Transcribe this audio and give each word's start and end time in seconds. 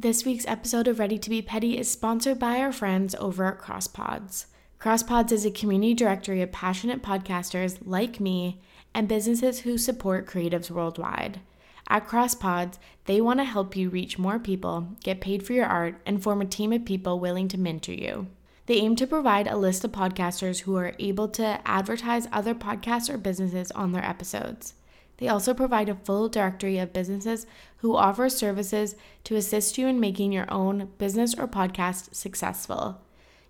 This 0.00 0.24
week's 0.24 0.46
episode 0.46 0.86
of 0.86 1.00
Ready 1.00 1.18
to 1.18 1.28
Be 1.28 1.42
Petty 1.42 1.76
is 1.76 1.90
sponsored 1.90 2.38
by 2.38 2.60
our 2.60 2.70
friends 2.70 3.16
over 3.16 3.46
at 3.46 3.58
CrossPods. 3.58 4.46
CrossPods 4.78 5.32
is 5.32 5.44
a 5.44 5.50
community 5.50 5.92
directory 5.92 6.40
of 6.40 6.52
passionate 6.52 7.02
podcasters 7.02 7.80
like 7.84 8.20
me 8.20 8.60
and 8.94 9.08
businesses 9.08 9.62
who 9.62 9.76
support 9.76 10.28
creatives 10.28 10.70
worldwide. 10.70 11.40
At 11.88 12.06
CrossPods, 12.06 12.78
they 13.06 13.20
want 13.20 13.40
to 13.40 13.44
help 13.44 13.74
you 13.74 13.90
reach 13.90 14.20
more 14.20 14.38
people, 14.38 14.86
get 15.02 15.20
paid 15.20 15.42
for 15.42 15.52
your 15.52 15.66
art, 15.66 15.96
and 16.06 16.22
form 16.22 16.42
a 16.42 16.44
team 16.44 16.72
of 16.72 16.84
people 16.84 17.18
willing 17.18 17.48
to 17.48 17.58
mentor 17.58 17.94
you. 17.94 18.28
They 18.66 18.76
aim 18.76 18.94
to 18.94 19.06
provide 19.08 19.48
a 19.48 19.56
list 19.56 19.82
of 19.82 19.90
podcasters 19.90 20.60
who 20.60 20.76
are 20.76 20.94
able 21.00 21.26
to 21.30 21.60
advertise 21.68 22.28
other 22.30 22.54
podcasts 22.54 23.12
or 23.12 23.18
businesses 23.18 23.72
on 23.72 23.90
their 23.90 24.04
episodes. 24.04 24.74
They 25.18 25.28
also 25.28 25.52
provide 25.54 25.88
a 25.88 25.94
full 25.94 26.28
directory 26.28 26.78
of 26.78 26.92
businesses 26.92 27.46
who 27.78 27.94
offer 27.94 28.28
services 28.28 28.96
to 29.24 29.36
assist 29.36 29.78
you 29.78 29.86
in 29.86 30.00
making 30.00 30.32
your 30.32 30.50
own 30.50 30.90
business 30.98 31.34
or 31.34 31.46
podcast 31.46 32.14
successful. 32.14 33.00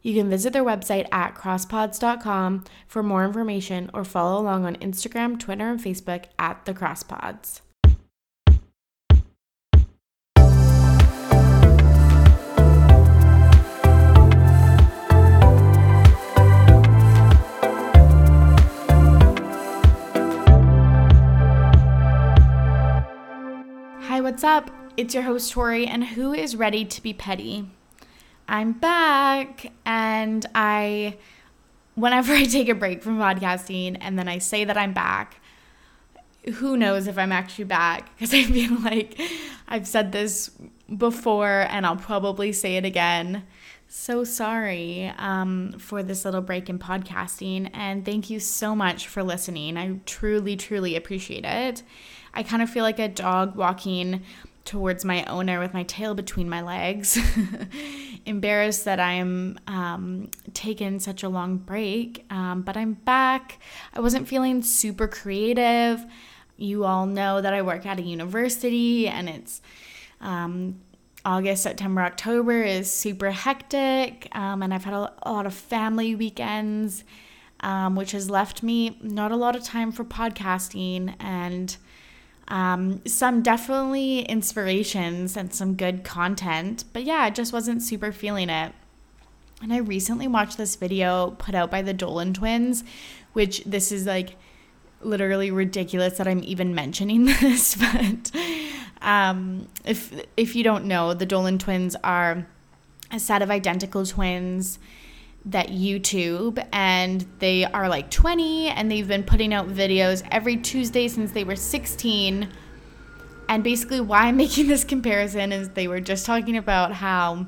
You 0.03 0.15
can 0.15 0.31
visit 0.31 0.53
their 0.53 0.65
website 0.65 1.07
at 1.13 1.35
crosspods.com 1.35 2.65
for 2.87 3.03
more 3.03 3.25
information 3.25 3.91
or 3.93 4.05
follow 4.05 4.41
along 4.41 4.65
on 4.65 4.77
Instagram, 4.77 5.39
Twitter, 5.39 5.69
and 5.71 5.81
Facebook 5.81 6.25
at 6.39 6.65
the 6.65 6.75
Crosspods. 6.75 7.61
What's 24.29 24.45
up? 24.45 24.71
It's 24.99 25.15
your 25.15 25.23
host, 25.23 25.53
Tori, 25.53 25.87
and 25.87 26.05
who 26.05 26.35
is 26.35 26.55
ready 26.55 26.85
to 26.85 27.03
be 27.03 27.15
petty? 27.15 27.71
I'm 28.47 28.73
back, 28.73 29.73
and 29.87 30.45
I, 30.55 31.17
whenever 31.95 32.35
I 32.35 32.45
take 32.45 32.69
a 32.69 32.75
break 32.75 33.03
from 33.03 33.19
podcasting 33.19 33.97
and 34.03 34.19
then 34.19 34.29
I 34.29 34.37
say 34.37 34.67
that 34.67 34.77
I'm 34.77 34.93
back, 34.93 35.41
who 36.57 36.77
knows 36.77 37.07
if 37.07 37.17
I'm 37.17 37.33
actually 37.33 37.65
back? 37.65 38.15
Because 38.19 38.35
I 38.35 38.43
feel 38.43 38.79
like 38.81 39.19
I've 39.67 39.87
said 39.87 40.13
this 40.13 40.51
before 40.95 41.67
and 41.71 41.87
I'll 41.87 41.97
probably 41.97 42.53
say 42.53 42.77
it 42.77 42.85
again. 42.85 43.45
So 43.91 44.23
sorry 44.23 45.11
um, 45.17 45.73
for 45.79 46.03
this 46.03 46.27
little 46.27 46.43
break 46.43 46.69
in 46.69 46.79
podcasting, 46.79 47.71
and 47.73 48.05
thank 48.05 48.29
you 48.29 48.39
so 48.39 48.77
much 48.77 49.09
for 49.09 49.23
listening. 49.23 49.79
I 49.79 49.99
truly, 50.05 50.57
truly 50.57 50.95
appreciate 50.95 51.47
it. 51.47 51.83
I 52.35 52.43
kind 52.43 52.61
of 52.63 52.69
feel 52.69 52.85
like 52.85 52.99
a 52.99 53.09
dog 53.09 53.57
walking 53.57 54.23
towards 54.67 55.07
my 55.07 55.25
owner 55.25 55.59
with 55.59 55.73
my 55.73 55.85
tail 55.85 56.15
between 56.15 56.51
my 56.51 56.61
legs. 56.61 57.19
Embarrassed 58.27 58.85
that 58.85 59.01
I'm 59.01 59.59
um, 59.67 60.31
taking 60.53 61.01
such 61.01 61.23
a 61.23 61.29
long 61.31 61.57
break, 61.57 62.27
um, 62.29 62.61
but 62.61 62.77
I'm 62.77 62.93
back. 62.93 63.59
I 63.95 64.01
wasn't 64.01 64.29
feeling 64.29 64.61
super 64.61 65.09
creative. 65.09 66.05
You 66.59 66.85
all 66.85 67.07
know 67.07 67.41
that 67.41 67.55
I 67.55 67.63
work 67.63 67.87
at 67.87 67.99
a 67.99 68.03
university 68.03 69.09
and 69.09 69.31
it's 69.31 69.63
um, 70.21 70.81
August, 71.25 71.63
September, 71.63 72.03
October 72.03 72.63
is 72.63 72.93
super 72.93 73.31
hectic, 73.31 74.29
um, 74.33 74.63
and 74.63 74.73
I've 74.73 74.85
had 74.85 74.95
a, 74.95 75.13
a, 75.23 75.33
lot 75.33 75.47
of 75.47 75.55
family 75.55 76.15
weekends, 76.15 77.05
um, 77.61 77.97
which 77.97 78.13
has 78.13 78.31
left 78.31 78.63
me 78.63 78.99
not 79.03 79.33
a 79.33 79.37
lot 79.37 79.57
of 79.57 79.63
time 79.63 79.91
for 79.93 80.05
podcasting 80.05 81.15
and 81.19 81.77
um, 82.49 83.03
some 83.07 83.43
definitely 83.43 84.21
inspirations 84.21 85.37
and 85.37 85.53
some 85.53 85.75
good 85.75 86.05
content. 86.05 86.85
But 86.93 87.05
yeah, 87.05 87.19
I 87.19 87.31
just 87.31 87.53
wasn't 87.53 87.83
super 87.83 88.13
feeling 88.13 88.49
it. 88.49 88.73
And 89.61 89.73
I 89.73 89.79
recently 89.79 90.29
watched 90.29 90.57
this 90.57 90.77
video 90.77 91.33
put 91.33 91.55
out 91.55 91.71
by 91.71 91.83
the 91.83 91.93
Dolan 91.93 92.33
twins, 92.33 92.85
which 93.33 93.65
this 93.65 93.91
is 93.91 94.07
like 94.07 94.37
literally 95.01 95.51
ridiculous 95.51 96.17
that 96.19 96.29
I'm 96.29 96.43
even 96.45 96.75
mentioning 96.75 97.25
this, 97.41 97.75
but 97.75 98.31
um, 99.03 99.69
if 99.85 100.13
if 100.37 100.57
you 100.57 100.65
don't 100.65 100.85
know, 100.85 101.15
the 101.15 101.27
Dolan 101.27 101.59
twins 101.59 101.97
are 102.03 102.47
a 103.11 103.19
set 103.19 103.43
of 103.43 103.51
identical 103.51 104.05
twins 104.05 104.79
that 105.45 105.69
YouTube 105.69 106.65
and 106.73 107.25
they 107.39 107.65
are 107.65 107.89
like 107.89 108.11
20 108.11 108.69
and 108.69 108.91
they've 108.91 109.09
been 109.09 109.23
putting 109.23 109.55
out 109.55 109.69
videos 109.69 110.27
every 110.31 110.57
Tuesday 110.57 111.09
since 111.09 111.33
they 111.33 111.45
were 111.45 111.57
16. 111.57 112.49
And 113.49 113.65
basically, 113.65 114.01
why 114.01 114.25
I'm 114.25 114.37
making 114.37 114.67
this 114.69 114.85
comparison 114.85 115.53
is 115.53 115.71
they 115.71 115.89
were 115.89 116.01
just 116.01 116.27
talking 116.27 116.57
about 116.57 116.93
how 116.93 117.47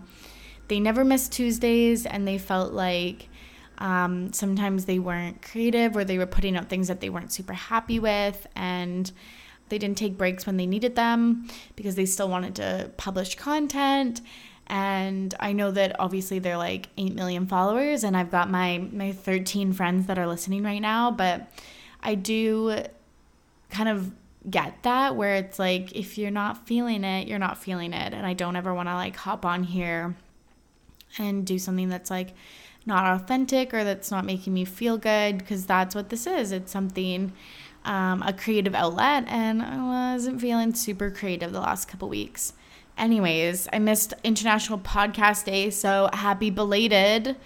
they 0.68 0.80
never 0.80 1.04
missed 1.04 1.32
Tuesdays 1.32 2.06
and 2.06 2.26
they 2.26 2.38
felt 2.38 2.72
like 2.72 3.28
um, 3.78 4.32
sometimes 4.32 4.84
they 4.84 4.98
weren't 4.98 5.42
creative 5.42 5.96
or 5.96 6.04
they 6.04 6.18
were 6.18 6.26
putting 6.26 6.56
out 6.56 6.68
things 6.68 6.88
that 6.88 7.00
they 7.00 7.10
weren't 7.10 7.32
super 7.32 7.54
happy 7.54 7.98
with. 7.98 8.46
And 8.54 9.10
they 9.70 9.78
didn't 9.78 9.96
take 9.96 10.18
breaks 10.18 10.46
when 10.46 10.56
they 10.56 10.66
needed 10.66 10.96
them 10.96 11.48
because 11.76 11.94
they 11.94 12.06
still 12.06 12.28
wanted 12.28 12.54
to 12.56 12.90
publish 12.96 13.34
content 13.36 14.20
and 14.70 15.34
I 15.40 15.52
know 15.52 15.72
that 15.72 15.98
obviously 15.98 16.38
they're 16.38 16.56
like 16.56 16.88
8 16.96 17.12
million 17.14 17.48
followers 17.48 18.04
and 18.04 18.16
I've 18.16 18.30
got 18.30 18.48
my 18.48 18.78
my 18.92 19.10
13 19.10 19.72
friends 19.72 20.06
that 20.06 20.16
are 20.16 20.28
listening 20.28 20.62
right 20.62 20.78
now, 20.78 21.10
but 21.10 21.50
I 22.02 22.14
do 22.14 22.84
kind 23.70 23.88
of 23.88 24.12
get 24.48 24.84
that 24.84 25.16
where 25.16 25.34
it's 25.34 25.58
like 25.58 25.92
if 25.92 26.16
you're 26.16 26.30
not 26.30 26.68
feeling 26.68 27.02
it, 27.02 27.26
you're 27.26 27.40
not 27.40 27.58
feeling 27.58 27.92
it 27.92 28.14
and 28.14 28.24
I 28.24 28.32
don't 28.32 28.54
ever 28.54 28.72
want 28.72 28.88
to 28.88 28.94
like 28.94 29.16
hop 29.16 29.44
on 29.44 29.64
here 29.64 30.14
and 31.18 31.44
do 31.44 31.58
something 31.58 31.88
that's 31.88 32.08
like 32.08 32.32
not 32.86 33.20
authentic 33.20 33.74
or 33.74 33.82
that's 33.82 34.12
not 34.12 34.24
making 34.24 34.54
me 34.54 34.64
feel 34.64 34.96
good 34.96 35.38
because 35.38 35.66
that's 35.66 35.96
what 35.96 36.10
this 36.10 36.28
is. 36.28 36.52
It's 36.52 36.70
something 36.70 37.32
um, 37.84 38.22
a 38.22 38.32
creative 38.32 38.74
outlet 38.74 39.24
and 39.26 39.62
I 39.62 40.12
wasn't 40.12 40.40
feeling 40.40 40.74
super 40.74 41.10
creative 41.10 41.52
the 41.52 41.60
last 41.60 41.88
couple 41.88 42.08
weeks. 42.08 42.52
Anyways, 42.98 43.66
I 43.72 43.78
missed 43.78 44.12
International 44.22 44.78
Podcast 44.78 45.46
Day, 45.46 45.70
so 45.70 46.10
happy 46.12 46.50
belated. 46.50 47.36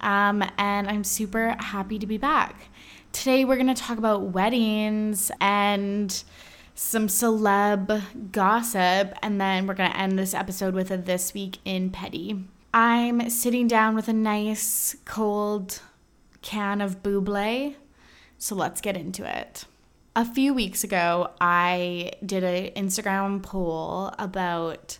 Um, 0.00 0.42
and 0.58 0.88
I'm 0.88 1.04
super 1.04 1.56
happy 1.58 1.98
to 1.98 2.06
be 2.06 2.18
back. 2.18 2.68
Today, 3.12 3.44
we're 3.44 3.56
going 3.56 3.72
to 3.72 3.80
talk 3.80 3.98
about 3.98 4.22
weddings 4.22 5.30
and 5.40 6.22
some 6.74 7.06
celeb 7.06 8.32
gossip, 8.32 9.14
and 9.22 9.40
then 9.40 9.66
we're 9.66 9.74
going 9.74 9.90
to 9.90 9.96
end 9.96 10.18
this 10.18 10.34
episode 10.34 10.74
with 10.74 10.90
a 10.90 10.96
This 10.96 11.32
Week 11.32 11.58
in 11.64 11.90
Petty. 11.90 12.44
I'm 12.74 13.30
sitting 13.30 13.66
down 13.66 13.94
with 13.94 14.08
a 14.08 14.12
nice 14.12 14.96
cold 15.04 15.80
can 16.42 16.80
of 16.80 17.02
Buble, 17.02 17.74
so 18.36 18.54
let's 18.54 18.80
get 18.80 18.96
into 18.96 19.24
it 19.24 19.64
a 20.18 20.24
few 20.24 20.52
weeks 20.52 20.82
ago, 20.82 21.30
I 21.40 22.10
did 22.26 22.42
an 22.42 22.72
Instagram 22.74 23.40
poll 23.40 24.12
about 24.18 24.98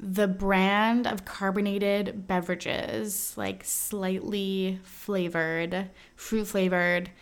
the 0.00 0.26
brand 0.26 1.06
of 1.06 1.24
carbonated 1.24 2.26
beverages, 2.26 3.32
like 3.36 3.62
slightly 3.62 4.80
flavored, 4.82 5.88
fruit 6.16 6.46
flavored, 6.46 7.12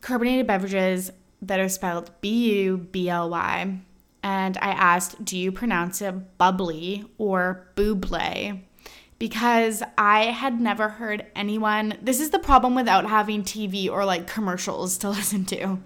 carbonated 0.00 0.46
beverages 0.46 1.12
that 1.42 1.60
are 1.60 1.68
spelled 1.68 2.10
B 2.22 2.62
U 2.62 2.78
B 2.78 3.10
L 3.10 3.28
Y. 3.28 3.78
And 4.22 4.56
I 4.62 4.70
asked, 4.70 5.22
do 5.22 5.36
you 5.36 5.52
pronounce 5.52 6.00
it 6.00 6.38
bubbly 6.38 7.04
or 7.18 7.68
buble? 7.76 8.62
Because 9.18 9.82
I 9.98 10.24
had 10.26 10.58
never 10.58 10.88
heard 10.88 11.26
anyone, 11.36 11.98
this 12.00 12.18
is 12.18 12.30
the 12.30 12.38
problem 12.38 12.74
without 12.74 13.04
having 13.04 13.42
TV 13.42 13.90
or 13.90 14.06
like 14.06 14.26
commercials 14.26 14.96
to 14.98 15.10
listen 15.10 15.44
to 15.46 15.78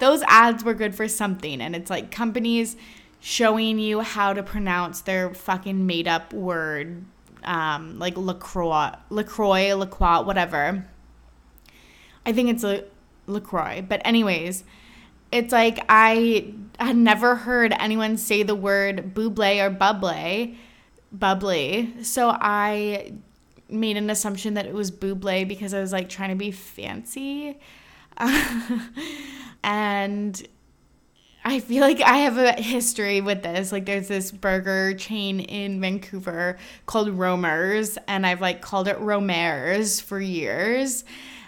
those 0.00 0.22
ads 0.26 0.64
were 0.64 0.74
good 0.74 0.94
for 0.94 1.06
something. 1.06 1.60
And 1.60 1.76
it's 1.76 1.90
like 1.90 2.10
companies 2.10 2.76
showing 3.20 3.78
you 3.78 4.00
how 4.00 4.32
to 4.32 4.42
pronounce 4.42 5.02
their 5.02 5.32
fucking 5.32 5.86
made 5.86 6.08
up 6.08 6.32
word, 6.32 7.04
um, 7.44 7.98
like 7.98 8.16
LaCroix, 8.16 8.92
LaCroix, 9.10 9.74
LaCroix, 9.74 10.22
whatever. 10.22 10.86
I 12.26 12.32
think 12.32 12.50
it's 12.50 12.64
a 12.64 12.84
LaCroix. 13.26 13.84
But, 13.86 14.02
anyways, 14.04 14.64
it's 15.30 15.52
like 15.52 15.84
I 15.88 16.54
had 16.78 16.96
never 16.96 17.36
heard 17.36 17.74
anyone 17.78 18.16
say 18.16 18.42
the 18.42 18.54
word 18.54 19.14
buble 19.14 19.64
or 19.64 19.70
bubbly, 19.70 20.58
bubbly. 21.12 21.94
So 22.02 22.30
I 22.30 23.12
made 23.68 23.96
an 23.96 24.10
assumption 24.10 24.54
that 24.54 24.66
it 24.66 24.74
was 24.74 24.90
buble 24.90 25.46
because 25.46 25.72
I 25.72 25.80
was 25.80 25.92
like 25.92 26.08
trying 26.08 26.30
to 26.30 26.36
be 26.36 26.50
fancy. 26.50 27.58
and 29.64 30.48
I 31.44 31.60
feel 31.60 31.80
like 31.80 32.00
I 32.02 32.18
have 32.18 32.36
a 32.36 32.52
history 32.52 33.20
with 33.20 33.42
this. 33.42 33.72
Like 33.72 33.86
there's 33.86 34.08
this 34.08 34.30
burger 34.30 34.94
chain 34.94 35.40
in 35.40 35.80
Vancouver 35.80 36.58
called 36.86 37.08
Romer's 37.08 37.98
and 38.06 38.26
I've 38.26 38.40
like 38.40 38.60
called 38.60 38.88
it 38.88 38.98
Romer's 38.98 40.00
for 40.00 40.20
years. 40.20 41.04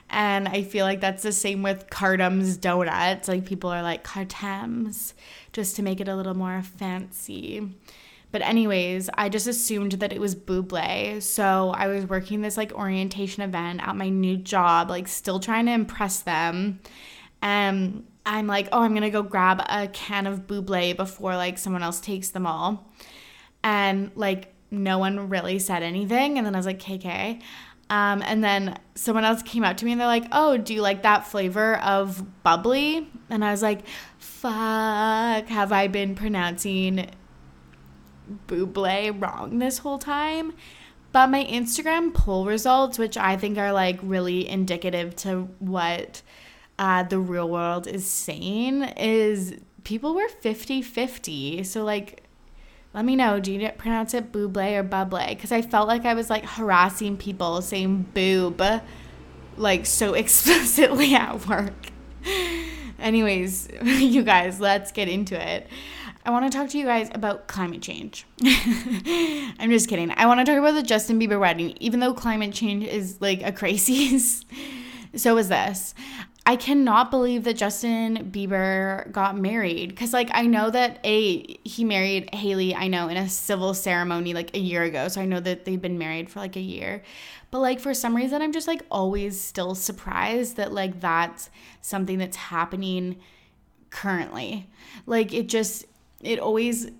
And 0.08 0.48
I 0.48 0.62
feel 0.62 0.84
like 0.84 1.00
that's 1.00 1.22
the 1.22 1.32
same 1.32 1.62
with 1.62 1.88
Cardam's 1.90 2.56
donuts. 2.56 3.28
Like 3.28 3.44
people 3.44 3.70
are 3.70 3.82
like 3.82 4.04
Cartams 4.04 5.12
just 5.52 5.76
to 5.76 5.82
make 5.82 6.00
it 6.00 6.08
a 6.08 6.16
little 6.16 6.34
more 6.34 6.62
fancy. 6.62 7.74
But 8.32 8.40
anyways, 8.42 9.10
I 9.14 9.28
just 9.28 9.46
assumed 9.46 9.92
that 9.92 10.12
it 10.12 10.20
was 10.20 10.34
Buble. 10.34 11.22
So 11.22 11.70
I 11.76 11.86
was 11.86 12.06
working 12.06 12.40
this 12.40 12.56
like 12.56 12.72
orientation 12.72 13.42
event 13.42 13.86
at 13.86 13.94
my 13.94 14.08
new 14.08 14.38
job, 14.38 14.88
like 14.88 15.06
still 15.06 15.38
trying 15.38 15.66
to 15.66 15.72
impress 15.72 16.20
them. 16.20 16.80
And 17.42 18.06
I'm 18.24 18.46
like, 18.46 18.68
oh, 18.72 18.80
I'm 18.80 18.94
gonna 18.94 19.10
go 19.10 19.22
grab 19.22 19.62
a 19.68 19.86
can 19.88 20.26
of 20.26 20.46
Buble 20.46 20.96
before 20.96 21.36
like 21.36 21.58
someone 21.58 21.82
else 21.82 22.00
takes 22.00 22.30
them 22.30 22.46
all. 22.46 22.90
And 23.62 24.10
like 24.14 24.54
no 24.70 24.98
one 24.98 25.28
really 25.28 25.58
said 25.58 25.82
anything. 25.82 26.38
And 26.38 26.46
then 26.46 26.54
I 26.54 26.58
was 26.58 26.66
like, 26.66 26.80
KK. 26.80 27.42
Um, 27.90 28.22
and 28.22 28.42
then 28.42 28.78
someone 28.94 29.24
else 29.24 29.42
came 29.42 29.64
up 29.64 29.76
to 29.76 29.84
me 29.84 29.92
and 29.92 30.00
they're 30.00 30.08
like, 30.08 30.24
oh, 30.32 30.56
do 30.56 30.72
you 30.72 30.80
like 30.80 31.02
that 31.02 31.26
flavor 31.26 31.76
of 31.80 32.42
bubbly? 32.42 33.06
And 33.28 33.44
I 33.44 33.50
was 33.50 33.60
like, 33.60 33.80
fuck, 34.18 35.46
have 35.48 35.72
I 35.72 35.88
been 35.88 36.14
pronouncing 36.14 37.10
Buble 38.46 39.20
wrong 39.20 39.58
this 39.58 39.78
whole 39.78 39.98
time. 39.98 40.52
But 41.12 41.28
my 41.28 41.44
Instagram 41.44 42.14
poll 42.14 42.46
results, 42.46 42.98
which 42.98 43.16
I 43.16 43.36
think 43.36 43.58
are 43.58 43.72
like 43.72 43.98
really 44.02 44.48
indicative 44.48 45.14
to 45.16 45.42
what 45.58 46.22
uh, 46.78 47.02
the 47.02 47.18
real 47.18 47.48
world 47.48 47.86
is 47.86 48.06
saying, 48.06 48.82
is 48.96 49.54
people 49.84 50.14
were 50.14 50.28
50 50.28 50.80
50. 50.80 51.64
So, 51.64 51.84
like, 51.84 52.22
let 52.94 53.04
me 53.04 53.14
know. 53.16 53.40
Do 53.40 53.52
you 53.52 53.70
pronounce 53.76 54.14
it 54.14 54.32
buble 54.32 54.78
or 54.78 54.84
buble? 54.84 55.28
Because 55.28 55.52
I 55.52 55.62
felt 55.62 55.86
like 55.86 56.04
I 56.04 56.14
was 56.14 56.30
like 56.30 56.44
harassing 56.44 57.16
people 57.16 57.60
saying 57.60 58.06
boob 58.14 58.62
like 59.56 59.86
so 59.86 60.14
explicitly 60.14 61.14
at 61.14 61.46
work. 61.46 61.90
Anyways, 62.98 63.68
you 63.82 64.22
guys, 64.22 64.60
let's 64.60 64.92
get 64.92 65.08
into 65.08 65.40
it. 65.40 65.66
I 66.24 66.30
want 66.30 66.50
to 66.50 66.56
talk 66.56 66.68
to 66.70 66.78
you 66.78 66.84
guys 66.84 67.10
about 67.12 67.48
climate 67.48 67.82
change. 67.82 68.26
I'm 68.44 69.70
just 69.70 69.88
kidding. 69.88 70.12
I 70.16 70.26
want 70.26 70.38
to 70.40 70.46
talk 70.46 70.58
about 70.58 70.74
the 70.74 70.82
Justin 70.82 71.18
Bieber 71.18 71.40
wedding, 71.40 71.76
even 71.80 71.98
though 71.98 72.14
climate 72.14 72.52
change 72.52 72.84
is 72.84 73.20
like 73.20 73.42
a 73.42 73.50
crisis. 73.50 74.44
so 75.16 75.36
is 75.36 75.48
this. 75.48 75.94
I 76.44 76.56
cannot 76.56 77.10
believe 77.10 77.44
that 77.44 77.54
Justin 77.54 78.30
Bieber 78.32 79.10
got 79.12 79.36
married 79.36 79.90
because, 79.90 80.12
like, 80.12 80.28
I 80.32 80.42
know 80.42 80.70
that 80.70 80.98
a 81.04 81.56
he 81.64 81.84
married 81.84 82.34
Hailey. 82.34 82.74
I 82.74 82.88
know 82.88 83.08
in 83.08 83.16
a 83.16 83.28
civil 83.28 83.74
ceremony 83.74 84.34
like 84.34 84.54
a 84.56 84.58
year 84.58 84.82
ago, 84.82 85.08
so 85.08 85.20
I 85.20 85.24
know 85.24 85.38
that 85.40 85.64
they've 85.64 85.80
been 85.80 85.98
married 85.98 86.30
for 86.30 86.40
like 86.40 86.56
a 86.56 86.60
year. 86.60 87.02
But 87.52 87.60
like 87.60 87.80
for 87.80 87.94
some 87.94 88.16
reason, 88.16 88.42
I'm 88.42 88.52
just 88.52 88.66
like 88.66 88.82
always 88.90 89.40
still 89.40 89.74
surprised 89.74 90.56
that 90.56 90.72
like 90.72 91.00
that's 91.00 91.50
something 91.80 92.18
that's 92.18 92.36
happening 92.36 93.20
currently. 93.90 94.68
Like 95.06 95.32
it 95.32 95.48
just 95.48 95.84
it 96.22 96.38
always 96.38 96.90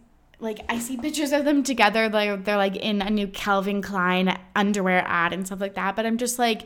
like 0.42 0.60
I 0.68 0.78
see 0.78 0.96
pictures 0.96 1.32
of 1.32 1.44
them 1.44 1.62
together. 1.62 2.08
Like 2.08 2.44
they're 2.44 2.56
like 2.56 2.76
in 2.76 3.00
a 3.00 3.10
new 3.10 3.28
Calvin 3.28 3.80
Klein 3.80 4.38
underwear 4.54 5.04
ad 5.06 5.32
and 5.32 5.46
stuff 5.46 5.60
like 5.60 5.74
that. 5.74 5.96
But 5.96 6.04
I'm 6.04 6.18
just 6.18 6.38
like, 6.38 6.62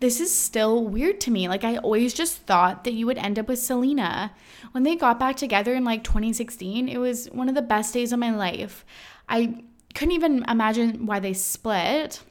this 0.00 0.20
is 0.20 0.32
still 0.32 0.84
weird 0.84 1.20
to 1.22 1.30
me. 1.30 1.48
Like 1.48 1.64
I 1.64 1.78
always 1.78 2.12
just 2.12 2.42
thought 2.42 2.84
that 2.84 2.92
you 2.92 3.06
would 3.06 3.18
end 3.18 3.38
up 3.38 3.48
with 3.48 3.58
Selena. 3.58 4.32
When 4.72 4.82
they 4.82 4.94
got 4.94 5.18
back 5.18 5.36
together 5.36 5.74
in 5.74 5.84
like 5.84 6.04
2016, 6.04 6.88
it 6.88 6.98
was 6.98 7.26
one 7.32 7.48
of 7.48 7.54
the 7.54 7.62
best 7.62 7.94
days 7.94 8.12
of 8.12 8.18
my 8.18 8.34
life. 8.34 8.84
I 9.28 9.64
couldn't 9.94 10.12
even 10.12 10.44
imagine 10.48 11.06
why 11.06 11.20
they 11.20 11.32
split. 11.32 12.22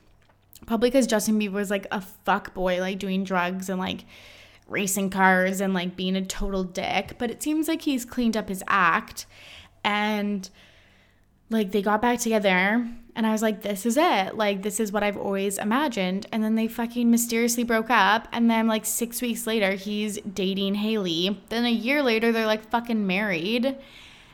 Probably 0.68 0.90
because 0.90 1.08
Justin 1.08 1.40
Bieber 1.40 1.54
was 1.54 1.72
like 1.72 1.88
a 1.92 2.02
fuck 2.02 2.54
boy, 2.54 2.80
like 2.80 3.00
doing 3.00 3.24
drugs 3.24 3.68
and 3.68 3.80
like 3.80 4.06
racing 4.68 5.10
cars 5.10 5.60
and 5.60 5.74
like 5.74 5.96
being 5.96 6.16
a 6.16 6.24
total 6.24 6.64
dick. 6.64 7.16
But 7.18 7.32
it 7.32 7.42
seems 7.42 7.68
like 7.68 7.82
he's 7.82 8.06
cleaned 8.06 8.38
up 8.38 8.50
his 8.50 8.64
act 8.68 9.26
and 9.84 10.50
like 11.50 11.72
they 11.72 11.82
got 11.82 12.02
back 12.02 12.20
together 12.20 12.88
and 13.16 13.28
I 13.28 13.32
was 13.32 13.42
like, 13.42 13.62
this 13.62 13.86
is 13.86 13.96
it. 13.96 14.36
Like, 14.36 14.64
this 14.64 14.80
is 14.80 14.92
what 14.92 15.04
I've 15.04 15.18
always 15.18 15.60
imagined. 15.60 16.26
And 16.32 16.44
then 16.44 16.56
they 16.56 16.68
fucking 16.68 17.12
mysteriously 17.12 17.64
broke 17.64 17.92
up. 17.92 18.28
And 18.32 18.50
then, 18.50 18.68
like, 18.68 18.86
six 18.86 19.22
weeks 19.22 19.46
later, 19.46 19.74
he's 19.74 20.20
dating 20.22 20.76
Hailey. 20.76 21.40
Then 21.50 21.66
a 21.66 21.72
year 21.72 22.02
later, 22.02 22.32
they're 22.32 22.48
like 22.48 22.70
fucking 22.72 23.06
married. 23.06 23.78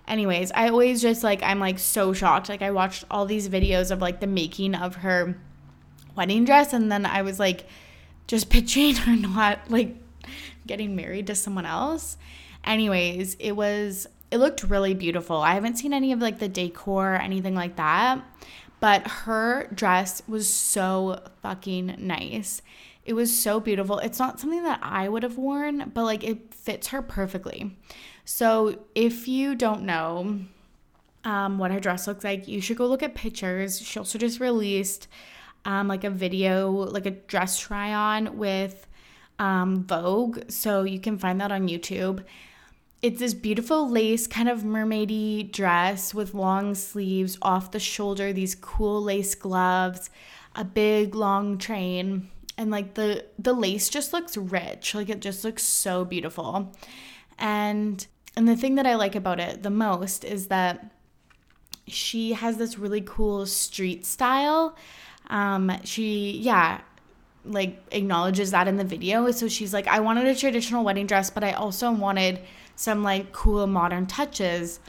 Anyways, 0.08 0.52
I 0.54 0.70
always 0.70 1.02
just 1.02 1.24
like, 1.24 1.44
I'm 1.44 1.60
like 1.60 1.78
so 1.78 2.14
shocked. 2.14 2.48
Like, 2.48 2.62
I 2.62 2.72
watched 2.72 3.04
all 3.12 3.26
these 3.26 3.50
videos 3.50 3.92
of 3.92 4.02
like 4.02 4.22
the 4.22 4.28
making 4.28 4.76
of 4.76 4.96
her 4.98 5.38
wedding 6.16 6.46
dress. 6.46 6.72
And 6.72 6.90
then 6.90 7.06
I 7.06 7.22
was 7.22 7.38
like, 7.38 7.66
just 8.28 8.50
picturing 8.50 8.96
her 8.96 9.16
not 9.16 9.70
like 9.70 9.96
getting 10.66 10.96
married 10.96 11.28
to 11.28 11.36
someone 11.36 11.66
else. 11.66 12.18
Anyways, 12.64 13.36
it 13.40 13.54
was 13.54 14.08
it 14.32 14.38
looked 14.38 14.64
really 14.64 14.94
beautiful. 14.94 15.38
I 15.38 15.54
haven't 15.54 15.78
seen 15.78 15.94
any 15.94 16.12
of 16.12 16.20
like 16.20 16.40
the 16.40 16.48
decor 16.48 17.16
or 17.16 17.18
anything 17.18 17.56
like 17.56 17.76
that, 17.78 18.24
but 18.80 19.08
her 19.08 19.68
dress 19.74 20.22
was 20.28 20.48
so 20.48 21.22
fucking 21.42 21.96
nice. 21.98 22.62
It 23.06 23.14
was 23.14 23.36
so 23.36 23.60
beautiful. 23.60 23.98
It's 24.00 24.20
not 24.20 24.40
something 24.40 24.64
that 24.64 24.80
I 24.84 25.10
would 25.10 25.24
have 25.24 25.38
worn, 25.38 25.92
but 25.94 26.04
like 26.04 26.24
it 26.24 26.54
fits 26.54 26.88
her 26.88 27.02
perfectly. 27.02 27.76
So 28.24 28.80
if 28.94 29.28
you 29.28 29.56
don't 29.56 29.82
know 29.82 30.42
um, 31.24 31.58
what 31.58 31.72
her 31.72 31.80
dress 31.80 32.06
looks 32.06 32.24
like, 32.24 32.48
you 32.48 32.62
should 32.62 32.78
go 32.78 32.86
look 32.86 33.02
at 33.02 33.16
pictures. 33.16 33.82
She 33.82 33.98
also 33.98 34.20
just 34.20 34.40
released 34.40 35.08
um, 35.66 35.88
like 35.88 36.04
a 36.04 36.10
video, 36.12 36.70
like 36.72 37.08
a 37.08 37.12
dress 37.12 37.60
try 37.60 37.94
on 37.94 38.38
with 38.38 38.86
um, 39.40 39.86
Vogue. 39.86 40.42
So 40.50 40.84
you 40.84 41.00
can 41.00 41.18
find 41.18 41.42
that 41.42 41.52
on 41.52 41.68
YouTube 41.68 42.24
it's 43.02 43.20
this 43.20 43.34
beautiful 43.34 43.90
lace 43.90 44.28
kind 44.28 44.50
of 44.50 44.64
mermaidy 44.64 45.52
dress 45.52 46.14
with 46.14 46.34
long 46.34 46.76
sleeves 46.76 47.38
off 47.42 47.72
the 47.72 47.80
shoulder 47.80 48.34
these 48.34 48.56
cool 48.56 49.02
lace 49.02 49.36
gloves 49.36 50.10
a 50.56 50.64
big 50.64 51.16
long 51.16 51.58
train 51.58 52.30
and 52.60 52.70
like 52.70 52.96
the 52.96 53.26
the 53.40 53.54
lace 53.54 53.88
just 53.90 54.12
looks 54.12 54.36
rich. 54.36 54.94
Like 54.94 55.10
it 55.10 55.22
just 55.22 55.46
looks 55.46 55.64
so 55.64 56.04
beautiful. 56.04 56.74
And 57.40 58.06
and 58.36 58.48
the 58.48 58.56
thing 58.56 58.76
that 58.76 58.86
i 58.86 58.96
like 58.96 59.16
about 59.16 59.40
it 59.40 59.64
the 59.64 59.70
most 59.70 60.24
is 60.24 60.48
that 60.48 60.92
she 61.88 62.34
has 62.34 62.58
this 62.58 62.78
really 62.78 63.02
cool 63.02 63.46
street 63.46 64.06
style. 64.06 64.76
Um 65.30 65.72
she 65.86 66.38
yeah 66.38 66.82
like 67.46 67.82
acknowledges 67.92 68.52
that 68.52 68.68
in 68.68 68.76
the 68.78 68.84
video 68.84 69.32
so 69.32 69.48
she's 69.48 69.74
like 69.74 69.88
i 69.88 70.00
wanted 70.00 70.28
a 70.28 70.36
traditional 70.36 70.84
wedding 70.84 71.08
dress 71.08 71.30
but 71.30 71.44
i 71.44 71.52
also 71.54 71.90
wanted 71.90 72.40
some 72.80 73.04
like 73.04 73.34
cool 73.34 73.68
modern 73.68 74.08
touches. 74.08 74.80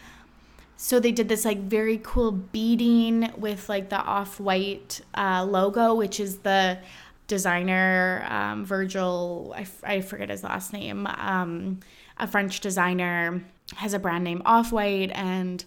So 0.76 1.00
they 1.00 1.10
did 1.10 1.28
this 1.28 1.44
like 1.44 1.58
very 1.58 1.98
cool 2.02 2.30
beading 2.30 3.32
with 3.36 3.68
like 3.68 3.90
the 3.90 3.98
off 3.98 4.38
white 4.38 5.00
uh, 5.14 5.44
logo, 5.44 5.94
which 5.94 6.20
is 6.20 6.38
the 6.38 6.78
designer 7.26 8.24
um, 8.28 8.64
Virgil, 8.64 9.52
I, 9.56 9.62
f- 9.62 9.84
I 9.84 10.00
forget 10.02 10.30
his 10.30 10.44
last 10.44 10.72
name, 10.72 11.08
um, 11.08 11.80
a 12.16 12.28
French 12.28 12.60
designer, 12.60 13.42
has 13.74 13.92
a 13.92 13.98
brand 13.98 14.22
name 14.22 14.40
Off 14.44 14.70
White, 14.70 15.10
and 15.12 15.64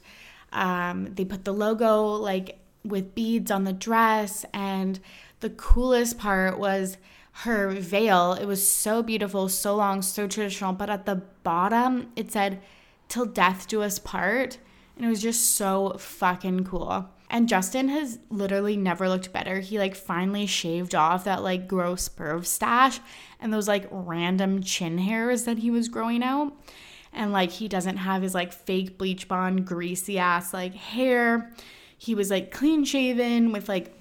um, 0.53 1.13
they 1.13 1.25
put 1.25 1.43
the 1.43 1.53
logo 1.53 2.13
like 2.13 2.57
with 2.85 3.13
beads 3.15 3.51
on 3.51 3.65
the 3.65 3.73
dress. 3.73 4.45
And 4.53 4.97
the 5.43 5.49
coolest 5.49 6.17
part 6.17 6.57
was 6.57 6.97
her 7.43 7.69
veil. 7.69 8.33
It 8.33 8.45
was 8.45 8.65
so 8.65 9.03
beautiful, 9.03 9.49
so 9.49 9.75
long, 9.75 10.01
so 10.01 10.25
traditional. 10.25 10.71
But 10.71 10.89
at 10.89 11.05
the 11.05 11.21
bottom, 11.43 12.11
it 12.15 12.31
said, 12.31 12.61
Till 13.09 13.25
death 13.25 13.67
do 13.67 13.81
us 13.81 13.99
part. 13.99 14.57
And 14.95 15.05
it 15.05 15.09
was 15.09 15.21
just 15.21 15.55
so 15.55 15.97
fucking 15.99 16.63
cool. 16.63 17.09
And 17.29 17.49
Justin 17.49 17.89
has 17.89 18.19
literally 18.29 18.77
never 18.77 19.09
looked 19.09 19.33
better. 19.33 19.59
He 19.59 19.77
like 19.77 19.95
finally 19.95 20.45
shaved 20.45 20.95
off 20.95 21.25
that 21.25 21.43
like 21.43 21.67
gross 21.67 22.07
perv 22.07 22.45
stash 22.45 23.01
and 23.41 23.51
those 23.51 23.67
like 23.67 23.87
random 23.91 24.63
chin 24.63 24.97
hairs 24.97 25.43
that 25.43 25.57
he 25.57 25.69
was 25.69 25.89
growing 25.89 26.23
out. 26.23 26.53
And 27.11 27.33
like 27.33 27.51
he 27.51 27.67
doesn't 27.67 27.97
have 27.97 28.21
his 28.21 28.33
like 28.33 28.53
fake 28.53 28.97
bleach 28.97 29.27
blonde, 29.27 29.67
greasy 29.67 30.17
ass 30.17 30.53
like 30.53 30.73
hair. 30.73 31.51
He 31.97 32.15
was 32.15 32.29
like 32.31 32.51
clean 32.51 32.85
shaven 32.85 33.51
with 33.51 33.67
like 33.67 33.93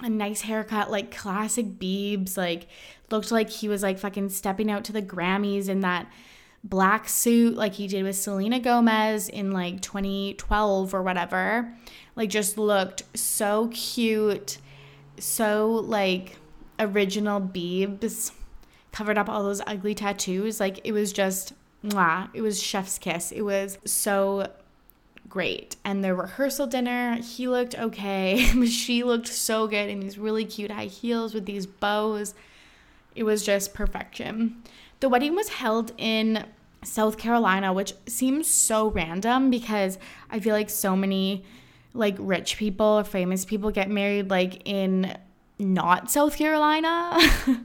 a 0.00 0.08
nice 0.08 0.42
haircut, 0.42 0.90
like 0.90 1.16
classic 1.16 1.78
Biebs, 1.78 2.36
like 2.36 2.68
looked 3.10 3.32
like 3.32 3.50
he 3.50 3.68
was 3.68 3.82
like 3.82 3.98
fucking 3.98 4.28
stepping 4.28 4.70
out 4.70 4.84
to 4.84 4.92
the 4.92 5.02
Grammys 5.02 5.68
in 5.68 5.80
that 5.80 6.10
black 6.64 7.08
suit 7.08 7.56
like 7.56 7.74
he 7.74 7.86
did 7.86 8.02
with 8.02 8.16
Selena 8.16 8.58
Gomez 8.60 9.28
in 9.28 9.52
like 9.52 9.80
2012 9.80 10.94
or 10.94 11.02
whatever. 11.02 11.72
Like 12.16 12.30
just 12.30 12.58
looked 12.58 13.02
so 13.16 13.68
cute, 13.72 14.58
so 15.18 15.84
like 15.84 16.36
original 16.78 17.40
Biebs, 17.40 18.32
covered 18.92 19.18
up 19.18 19.28
all 19.28 19.42
those 19.42 19.62
ugly 19.66 19.94
tattoos. 19.94 20.60
Like 20.60 20.80
it 20.84 20.92
was 20.92 21.12
just 21.12 21.52
mwah, 21.84 22.28
it 22.34 22.40
was 22.40 22.62
chef's 22.62 22.98
kiss. 22.98 23.32
It 23.32 23.42
was 23.42 23.78
so 23.84 24.50
great. 25.28 25.76
And 25.84 26.02
the 26.02 26.14
rehearsal 26.14 26.66
dinner, 26.66 27.16
he 27.16 27.48
looked 27.48 27.78
okay, 27.78 28.50
but 28.56 28.68
she 28.68 29.02
looked 29.02 29.28
so 29.28 29.66
good 29.66 29.88
in 29.88 30.00
these 30.00 30.18
really 30.18 30.44
cute 30.44 30.70
high 30.70 30.86
heels 30.86 31.34
with 31.34 31.46
these 31.46 31.66
bows. 31.66 32.34
It 33.14 33.24
was 33.24 33.44
just 33.44 33.74
perfection. 33.74 34.62
The 35.00 35.08
wedding 35.08 35.34
was 35.34 35.48
held 35.48 35.92
in 35.96 36.46
South 36.82 37.18
Carolina, 37.18 37.72
which 37.72 37.94
seems 38.06 38.48
so 38.48 38.88
random 38.88 39.50
because 39.50 39.98
I 40.30 40.40
feel 40.40 40.54
like 40.54 40.70
so 40.70 40.96
many 40.96 41.44
like 41.94 42.16
rich 42.18 42.56
people 42.56 42.86
or 42.86 43.04
famous 43.04 43.44
people 43.44 43.70
get 43.70 43.90
married 43.90 44.30
like 44.30 44.62
in 44.64 45.16
not 45.58 46.10
South 46.10 46.36
Carolina. 46.36 47.18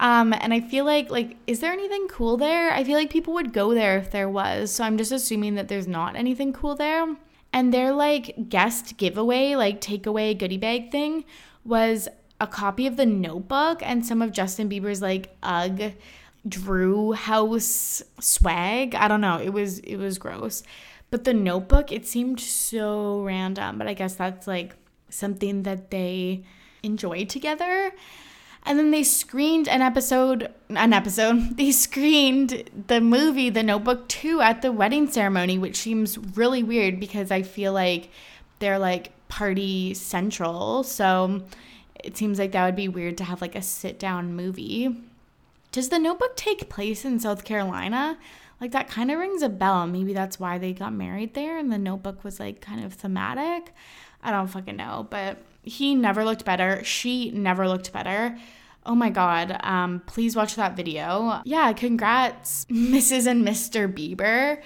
um, 0.00 0.32
and 0.32 0.54
I 0.54 0.60
feel 0.60 0.86
like 0.86 1.10
like 1.10 1.36
is 1.46 1.60
there 1.60 1.72
anything 1.72 2.08
cool 2.08 2.38
there? 2.38 2.72
I 2.72 2.82
feel 2.84 2.96
like 2.96 3.10
people 3.10 3.34
would 3.34 3.52
go 3.52 3.74
there 3.74 3.98
if 3.98 4.10
there 4.10 4.30
was. 4.30 4.70
So 4.70 4.82
I'm 4.82 4.96
just 4.96 5.12
assuming 5.12 5.54
that 5.56 5.68
there's 5.68 5.86
not 5.86 6.16
anything 6.16 6.54
cool 6.54 6.74
there. 6.74 7.16
And 7.52 7.72
their 7.72 7.92
like 7.92 8.48
guest 8.48 8.96
giveaway, 8.96 9.54
like 9.56 9.82
takeaway 9.82 10.36
goodie 10.36 10.56
bag 10.56 10.90
thing 10.90 11.24
was 11.66 12.08
a 12.40 12.46
copy 12.46 12.86
of 12.86 12.96
the 12.96 13.04
notebook 13.04 13.82
and 13.82 14.04
some 14.06 14.22
of 14.22 14.32
Justin 14.32 14.70
Bieber's 14.70 15.02
like 15.02 15.36
UGG 15.42 15.92
Drew 16.48 17.12
House 17.12 18.02
swag. 18.18 18.94
I 18.94 19.06
don't 19.06 19.20
know. 19.20 19.38
It 19.38 19.50
was 19.50 19.80
it 19.80 19.96
was 19.96 20.16
gross. 20.16 20.62
But 21.10 21.24
the 21.24 21.34
notebook, 21.34 21.92
it 21.92 22.06
seemed 22.06 22.40
so 22.40 23.20
random, 23.22 23.76
but 23.76 23.86
I 23.86 23.92
guess 23.92 24.14
that's 24.14 24.46
like 24.46 24.76
something 25.10 25.64
that 25.64 25.90
they 25.90 26.44
enjoy 26.82 27.26
together. 27.26 27.92
And 28.64 28.78
then 28.78 28.90
they 28.90 29.02
screened 29.02 29.68
an 29.68 29.82
episode, 29.82 30.52
an 30.68 30.92
episode, 30.92 31.56
they 31.56 31.72
screened 31.72 32.70
the 32.88 33.00
movie 33.00 33.50
The 33.50 33.62
Notebook 33.62 34.08
2 34.08 34.40
at 34.40 34.62
the 34.62 34.72
wedding 34.72 35.10
ceremony, 35.10 35.58
which 35.58 35.76
seems 35.76 36.18
really 36.18 36.62
weird 36.62 37.00
because 37.00 37.30
I 37.30 37.42
feel 37.42 37.72
like 37.72 38.10
they're 38.58 38.78
like 38.78 39.12
party 39.28 39.94
central. 39.94 40.82
So 40.82 41.42
it 42.04 42.16
seems 42.16 42.38
like 42.38 42.52
that 42.52 42.66
would 42.66 42.76
be 42.76 42.88
weird 42.88 43.18
to 43.18 43.24
have 43.24 43.40
like 43.40 43.54
a 43.54 43.62
sit 43.62 43.98
down 43.98 44.34
movie. 44.34 45.04
Does 45.72 45.88
The 45.88 45.98
Notebook 45.98 46.36
take 46.36 46.68
place 46.68 47.04
in 47.04 47.20
South 47.20 47.44
Carolina? 47.44 48.18
Like 48.60 48.72
that 48.72 48.88
kind 48.88 49.10
of 49.10 49.18
rings 49.18 49.42
a 49.42 49.48
bell. 49.48 49.86
Maybe 49.86 50.12
that's 50.12 50.38
why 50.38 50.58
they 50.58 50.72
got 50.72 50.92
married 50.92 51.34
there 51.34 51.56
and 51.56 51.72
the 51.72 51.78
notebook 51.78 52.22
was 52.22 52.38
like 52.38 52.60
kind 52.60 52.84
of 52.84 52.92
thematic. 52.92 53.74
I 54.22 54.30
don't 54.30 54.48
fucking 54.48 54.76
know, 54.76 55.06
but 55.08 55.38
he 55.62 55.94
never 55.94 56.24
looked 56.24 56.44
better. 56.44 56.82
She 56.84 57.30
never 57.30 57.68
looked 57.68 57.92
better. 57.92 58.36
Oh 58.86 58.94
my 58.94 59.10
god. 59.10 59.58
Um 59.62 60.02
please 60.06 60.34
watch 60.36 60.56
that 60.56 60.76
video. 60.76 61.40
Yeah, 61.44 61.72
congrats 61.72 62.64
Mrs. 62.70 63.26
and 63.26 63.46
Mr. 63.46 63.92
Bieber. 63.92 64.60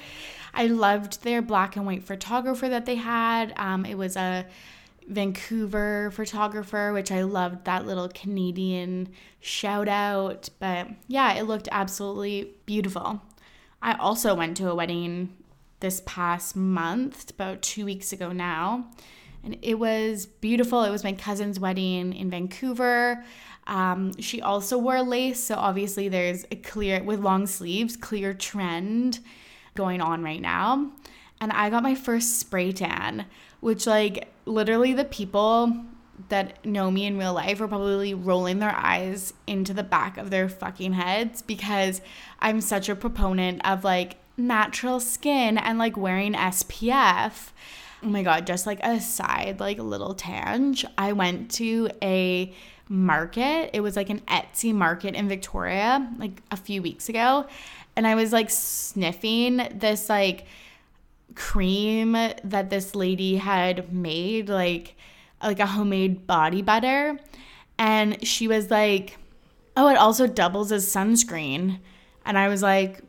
I 0.53 0.67
loved 0.67 1.23
their 1.25 1.43
black 1.43 1.77
and 1.77 1.85
white 1.85 2.05
photographer 2.05 2.69
that 2.69 2.87
they 2.87 2.97
had. 2.97 3.53
Um 3.57 3.85
it 3.85 3.97
was 3.97 4.17
a 4.17 4.47
Vancouver 5.07 6.11
photographer, 6.13 6.93
which 6.93 7.13
I 7.13 7.23
loved 7.23 7.65
that 7.67 7.87
little 7.87 8.09
Canadian 8.09 9.09
shout 9.41 9.89
out. 9.89 10.49
But 10.59 10.89
yeah, 11.09 11.35
it 11.35 11.43
looked 11.43 11.69
absolutely 11.71 12.55
beautiful. 12.67 13.21
I 13.83 13.95
also 13.95 14.35
went 14.35 14.57
to 14.59 14.71
a 14.71 14.75
wedding 14.75 15.37
this 15.81 16.03
past 16.07 16.57
month, 16.57 17.31
about 17.31 17.61
two 17.61 17.85
weeks 17.85 18.13
ago 18.13 18.33
now, 18.33 18.87
and 19.45 19.59
it 19.63 19.75
was 19.75 20.27
beautiful. 20.27 20.83
It 20.85 20.91
was 20.91 21.05
my 21.05 21.13
cousin's 21.13 21.61
wedding 21.61 22.13
in 22.15 22.31
Vancouver. 22.31 23.25
Um, 23.67 24.13
she 24.21 24.43
also 24.43 24.79
wore 24.79 25.03
lace, 25.03 25.43
so 25.43 25.55
obviously 25.55 26.09
there's 26.09 26.45
a 26.51 26.57
clear, 26.57 27.03
with 27.03 27.21
long 27.21 27.47
sleeves, 27.47 27.97
clear 27.97 28.35
trend 28.35 29.21
going 29.75 30.01
on 30.01 30.23
right 30.23 30.41
now. 30.41 30.93
And 31.41 31.53
I 31.53 31.71
got 31.71 31.83
my 31.83 31.95
first 31.95 32.39
spray 32.39 32.73
tan, 32.73 33.27
which, 33.61 33.87
like, 33.87 34.29
literally 34.47 34.93
the 34.93 35.05
people 35.05 35.85
that 36.29 36.65
know 36.65 36.91
me 36.91 37.07
in 37.07 37.19
real 37.19 37.35
life 37.35 37.61
are 37.61 37.69
probably 37.69 38.15
rolling 38.15 38.59
their 38.59 38.75
eyes 38.75 39.35
into 39.47 39.75
the 39.75 39.83
back 39.83 40.17
of 40.17 40.31
their 40.31 40.49
fucking 40.49 40.93
heads 40.93 41.43
because 41.43 42.01
I'm 42.39 42.61
such 42.61 42.89
a 42.89 42.95
proponent 42.95 43.67
of 43.67 43.83
like 43.83 44.17
natural 44.37 45.01
skin 45.01 45.59
and 45.59 45.79
like 45.79 45.97
wearing 45.97 46.35
SPF. 46.35 47.51
Oh 48.05 48.09
my 48.09 48.23
god, 48.23 48.47
just 48.47 48.67
like 48.67 48.81
a 48.85 49.01
side 49.01 49.61
like 49.61 49.79
a 49.79 49.83
little 49.83 50.15
tang. 50.15 50.77
I 50.99 51.13
went 51.13 51.51
to 51.53 51.91
a 52.03 52.55
market. 52.89 53.71
It 53.73 53.81
was 53.81 53.97
like 53.97 54.11
an 54.11 54.21
Etsy 54.21 54.75
market 54.75 55.15
in 55.15 55.29
Victoria 55.29 56.13
like 56.19 56.43
a 56.51 56.57
few 56.57 56.83
weeks 56.83 57.09
ago 57.09 57.47
and 57.97 58.07
I 58.07 58.15
was 58.15 58.33
like 58.33 58.51
sniffing 58.51 59.69
this 59.75 60.09
like 60.09 60.47
cream 61.35 62.13
that 62.13 62.71
this 62.71 62.95
lady 62.95 63.37
had 63.37 63.93
made 63.93 64.49
like 64.49 64.97
like 65.43 65.61
a 65.61 65.67
homemade 65.67 66.27
body 66.27 66.63
butter. 66.63 67.19
And 67.79 68.27
she 68.27 68.49
was 68.49 68.71
like, 68.71 69.19
Oh, 69.77 69.89
it 69.89 69.97
also 69.97 70.27
doubles 70.27 70.73
as 70.73 70.87
sunscreen. 70.87 71.81
And 72.25 72.39
I 72.39 72.49
was 72.49 72.63
like, 72.63 73.01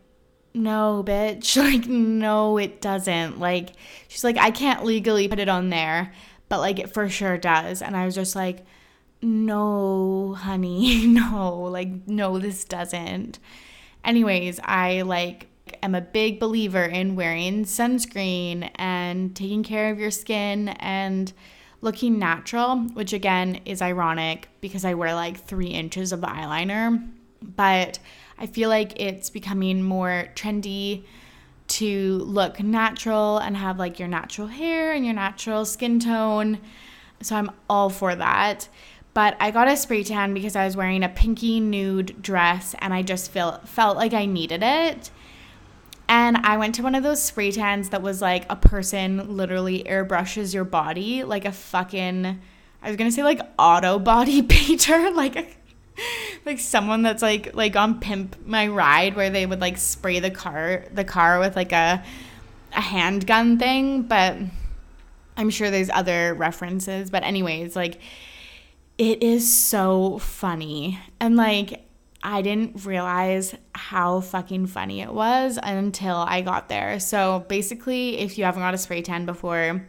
No, 0.56 1.04
bitch. 1.06 1.58
Like, 1.66 1.88
no, 1.88 2.58
it 2.58 2.82
doesn't. 2.82 3.40
Like, 3.40 3.72
she's 4.08 4.24
like, 4.24 4.38
I 4.38 4.52
can't 4.52 4.86
legally 4.86 5.28
put 5.28 5.40
it 5.40 5.50
on 5.50 5.70
there, 5.70 6.14
but 6.48 6.60
like, 6.60 6.80
it 6.80 6.94
for 6.94 7.10
sure 7.10 7.38
does. 7.38 7.82
And 7.82 7.96
I 7.96 8.06
was 8.06 8.16
just 8.16 8.36
like, 8.36 8.66
No, 9.22 10.36
honey, 10.38 11.06
no. 11.08 11.64
Like, 11.64 12.08
no, 12.08 12.40
this 12.40 12.64
doesn't. 12.64 13.40
Anyways, 14.04 14.60
I 14.64 15.02
like 15.02 15.48
am 15.84 15.96
a 15.96 16.02
big 16.02 16.40
believer 16.40 16.84
in 16.84 17.16
wearing 17.16 17.66
sunscreen 17.66 18.70
and 18.76 19.36
taking 19.36 19.64
care 19.64 19.92
of 19.92 20.00
your 20.00 20.12
skin 20.12 20.70
and 20.70 21.34
looking 21.82 22.18
natural, 22.18 22.78
which 22.94 23.14
again 23.14 23.62
is 23.66 23.82
ironic 23.82 24.48
because 24.62 24.86
I 24.86 24.94
wear 24.94 25.14
like 25.16 25.38
three 25.44 25.68
inches 25.68 26.12
of 26.14 26.22
eyeliner. 26.22 27.08
But 27.42 28.00
I 28.38 28.48
feel 28.48 28.70
like 28.70 29.00
it's 29.00 29.30
becoming 29.30 29.82
more 29.82 30.28
trendy 30.36 31.04
to 31.68 32.18
look 32.20 32.60
natural 32.62 33.38
and 33.38 33.58
have 33.58 33.80
like 33.80 33.98
your 34.00 34.08
natural 34.08 34.48
hair 34.48 34.94
and 34.94 35.06
your 35.06 35.14
natural 35.14 35.66
skin 35.66 36.00
tone. 36.00 36.60
So 37.22 37.36
I'm 37.36 37.52
all 37.70 37.90
for 37.90 38.16
that. 38.16 38.68
But 39.14 39.38
I 39.40 39.52
got 39.52 39.70
a 39.70 39.78
spray 39.78 40.04
tan 40.04 40.34
because 40.34 40.56
I 40.56 40.66
was 40.66 40.76
wearing 40.76 41.04
a 41.04 41.10
pinky 41.10 41.60
nude 41.60 42.22
dress 42.22 42.76
and 42.80 42.94
I 42.94 43.02
just 43.02 43.32
feel, 43.32 43.60
felt 43.66 43.96
like 43.96 44.14
I 44.14 44.26
needed 44.26 44.62
it. 44.62 45.10
And 46.08 46.38
I 46.38 46.58
went 46.58 46.76
to 46.76 46.84
one 46.84 46.94
of 46.94 47.04
those 47.04 47.24
spray 47.24 47.52
tans 47.52 47.90
that 47.90 48.02
was 48.02 48.22
like 48.22 48.46
a 48.50 48.56
person 48.56 49.38
literally 49.38 49.84
airbrushes 49.86 50.54
your 50.54 50.66
body 50.66 51.24
like 51.24 51.46
a 51.46 51.52
fucking 51.52 52.42
I 52.86 52.90
was 52.90 52.98
gonna 52.98 53.12
say 53.12 53.24
like 53.24 53.42
auto 53.58 53.98
body 53.98 54.42
painter, 54.44 55.10
like 55.10 55.36
a, 55.36 55.48
like 56.46 56.60
someone 56.60 57.02
that's 57.02 57.22
like 57.22 57.56
like 57.56 57.76
on 57.76 58.00
Pimp 58.00 58.46
My 58.46 58.68
Ride 58.68 59.16
where 59.16 59.30
they 59.30 59.46
would 59.46 59.62
like 59.62 59.78
spray 59.78 60.20
the 60.20 60.32
car 60.32 60.86
the 60.94 61.04
car 61.04 61.40
with 61.40 61.56
like 61.56 61.72
a 61.72 62.04
a 62.74 62.82
handgun 62.82 63.58
thing, 63.58 64.04
but 64.04 64.38
I'm 65.38 65.50
sure 65.50 65.72
there's 65.72 65.90
other 65.90 66.34
references. 66.34 67.10
But 67.10 67.24
anyways, 67.24 67.76
like 67.76 68.00
it 68.98 69.24
is 69.24 69.54
so 69.54 70.20
funny. 70.20 71.00
And 71.20 71.36
like 71.36 71.86
I 72.24 72.42
didn't 72.42 72.86
realize 72.86 73.56
how 73.74 74.22
fucking 74.22 74.68
funny 74.68 75.02
it 75.02 75.14
was 75.14 75.60
until 75.62 76.16
I 76.16 76.42
got 76.42 76.70
there. 76.70 77.00
So 77.00 77.46
basically, 77.48 78.18
if 78.18 78.38
you 78.38 78.46
haven't 78.46 78.62
got 78.62 78.74
a 78.74 78.80
spray 78.80 79.02
tan 79.02 79.26
before, 79.26 79.86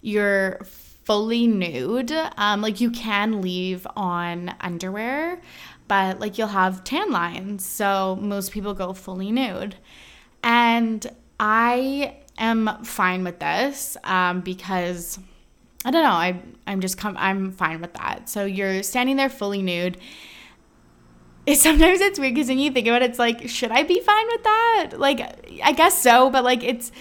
you're 0.00 0.60
fully 1.06 1.46
nude. 1.46 2.12
Um, 2.36 2.60
like 2.60 2.80
you 2.80 2.90
can 2.90 3.40
leave 3.40 3.86
on 3.96 4.54
underwear, 4.60 5.40
but 5.88 6.20
like 6.20 6.36
you'll 6.36 6.48
have 6.48 6.84
tan 6.84 7.10
lines. 7.10 7.64
So 7.64 8.18
most 8.20 8.52
people 8.52 8.74
go 8.74 8.92
fully 8.92 9.32
nude. 9.32 9.76
And 10.42 11.06
I 11.40 12.16
am 12.38 12.84
fine 12.84 13.24
with 13.24 13.38
this 13.40 13.96
um, 14.04 14.42
because 14.42 15.18
I 15.84 15.90
don't 15.90 16.02
know. 16.02 16.10
I 16.10 16.42
I'm 16.66 16.80
just 16.80 16.98
come. 16.98 17.16
I'm 17.16 17.52
fine 17.52 17.80
with 17.80 17.94
that. 17.94 18.28
So 18.28 18.44
you're 18.44 18.82
standing 18.82 19.16
there 19.16 19.30
fully 19.30 19.62
nude 19.62 19.96
it, 21.46 21.58
sometimes 21.60 22.00
it's 22.00 22.18
weird 22.18 22.34
because 22.34 22.48
when 22.48 22.58
you 22.58 22.70
think 22.70 22.86
about 22.86 23.02
it, 23.02 23.10
it's 23.10 23.18
like, 23.18 23.48
should 23.48 23.70
I 23.70 23.84
be 23.84 24.00
fine 24.00 24.26
with 24.26 24.42
that? 24.42 24.90
Like, 24.96 25.20
I 25.62 25.72
guess 25.72 26.02
so, 26.02 26.30
but 26.30 26.44
like, 26.44 26.62
it's, 26.62 26.92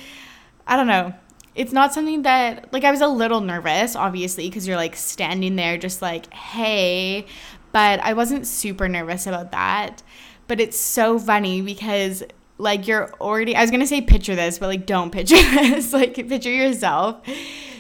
I 0.68 0.78
don't 0.78 0.88
know. 0.88 1.14
It's 1.56 1.72
not 1.72 1.94
something 1.94 2.24
that, 2.24 2.72
like, 2.74 2.84
I 2.84 2.92
was 2.92 3.02
a 3.02 3.08
little 3.08 3.42
nervous, 3.42 3.96
obviously, 3.96 4.50
because 4.50 4.68
you're 4.68 4.78
like 4.78 4.96
standing 4.96 5.56
there 5.56 5.78
just 5.78 6.02
like, 6.02 6.32
hey, 6.34 7.26
but 7.72 8.00
I 8.02 8.14
wasn't 8.14 8.46
super 8.46 8.88
nervous 8.90 9.26
about 9.26 9.52
that. 9.52 10.04
But 10.48 10.60
it's 10.60 10.78
so 10.78 11.18
funny 11.18 11.62
because, 11.62 12.24
like, 12.58 12.88
you're 12.88 13.12
already, 13.22 13.56
I 13.56 13.62
was 13.62 13.72
gonna 13.72 13.88
say 13.88 14.02
picture 14.02 14.36
this, 14.36 14.60
but 14.60 14.68
like, 14.68 14.86
don't 14.86 15.12
picture 15.12 15.36
this. 15.36 15.94
like, 15.94 16.16
picture 16.16 16.52
yourself. 16.52 17.26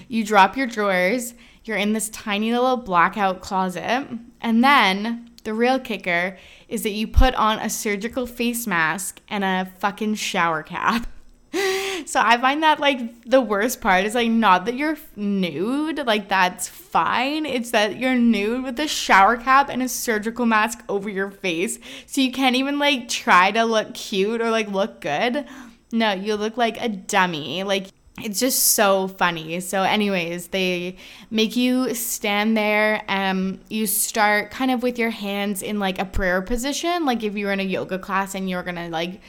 You 0.07 0.23
drop 0.23 0.55
your 0.55 0.67
drawers, 0.67 1.33
you're 1.65 1.77
in 1.77 1.93
this 1.93 2.09
tiny 2.09 2.51
little 2.53 2.77
blackout 2.77 3.41
closet, 3.41 4.07
and 4.39 4.63
then 4.63 5.29
the 5.43 5.53
real 5.53 5.79
kicker 5.79 6.37
is 6.67 6.83
that 6.83 6.91
you 6.91 7.07
put 7.07 7.33
on 7.35 7.59
a 7.59 7.69
surgical 7.69 8.25
face 8.25 8.65
mask 8.67 9.21
and 9.29 9.43
a 9.43 9.71
fucking 9.79 10.15
shower 10.15 10.63
cap. 10.63 11.07
so 12.05 12.19
I 12.21 12.37
find 12.37 12.63
that 12.63 12.79
like 12.79 13.23
the 13.23 13.41
worst 13.41 13.81
part 13.81 14.05
is 14.05 14.15
like 14.15 14.29
not 14.29 14.65
that 14.65 14.75
you're 14.75 14.97
nude, 15.15 16.05
like 16.05 16.27
that's 16.29 16.67
fine. 16.67 17.45
It's 17.45 17.71
that 17.71 17.97
you're 17.97 18.15
nude 18.15 18.63
with 18.63 18.79
a 18.79 18.87
shower 18.87 19.37
cap 19.37 19.69
and 19.69 19.81
a 19.81 19.89
surgical 19.89 20.45
mask 20.45 20.83
over 20.89 21.09
your 21.09 21.31
face. 21.31 21.79
So 22.07 22.21
you 22.21 22.31
can't 22.31 22.55
even 22.55 22.79
like 22.79 23.07
try 23.07 23.51
to 23.51 23.63
look 23.63 23.93
cute 23.93 24.41
or 24.41 24.49
like 24.49 24.67
look 24.69 25.01
good. 25.01 25.45
No, 25.91 26.11
you 26.11 26.35
look 26.35 26.57
like 26.57 26.81
a 26.81 26.89
dummy. 26.89 27.63
Like 27.63 27.87
it's 28.21 28.39
just 28.39 28.73
so 28.73 29.09
funny. 29.09 29.59
So, 29.59 29.83
anyways, 29.83 30.47
they 30.47 30.95
make 31.29 31.57
you 31.57 31.93
stand 31.93 32.55
there. 32.55 33.03
Um, 33.09 33.59
you 33.69 33.87
start 33.87 34.51
kind 34.51 34.71
of 34.71 34.83
with 34.83 34.97
your 34.97 35.09
hands 35.09 35.61
in 35.61 35.79
like 35.79 35.99
a 35.99 36.05
prayer 36.05 36.41
position, 36.41 37.05
like 37.05 37.23
if 37.23 37.35
you 37.35 37.45
were 37.45 37.51
in 37.51 37.59
a 37.59 37.63
yoga 37.63 37.99
class 37.99 38.33
and 38.33 38.49
you're 38.49 38.63
gonna 38.63 38.87
like 38.87 39.19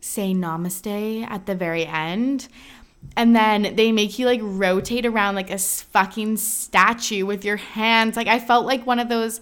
say 0.00 0.34
namaste 0.34 1.26
at 1.28 1.46
the 1.46 1.54
very 1.54 1.86
end. 1.86 2.48
And 3.16 3.36
then 3.36 3.74
they 3.76 3.92
make 3.92 4.18
you 4.18 4.26
like 4.26 4.40
rotate 4.42 5.06
around 5.06 5.36
like 5.36 5.50
a 5.50 5.58
fucking 5.58 6.38
statue 6.38 7.24
with 7.24 7.44
your 7.44 7.56
hands. 7.56 8.16
Like, 8.16 8.26
I 8.26 8.38
felt 8.38 8.66
like 8.66 8.86
one 8.86 8.98
of 8.98 9.08
those 9.08 9.40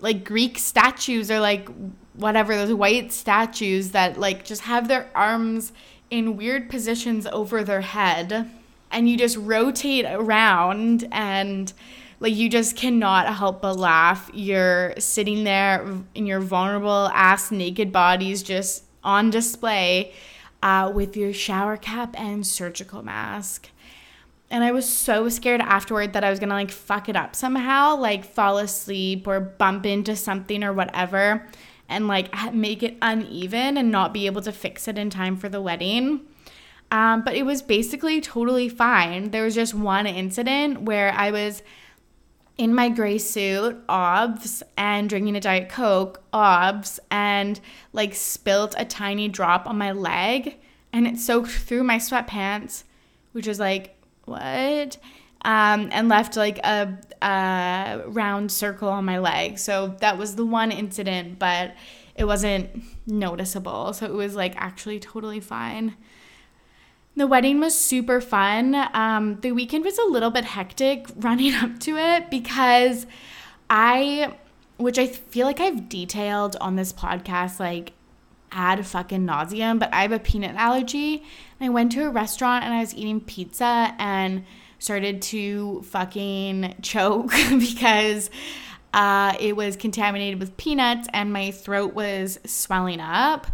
like 0.00 0.24
Greek 0.24 0.58
statues 0.58 1.30
or 1.30 1.40
like 1.40 1.68
whatever, 2.14 2.54
those 2.54 2.74
white 2.74 3.12
statues 3.12 3.92
that 3.92 4.18
like 4.18 4.44
just 4.44 4.62
have 4.62 4.88
their 4.88 5.08
arms 5.14 5.72
in 6.10 6.36
weird 6.36 6.68
positions 6.68 7.26
over 7.26 7.64
their 7.64 7.80
head 7.80 8.50
and 8.90 9.08
you 9.08 9.16
just 9.16 9.36
rotate 9.36 10.06
around 10.06 11.06
and 11.12 11.72
like 12.20 12.34
you 12.34 12.48
just 12.48 12.76
cannot 12.76 13.32
help 13.34 13.62
but 13.62 13.76
laugh. 13.76 14.30
You're 14.32 14.94
sitting 14.98 15.44
there 15.44 15.86
in 16.14 16.26
your 16.26 16.40
vulnerable 16.40 17.10
ass 17.12 17.50
naked 17.50 17.92
bodies 17.92 18.42
just 18.42 18.84
on 19.02 19.30
display 19.30 20.12
uh, 20.62 20.90
with 20.94 21.16
your 21.16 21.32
shower 21.32 21.76
cap 21.76 22.14
and 22.18 22.46
surgical 22.46 23.02
mask. 23.02 23.70
And 24.50 24.64
I 24.64 24.72
was 24.72 24.88
so 24.88 25.28
scared 25.28 25.60
afterward 25.60 26.14
that 26.14 26.24
I 26.24 26.30
was 26.30 26.40
gonna 26.40 26.54
like 26.54 26.70
fuck 26.70 27.08
it 27.08 27.16
up 27.16 27.36
somehow, 27.36 27.96
like 27.96 28.24
fall 28.24 28.58
asleep 28.58 29.26
or 29.26 29.40
bump 29.40 29.84
into 29.84 30.16
something 30.16 30.64
or 30.64 30.72
whatever 30.72 31.46
and 31.88 32.06
like 32.06 32.52
make 32.52 32.82
it 32.82 32.96
uneven 33.00 33.76
and 33.76 33.90
not 33.90 34.12
be 34.12 34.26
able 34.26 34.42
to 34.42 34.52
fix 34.52 34.88
it 34.88 34.98
in 34.98 35.10
time 35.10 35.36
for 35.36 35.48
the 35.48 35.60
wedding. 35.60 36.20
Um, 36.90 37.22
but 37.22 37.34
it 37.34 37.44
was 37.44 37.60
basically 37.60 38.20
totally 38.20 38.68
fine. 38.68 39.30
There 39.30 39.44
was 39.44 39.54
just 39.54 39.74
one 39.74 40.06
incident 40.06 40.82
where 40.82 41.12
I 41.12 41.30
was 41.30 41.62
in 42.58 42.74
my 42.74 42.88
gray 42.88 43.18
suit, 43.18 43.78
obs, 43.88 44.62
and 44.76 45.08
drinking 45.08 45.36
a 45.36 45.40
Diet 45.40 45.68
Coke, 45.68 46.22
obs, 46.32 47.00
and 47.10 47.58
like 47.92 48.14
spilt 48.14 48.74
a 48.76 48.84
tiny 48.84 49.28
drop 49.28 49.66
on 49.66 49.78
my 49.78 49.92
leg 49.92 50.56
and 50.92 51.06
it 51.06 51.18
soaked 51.18 51.50
through 51.50 51.84
my 51.84 51.96
sweatpants, 51.96 52.84
which 53.32 53.46
was 53.46 53.60
like, 53.60 53.96
what? 54.24 54.98
um, 55.42 55.88
and 55.92 56.08
left 56.08 56.36
like 56.36 56.58
a, 56.58 56.98
a 57.22 58.02
round 58.06 58.50
circle 58.50 58.88
on 58.88 59.04
my 59.04 59.18
leg. 59.18 59.58
So 59.58 59.96
that 60.00 60.18
was 60.18 60.36
the 60.36 60.44
one 60.44 60.72
incident, 60.72 61.38
but 61.38 61.74
it 62.16 62.24
wasn't 62.24 62.82
noticeable. 63.06 63.92
So 63.92 64.06
it 64.06 64.12
was 64.12 64.34
like 64.34 64.54
actually 64.56 64.98
totally 64.98 65.40
fine. 65.40 65.94
The 67.18 67.26
wedding 67.26 67.58
was 67.58 67.76
super 67.76 68.20
fun. 68.20 68.76
Um, 68.94 69.40
the 69.40 69.50
weekend 69.50 69.84
was 69.84 69.98
a 69.98 70.04
little 70.04 70.30
bit 70.30 70.44
hectic 70.44 71.08
running 71.16 71.52
up 71.52 71.80
to 71.80 71.96
it 71.96 72.30
because 72.30 73.08
I, 73.68 74.36
which 74.76 75.00
I 75.00 75.08
feel 75.08 75.44
like 75.44 75.58
I've 75.58 75.88
detailed 75.88 76.54
on 76.60 76.76
this 76.76 76.92
podcast, 76.92 77.58
like 77.58 77.94
ad 78.52 78.86
fucking 78.86 79.26
nauseum, 79.26 79.80
but 79.80 79.92
I 79.92 80.02
have 80.02 80.12
a 80.12 80.20
peanut 80.20 80.54
allergy. 80.54 81.24
And 81.58 81.68
I 81.68 81.70
went 81.70 81.90
to 81.92 82.06
a 82.06 82.10
restaurant 82.10 82.64
and 82.64 82.72
I 82.72 82.78
was 82.78 82.94
eating 82.94 83.20
pizza 83.20 83.96
and 83.98 84.44
started 84.78 85.20
to 85.22 85.82
fucking 85.88 86.76
choke 86.82 87.32
because 87.50 88.30
uh, 88.94 89.34
it 89.40 89.56
was 89.56 89.76
contaminated 89.76 90.38
with 90.38 90.56
peanuts 90.56 91.08
and 91.12 91.32
my 91.32 91.50
throat 91.50 91.94
was 91.94 92.38
swelling 92.46 93.00
up. 93.00 93.48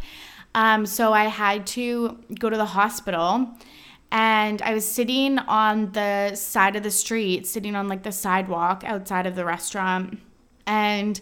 Um, 0.55 0.87
so 0.87 1.13
I 1.13 1.25
had 1.25 1.67
to 1.69 2.19
go 2.39 2.49
to 2.49 2.57
the 2.57 2.65
hospital 2.65 3.49
and 4.13 4.63
I 4.63 4.75
was 4.75 4.89
sitting 4.89 5.39
on 5.41 5.91
the 5.91 6.37
side 6.37 6.77
of 6.77 6.85
the 6.85 6.91
street, 6.91 7.47
sitting 7.47 7.75
on 7.75 7.89
like 7.89 8.05
the 8.05 8.13
sidewalk 8.13 8.85
outside 8.87 9.27
of 9.27 9.35
the 9.35 9.45
restaurant. 9.45 10.21
And 10.67 11.21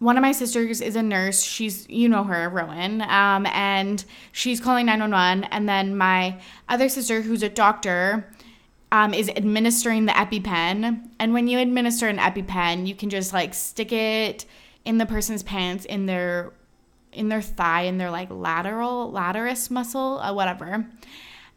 one 0.00 0.16
of 0.16 0.22
my 0.22 0.32
sisters 0.32 0.80
is 0.80 0.96
a 0.96 1.02
nurse. 1.02 1.42
She's, 1.42 1.88
you 1.88 2.08
know 2.08 2.24
her, 2.24 2.48
Rowan, 2.48 3.02
um, 3.02 3.46
and 3.46 4.04
she's 4.32 4.60
calling 4.60 4.86
911. 4.86 5.44
And 5.44 5.68
then 5.68 5.96
my 5.96 6.40
other 6.68 6.88
sister, 6.88 7.22
who's 7.22 7.44
a 7.44 7.48
doctor, 7.48 8.28
um, 8.90 9.14
is 9.14 9.28
administering 9.30 10.06
the 10.06 10.12
EpiPen. 10.12 11.08
And 11.20 11.32
when 11.32 11.46
you 11.46 11.60
administer 11.60 12.08
an 12.08 12.18
EpiPen, 12.18 12.86
you 12.86 12.96
can 12.96 13.10
just 13.10 13.32
like 13.32 13.54
stick 13.54 13.92
it 13.92 14.44
in 14.84 14.98
the 14.98 15.06
person's 15.06 15.44
pants 15.44 15.84
in 15.84 16.06
their 16.06 16.52
in 17.14 17.28
their 17.28 17.42
thigh 17.42 17.82
in 17.82 17.98
their 17.98 18.10
like 18.10 18.28
lateral 18.30 19.12
lataris 19.12 19.70
muscle, 19.70 20.18
uh, 20.18 20.32
whatever. 20.32 20.86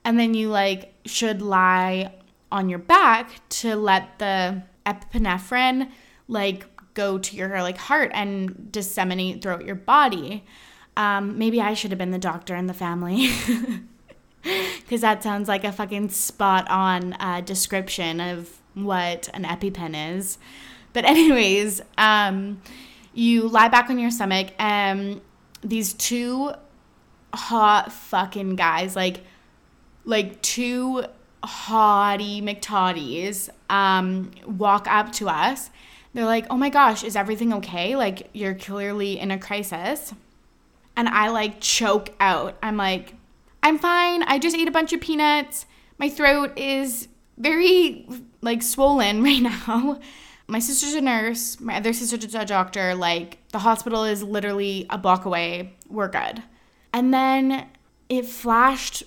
And 0.04 0.20
then 0.20 0.34
you 0.34 0.50
like 0.50 0.94
should 1.06 1.42
lie 1.42 2.14
on 2.52 2.70
your 2.70 2.80
back 2.80 3.32
to 3.50 3.76
let 3.76 4.20
the 4.20 4.64
epinephrine 4.86 5.90
like 6.28 6.66
go 6.94 7.18
to 7.18 7.36
your 7.36 7.62
like 7.62 7.78
heart 7.78 8.12
and 8.14 8.72
disseminate 8.72 9.42
throughout 9.42 9.66
your 9.66 9.76
body. 9.76 10.46
Um, 10.96 11.38
maybe 11.38 11.62
I 11.62 11.74
should 11.74 11.92
have 11.92 11.98
been 12.00 12.12
the 12.12 12.18
doctor 12.18 12.56
in 12.56 12.68
the 12.68 12.74
family. 12.74 13.30
because 14.42 15.02
that 15.02 15.22
sounds 15.22 15.48
like 15.48 15.64
a 15.64 15.72
fucking 15.72 16.10
spot 16.10 16.70
on 16.70 17.14
uh, 17.14 17.42
description 17.42 18.20
of 18.20 18.50
what 18.74 19.30
an 19.34 19.44
EpiPen 19.44 20.16
is. 20.16 20.38
But 20.94 21.06
anyways, 21.06 21.82
um, 21.98 22.62
you 23.14 23.48
lie 23.48 23.68
back 23.68 23.90
on 23.90 24.00
your 24.00 24.12
stomach, 24.12 24.54
and 24.60 25.22
these 25.62 25.94
two 25.94 26.52
hot 27.34 27.92
fucking 27.92 28.56
guys, 28.56 28.96
like 28.96 29.22
like 30.06 30.42
two 30.42 31.04
haughty 31.44 32.42
McToddies, 32.42 33.50
um, 33.70 34.32
walk 34.46 34.88
up 34.88 35.12
to 35.14 35.30
us. 35.30 35.70
They're 36.14 36.26
like, 36.26 36.48
"Oh 36.50 36.58
my 36.58 36.70
gosh, 36.70 37.04
is 37.04 37.16
everything 37.16 37.54
okay? 37.54 37.96
Like 37.96 38.30
you're 38.34 38.56
clearly 38.56 39.20
in 39.20 39.32
a 39.32 39.38
crisis." 39.38 40.14
And 40.96 41.08
I 41.08 41.30
like 41.30 41.62
choke 41.62 42.10
out. 42.20 42.58
I'm 42.64 42.76
like, 42.76 43.14
I'm 43.62 43.78
fine. 43.78 44.24
I 44.24 44.40
just 44.40 44.56
ate 44.56 44.68
a 44.68 44.72
bunch 44.72 44.94
of 44.94 45.02
peanuts. 45.02 45.68
My 46.00 46.10
throat 46.10 46.58
is 46.58 47.08
very 47.38 48.08
like 48.42 48.64
swollen 48.64 49.22
right 49.24 49.42
now. 49.42 50.00
My 50.48 50.60
sister's 50.60 50.94
a 50.94 51.02
nurse. 51.02 51.60
My 51.60 51.76
other 51.76 51.94
sister's 51.94 52.34
a 52.34 52.46
doctor. 52.46 52.96
Like 52.96 53.40
the 53.52 53.60
hospital 53.60 54.04
is 54.04 54.24
literally 54.24 54.86
a 54.90 54.98
block 54.98 55.26
away. 55.26 55.76
We're 55.90 56.08
good. 56.08 56.44
And 56.94 57.14
then 57.14 57.68
it 58.10 58.26
flashed 58.26 59.04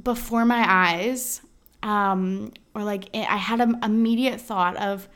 before 0.00 0.44
my 0.44 0.64
eyes, 0.66 1.42
um, 1.82 2.52
or 2.74 2.84
like 2.84 3.14
it, 3.14 3.30
I 3.30 3.36
had 3.36 3.60
an 3.60 3.78
immediate 3.82 4.40
thought 4.40 4.76
of, 4.76 5.08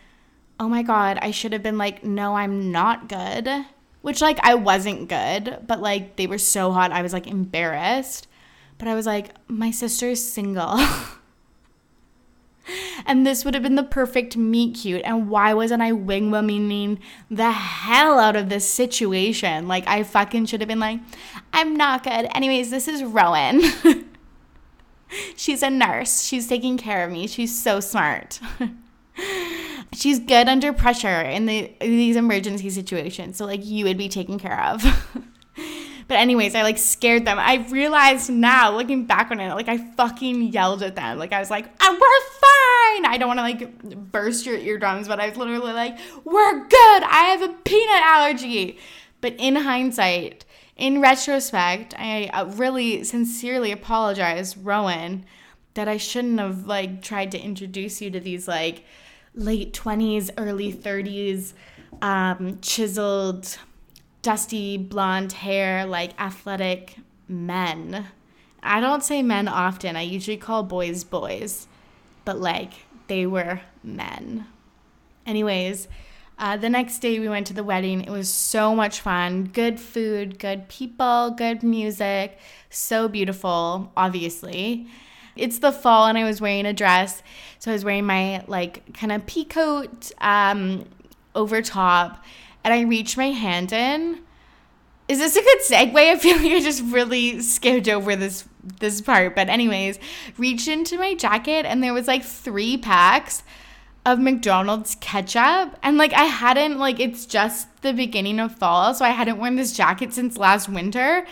oh 0.58 0.68
my 0.68 0.82
god, 0.82 1.18
I 1.22 1.30
should 1.30 1.52
have 1.52 1.62
been 1.62 1.78
like, 1.78 2.04
no, 2.04 2.34
I'm 2.34 2.72
not 2.72 3.08
good. 3.08 3.48
Which 4.02 4.20
like 4.20 4.38
I 4.42 4.54
wasn't 4.54 5.08
good, 5.08 5.58
but 5.66 5.80
like 5.80 6.16
they 6.16 6.26
were 6.26 6.38
so 6.38 6.72
hot, 6.72 6.92
I 6.92 7.02
was 7.02 7.12
like 7.12 7.26
embarrassed. 7.26 8.28
But 8.78 8.88
I 8.88 8.94
was 8.94 9.06
like, 9.06 9.30
my 9.48 9.70
sister's 9.70 10.22
single. 10.22 10.78
and 13.06 13.26
this 13.26 13.44
would 13.44 13.54
have 13.54 13.62
been 13.62 13.76
the 13.76 13.82
perfect 13.82 14.36
meet 14.36 14.76
cute. 14.76 15.02
And 15.04 15.28
why 15.28 15.54
wasn't 15.54 15.82
I 15.82 15.92
wing 15.92 16.30
womaning 16.30 16.98
the 17.30 17.52
hell 17.52 18.18
out 18.18 18.36
of 18.36 18.48
this 18.48 18.68
situation? 18.68 19.68
Like, 19.68 19.86
I 19.86 20.02
fucking 20.02 20.46
should 20.46 20.60
have 20.60 20.68
been 20.68 20.80
like, 20.80 21.00
I'm 21.52 21.76
not 21.76 22.02
good. 22.02 22.28
Anyways, 22.34 22.70
this 22.70 22.88
is 22.88 23.02
Rowan. 23.04 23.62
She's 25.36 25.62
a 25.62 25.70
nurse. 25.70 26.22
She's 26.24 26.48
taking 26.48 26.76
care 26.76 27.04
of 27.04 27.12
me. 27.12 27.26
She's 27.26 27.56
so 27.56 27.80
smart. 27.80 28.40
She's 29.92 30.18
good 30.18 30.48
under 30.48 30.72
pressure 30.72 31.20
in 31.20 31.46
the 31.46 31.72
in 31.80 31.90
these 31.90 32.16
emergency 32.16 32.70
situations. 32.70 33.36
So 33.36 33.46
like 33.46 33.64
you 33.64 33.84
would 33.84 33.96
be 33.96 34.08
taken 34.08 34.38
care 34.38 34.60
of. 34.60 34.84
But 36.08 36.18
anyways, 36.18 36.54
I 36.54 36.62
like 36.62 36.78
scared 36.78 37.24
them. 37.24 37.38
I 37.38 37.66
realized 37.68 38.30
now, 38.30 38.76
looking 38.76 39.06
back 39.06 39.30
on 39.30 39.40
it, 39.40 39.52
like 39.54 39.68
I 39.68 39.78
fucking 39.78 40.52
yelled 40.52 40.82
at 40.82 40.94
them. 40.94 41.18
Like 41.18 41.32
I 41.32 41.40
was 41.40 41.50
like, 41.50 41.68
oh, 41.80 41.92
"We're 41.92 43.00
fine." 43.00 43.12
I 43.12 43.18
don't 43.18 43.28
want 43.28 43.38
to 43.38 43.42
like 43.42 44.12
burst 44.12 44.46
your 44.46 44.56
eardrums, 44.56 45.08
but 45.08 45.18
I 45.18 45.28
was 45.28 45.36
literally 45.36 45.72
like, 45.72 45.98
"We're 46.24 46.60
good. 46.60 47.02
I 47.02 47.36
have 47.36 47.42
a 47.42 47.52
peanut 47.64 48.02
allergy." 48.02 48.78
But 49.20 49.34
in 49.38 49.56
hindsight, 49.56 50.44
in 50.76 51.00
retrospect, 51.00 51.94
I 51.98 52.26
uh, 52.32 52.44
really 52.44 53.02
sincerely 53.02 53.72
apologize, 53.72 54.56
Rowan, 54.56 55.24
that 55.74 55.88
I 55.88 55.96
shouldn't 55.96 56.38
have 56.38 56.66
like 56.66 57.02
tried 57.02 57.32
to 57.32 57.40
introduce 57.40 58.00
you 58.00 58.10
to 58.10 58.20
these 58.20 58.46
like 58.46 58.84
late 59.34 59.72
20s, 59.72 60.30
early 60.38 60.72
30s 60.72 61.52
um, 62.02 62.58
chiseled 62.60 63.58
dusty 64.26 64.76
blonde 64.76 65.30
hair, 65.30 65.86
like 65.86 66.10
athletic 66.20 66.96
men. 67.28 68.08
I 68.60 68.80
don't 68.80 69.04
say 69.04 69.22
men 69.22 69.46
often. 69.46 69.94
I 69.94 70.02
usually 70.02 70.36
call 70.36 70.64
boys 70.64 71.04
boys, 71.04 71.68
but 72.24 72.40
like 72.40 72.72
they 73.06 73.24
were 73.24 73.60
men. 73.84 74.48
Anyways, 75.26 75.86
uh, 76.40 76.56
the 76.56 76.68
next 76.68 76.98
day 76.98 77.20
we 77.20 77.28
went 77.28 77.46
to 77.46 77.54
the 77.54 77.62
wedding. 77.62 78.00
It 78.00 78.10
was 78.10 78.28
so 78.28 78.74
much 78.74 79.00
fun. 79.00 79.44
Good 79.44 79.78
food, 79.78 80.40
good 80.40 80.68
people, 80.68 81.30
good 81.30 81.62
music. 81.62 82.36
So 82.68 83.06
beautiful, 83.06 83.92
obviously. 83.96 84.88
It's 85.36 85.60
the 85.60 85.70
fall 85.70 86.08
and 86.08 86.18
I 86.18 86.24
was 86.24 86.40
wearing 86.40 86.66
a 86.66 86.72
dress. 86.72 87.22
So 87.60 87.70
I 87.70 87.74
was 87.74 87.84
wearing 87.84 88.06
my 88.06 88.42
like 88.48 88.92
kind 88.92 89.12
of 89.12 89.24
pea 89.26 89.44
coat 89.44 90.10
um, 90.20 90.84
over 91.36 91.62
top 91.62 92.24
and 92.66 92.74
I 92.74 92.80
reached 92.80 93.16
my 93.16 93.30
hand 93.30 93.72
in. 93.72 94.18
Is 95.06 95.20
this 95.20 95.36
a 95.36 95.40
good 95.40 95.60
segue? 95.60 95.96
I 95.96 96.18
feel 96.18 96.36
like 96.36 96.50
I 96.50 96.60
just 96.60 96.82
really 96.82 97.40
skipped 97.40 97.88
over 97.88 98.16
this 98.16 98.44
this 98.80 99.00
part. 99.00 99.36
But 99.36 99.48
anyways, 99.48 100.00
reached 100.36 100.66
into 100.66 100.98
my 100.98 101.14
jacket 101.14 101.64
and 101.64 101.80
there 101.80 101.94
was 101.94 102.08
like 102.08 102.24
three 102.24 102.76
packs 102.76 103.44
of 104.04 104.18
McDonald's 104.18 104.96
ketchup. 104.96 105.78
And 105.80 105.96
like 105.96 106.12
I 106.12 106.24
hadn't 106.24 106.80
like 106.80 106.98
it's 106.98 107.24
just 107.24 107.68
the 107.82 107.92
beginning 107.92 108.40
of 108.40 108.56
fall, 108.56 108.94
so 108.94 109.04
I 109.04 109.10
hadn't 109.10 109.38
worn 109.38 109.54
this 109.54 109.72
jacket 109.72 110.12
since 110.12 110.36
last 110.36 110.68
winter. 110.68 111.24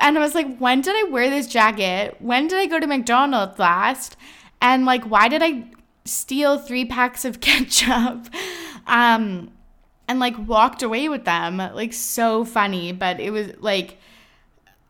And 0.00 0.16
I 0.16 0.20
was 0.22 0.34
like, 0.34 0.56
when 0.56 0.80
did 0.80 0.96
I 0.96 1.10
wear 1.10 1.28
this 1.28 1.48
jacket? 1.48 2.16
When 2.18 2.48
did 2.48 2.58
I 2.58 2.64
go 2.64 2.80
to 2.80 2.86
McDonald's 2.86 3.58
last? 3.58 4.16
And 4.62 4.86
like 4.86 5.04
why 5.04 5.28
did 5.28 5.42
I 5.42 5.64
steal 6.06 6.56
three 6.56 6.86
packs 6.86 7.26
of 7.26 7.40
ketchup? 7.42 8.30
Um 8.86 9.50
and 10.08 10.18
like 10.20 10.36
walked 10.46 10.82
away 10.82 11.08
with 11.08 11.24
them. 11.24 11.58
Like 11.58 11.92
so 11.92 12.44
funny, 12.44 12.92
but 12.92 13.20
it 13.20 13.30
was 13.30 13.52
like 13.60 13.98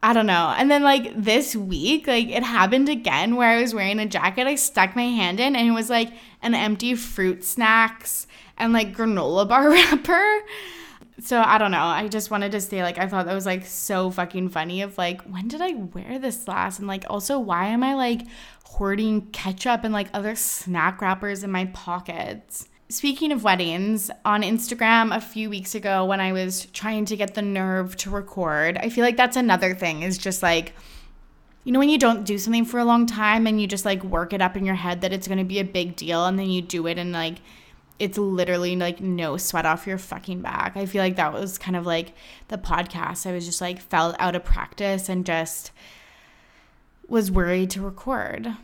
I 0.04 0.12
don't 0.12 0.26
know. 0.26 0.52
And 0.58 0.68
then 0.68 0.82
like 0.82 1.12
this 1.14 1.54
week, 1.54 2.08
like 2.08 2.28
it 2.28 2.42
happened 2.42 2.88
again 2.88 3.36
where 3.36 3.56
I 3.56 3.60
was 3.62 3.72
wearing 3.72 4.00
a 4.00 4.06
jacket. 4.06 4.48
I 4.48 4.56
stuck 4.56 4.96
my 4.96 5.04
hand 5.04 5.38
in 5.38 5.54
and 5.54 5.68
it 5.68 5.72
was 5.72 5.88
like 5.88 6.10
an 6.42 6.56
empty 6.56 6.96
fruit 6.96 7.44
snacks 7.44 8.26
and 8.58 8.72
like 8.72 8.96
granola 8.96 9.48
bar 9.48 9.70
wrapper. 9.70 10.40
So 11.20 11.40
I 11.40 11.56
don't 11.56 11.70
know. 11.70 11.84
I 11.84 12.08
just 12.08 12.32
wanted 12.32 12.50
to 12.50 12.60
say 12.60 12.82
like 12.82 12.98
I 12.98 13.06
thought 13.06 13.26
that 13.26 13.34
was 13.34 13.46
like 13.46 13.64
so 13.64 14.10
fucking 14.10 14.48
funny 14.48 14.82
of 14.82 14.98
like 14.98 15.22
when 15.22 15.46
did 15.46 15.60
I 15.60 15.74
wear 15.74 16.18
this 16.18 16.48
last? 16.48 16.80
And 16.80 16.88
like 16.88 17.04
also 17.08 17.38
why 17.38 17.66
am 17.68 17.84
I 17.84 17.94
like 17.94 18.22
hoarding 18.64 19.26
ketchup 19.30 19.84
and 19.84 19.92
like 19.92 20.08
other 20.12 20.34
snack 20.34 21.00
wrappers 21.00 21.44
in 21.44 21.52
my 21.52 21.66
pockets? 21.66 22.68
Speaking 22.92 23.32
of 23.32 23.42
weddings, 23.42 24.10
on 24.22 24.42
Instagram 24.42 25.16
a 25.16 25.20
few 25.22 25.48
weeks 25.48 25.74
ago 25.74 26.04
when 26.04 26.20
I 26.20 26.32
was 26.32 26.66
trying 26.74 27.06
to 27.06 27.16
get 27.16 27.32
the 27.32 27.40
nerve 27.40 27.96
to 27.96 28.10
record, 28.10 28.76
I 28.76 28.90
feel 28.90 29.02
like 29.02 29.16
that's 29.16 29.34
another 29.34 29.74
thing 29.74 30.02
is 30.02 30.18
just 30.18 30.42
like, 30.42 30.74
you 31.64 31.72
know, 31.72 31.78
when 31.78 31.88
you 31.88 31.96
don't 31.96 32.24
do 32.24 32.36
something 32.36 32.66
for 32.66 32.78
a 32.78 32.84
long 32.84 33.06
time 33.06 33.46
and 33.46 33.58
you 33.58 33.66
just 33.66 33.86
like 33.86 34.04
work 34.04 34.34
it 34.34 34.42
up 34.42 34.58
in 34.58 34.66
your 34.66 34.74
head 34.74 35.00
that 35.00 35.10
it's 35.10 35.26
gonna 35.26 35.42
be 35.42 35.58
a 35.58 35.64
big 35.64 35.96
deal 35.96 36.26
and 36.26 36.38
then 36.38 36.50
you 36.50 36.60
do 36.60 36.86
it 36.86 36.98
and 36.98 37.12
like 37.12 37.38
it's 37.98 38.18
literally 38.18 38.76
like 38.76 39.00
no 39.00 39.38
sweat 39.38 39.64
off 39.64 39.86
your 39.86 39.96
fucking 39.96 40.42
back. 40.42 40.76
I 40.76 40.84
feel 40.84 41.02
like 41.02 41.16
that 41.16 41.32
was 41.32 41.56
kind 41.56 41.76
of 41.76 41.86
like 41.86 42.12
the 42.48 42.58
podcast. 42.58 43.26
I 43.26 43.32
was 43.32 43.46
just 43.46 43.62
like 43.62 43.80
felt 43.80 44.16
out 44.18 44.36
of 44.36 44.44
practice 44.44 45.08
and 45.08 45.24
just 45.24 45.72
was 47.08 47.30
worried 47.30 47.70
to 47.70 47.80
record. 47.80 48.54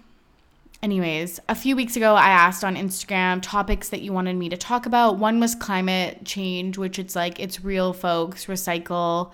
Anyways, 0.80 1.40
a 1.48 1.54
few 1.54 1.74
weeks 1.74 1.96
ago, 1.96 2.14
I 2.14 2.28
asked 2.28 2.62
on 2.62 2.76
Instagram 2.76 3.40
topics 3.42 3.88
that 3.88 4.00
you 4.00 4.12
wanted 4.12 4.36
me 4.36 4.48
to 4.48 4.56
talk 4.56 4.86
about. 4.86 5.18
One 5.18 5.40
was 5.40 5.54
climate 5.54 6.24
change, 6.24 6.78
which 6.78 6.98
it's 6.98 7.16
like, 7.16 7.40
it's 7.40 7.64
real, 7.64 7.92
folks. 7.92 8.46
Recycle, 8.46 9.32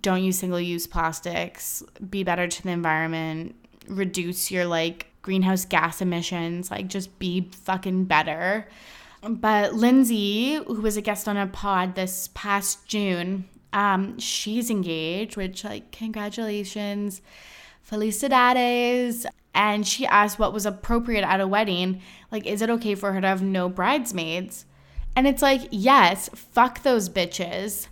don't 0.00 0.22
use 0.22 0.38
single 0.38 0.60
use 0.60 0.86
plastics, 0.86 1.82
be 2.08 2.22
better 2.22 2.46
to 2.46 2.62
the 2.62 2.70
environment, 2.70 3.56
reduce 3.88 4.50
your 4.50 4.64
like 4.64 5.08
greenhouse 5.26 5.64
gas 5.64 6.00
emissions, 6.00 6.70
like, 6.70 6.86
just 6.86 7.18
be 7.18 7.50
fucking 7.64 8.04
better. 8.04 8.68
But 9.22 9.74
Lindsay, 9.74 10.54
who 10.54 10.80
was 10.80 10.96
a 10.96 11.02
guest 11.02 11.26
on 11.26 11.36
a 11.36 11.48
pod 11.48 11.96
this 11.96 12.28
past 12.32 12.86
June, 12.86 13.48
um, 13.72 14.20
she's 14.20 14.70
engaged, 14.70 15.36
which, 15.36 15.64
like, 15.64 15.90
congratulations. 15.90 17.22
Felicidades 17.88 19.26
and 19.54 19.86
she 19.86 20.06
asked 20.06 20.38
what 20.38 20.52
was 20.52 20.66
appropriate 20.66 21.24
at 21.24 21.40
a 21.40 21.46
wedding. 21.46 22.02
Like, 22.30 22.46
is 22.46 22.60
it 22.60 22.70
okay 22.70 22.94
for 22.94 23.12
her 23.12 23.20
to 23.20 23.26
have 23.26 23.42
no 23.42 23.68
bridesmaids? 23.68 24.66
And 25.16 25.26
it's 25.26 25.40
like, 25.40 25.62
yes, 25.70 26.28
fuck 26.34 26.82
those 26.82 27.08
bitches. 27.08 27.88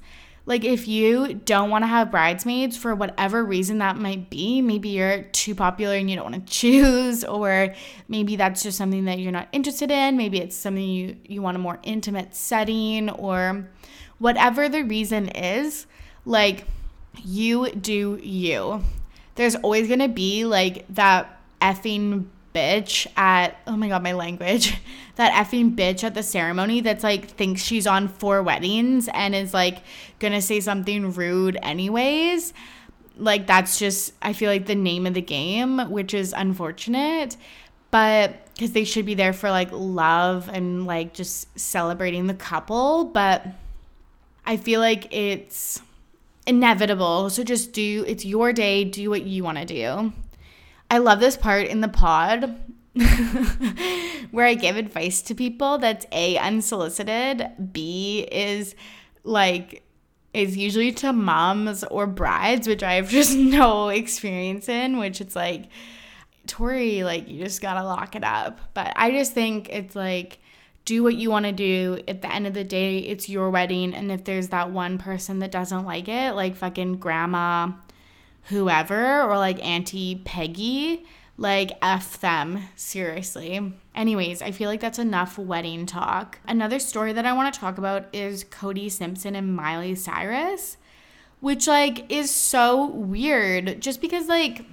Like, 0.47 0.63
if 0.63 0.87
you 0.87 1.33
don't 1.33 1.71
want 1.71 1.85
to 1.85 1.89
have 1.89 2.11
bridesmaids 2.11 2.77
for 2.77 2.95
whatever 2.95 3.43
reason 3.43 3.79
that 3.79 3.97
might 3.97 4.29
be, 4.29 4.61
maybe 4.61 4.91
you're 4.91 5.23
too 5.23 5.55
popular 5.55 5.95
and 5.95 6.11
you 6.11 6.17
don't 6.17 6.31
want 6.31 6.47
to 6.47 6.53
choose, 6.53 7.25
or 7.25 7.75
maybe 8.09 8.37
that's 8.37 8.63
just 8.63 8.77
something 8.77 9.07
that 9.07 9.21
you're 9.21 9.33
not 9.33 9.49
interested 9.53 9.91
in. 9.91 10.19
Maybe 10.19 10.39
it's 10.39 10.55
something 10.55 10.85
you, 10.85 11.17
you 11.27 11.41
want 11.41 11.57
a 11.57 11.61
more 11.61 11.79
intimate 11.83 12.35
setting, 12.35 13.09
or 13.09 13.71
whatever 14.19 14.69
the 14.69 14.83
reason 14.83 15.29
is, 15.31 15.87
like, 16.27 16.67
you 17.25 17.71
do 17.71 18.21
you. 18.23 18.83
There's 19.35 19.57
always 19.57 19.89
going 19.89 20.01
to 20.01 20.09
be 20.09 20.45
like 20.45 20.85
that 20.91 21.41
effing 21.61 22.27
bitch 22.55 23.07
at 23.17 23.57
oh 23.67 23.77
my 23.77 23.89
god 23.89 24.03
my 24.03 24.13
language. 24.13 24.77
That 25.17 25.33
effing 25.47 25.77
bitch 25.77 26.03
at 26.03 26.15
the 26.15 26.25
ceremony 26.25 26.81
that's 26.81 27.05
like 27.05 27.31
thinks 27.31 27.63
she's 27.63 27.87
on 27.87 28.09
four 28.09 28.43
weddings 28.43 29.09
and 29.15 29.33
is 29.33 29.55
like 29.55 29.79
gonna 30.19 30.43
say 30.43 30.59
something 30.59 31.13
rude 31.13 31.57
anyways. 31.63 32.53
Like 33.17 33.47
that's 33.47 33.79
just 33.79 34.13
i 34.21 34.33
feel 34.33 34.51
like 34.51 34.67
the 34.67 34.75
name 34.75 35.07
of 35.07 35.15
the 35.15 35.23
game 35.23 35.79
which 35.89 36.15
is 36.15 36.35
unfortunate. 36.37 37.37
But 37.93 38.53
because 38.55 38.73
they 38.73 38.83
should 38.83 39.07
be 39.07 39.15
there 39.15 39.33
for 39.33 39.51
like 39.51 39.69
love 39.71 40.51
and 40.53 40.85
like 40.85 41.15
just 41.15 41.57
celebrating 41.57 42.27
the 42.27 42.35
couple. 42.35 43.05
But 43.05 43.47
i 44.45 44.57
feel 44.57 44.81
like 44.81 45.15
it's 45.15 45.81
inevitable 46.47 47.31
so 47.31 47.43
just 47.43 47.73
do 47.73 48.05
it's 48.07 48.25
your 48.25 48.53
day 48.53 48.85
do 48.85 49.09
what 49.09 49.23
you 49.23 49.43
want 49.43 49.59
to 49.59 49.65
do 49.65 50.13
I 50.91 50.99
love 50.99 51.21
this 51.21 51.37
part 51.37 51.67
in 51.67 51.81
the 51.81 51.89
pod 51.89 52.57
where 54.31 54.47
I 54.47 54.55
give 54.55 54.77
advice 54.77 55.23
to 55.23 55.35
people 55.35 55.79
that's 55.79 56.07
A, 56.13 56.39
unsolicited, 56.39 57.51
B, 57.73 58.29
is 58.31 58.77
like, 59.25 59.83
is 60.33 60.57
usually 60.57 60.93
to 60.93 61.13
moms 61.13 61.83
or 61.85 62.07
brides, 62.07 62.69
which 62.69 62.83
I 62.83 62.95
have 62.95 63.09
just 63.09 63.37
no 63.37 63.89
experience 63.89 64.69
in, 64.69 64.99
which 64.99 65.21
it's 65.21 65.35
like, 65.35 65.65
Tori, 66.47 67.03
like, 67.03 67.29
you 67.29 67.43
just 67.43 67.61
gotta 67.61 67.83
lock 67.83 68.15
it 68.15 68.25
up. 68.25 68.61
But 68.75 68.93
I 68.95 69.11
just 69.11 69.33
think 69.33 69.69
it's 69.71 69.97
like, 69.97 70.39
do 70.85 71.03
what 71.03 71.15
you 71.15 71.31
want 71.31 71.47
to 71.47 71.53
do. 71.53 72.03
At 72.07 72.23
the 72.23 72.33
end 72.33 72.47
of 72.47 72.55
the 72.55 72.65
day, 72.65 72.99
it's 72.99 73.29
your 73.29 73.51
wedding. 73.51 73.95
And 73.95 74.13
if 74.13 74.25
there's 74.25 74.49
that 74.49 74.71
one 74.71 74.99
person 74.99 75.39
that 75.39 75.53
doesn't 75.53 75.85
like 75.85 76.09
it, 76.09 76.35
like 76.35 76.57
fucking 76.57 76.99
grandma 76.99 77.73
whoever 78.49 79.23
or 79.23 79.39
like 79.39 79.65
Auntie 79.65 80.21
Peggy, 80.25 81.05
like 81.37 81.73
F 81.83 82.21
them, 82.21 82.65
seriously. 82.77 83.73
Anyways, 83.95 84.43
I 84.43 84.51
feel 84.51 84.69
like 84.69 84.81
that's 84.81 84.99
enough 84.99 85.39
wedding 85.39 85.87
talk. 85.87 86.39
Another 86.47 86.79
story 86.79 87.13
that 87.13 87.27
I 87.27 87.33
want 87.33 87.53
to 87.53 87.61
talk 87.61 87.79
about 87.79 88.07
is 88.13 88.45
Cody 88.45 88.89
Simpson 88.89 89.35
and 89.35 89.57
Miley 89.57 89.95
Cyrus, 89.95 90.77
which 91.41 91.67
like 91.67 92.11
is 92.13 92.31
so 92.31 92.87
weird 92.87 93.81
just 93.81 94.01
because 94.01 94.29
like 94.29 94.65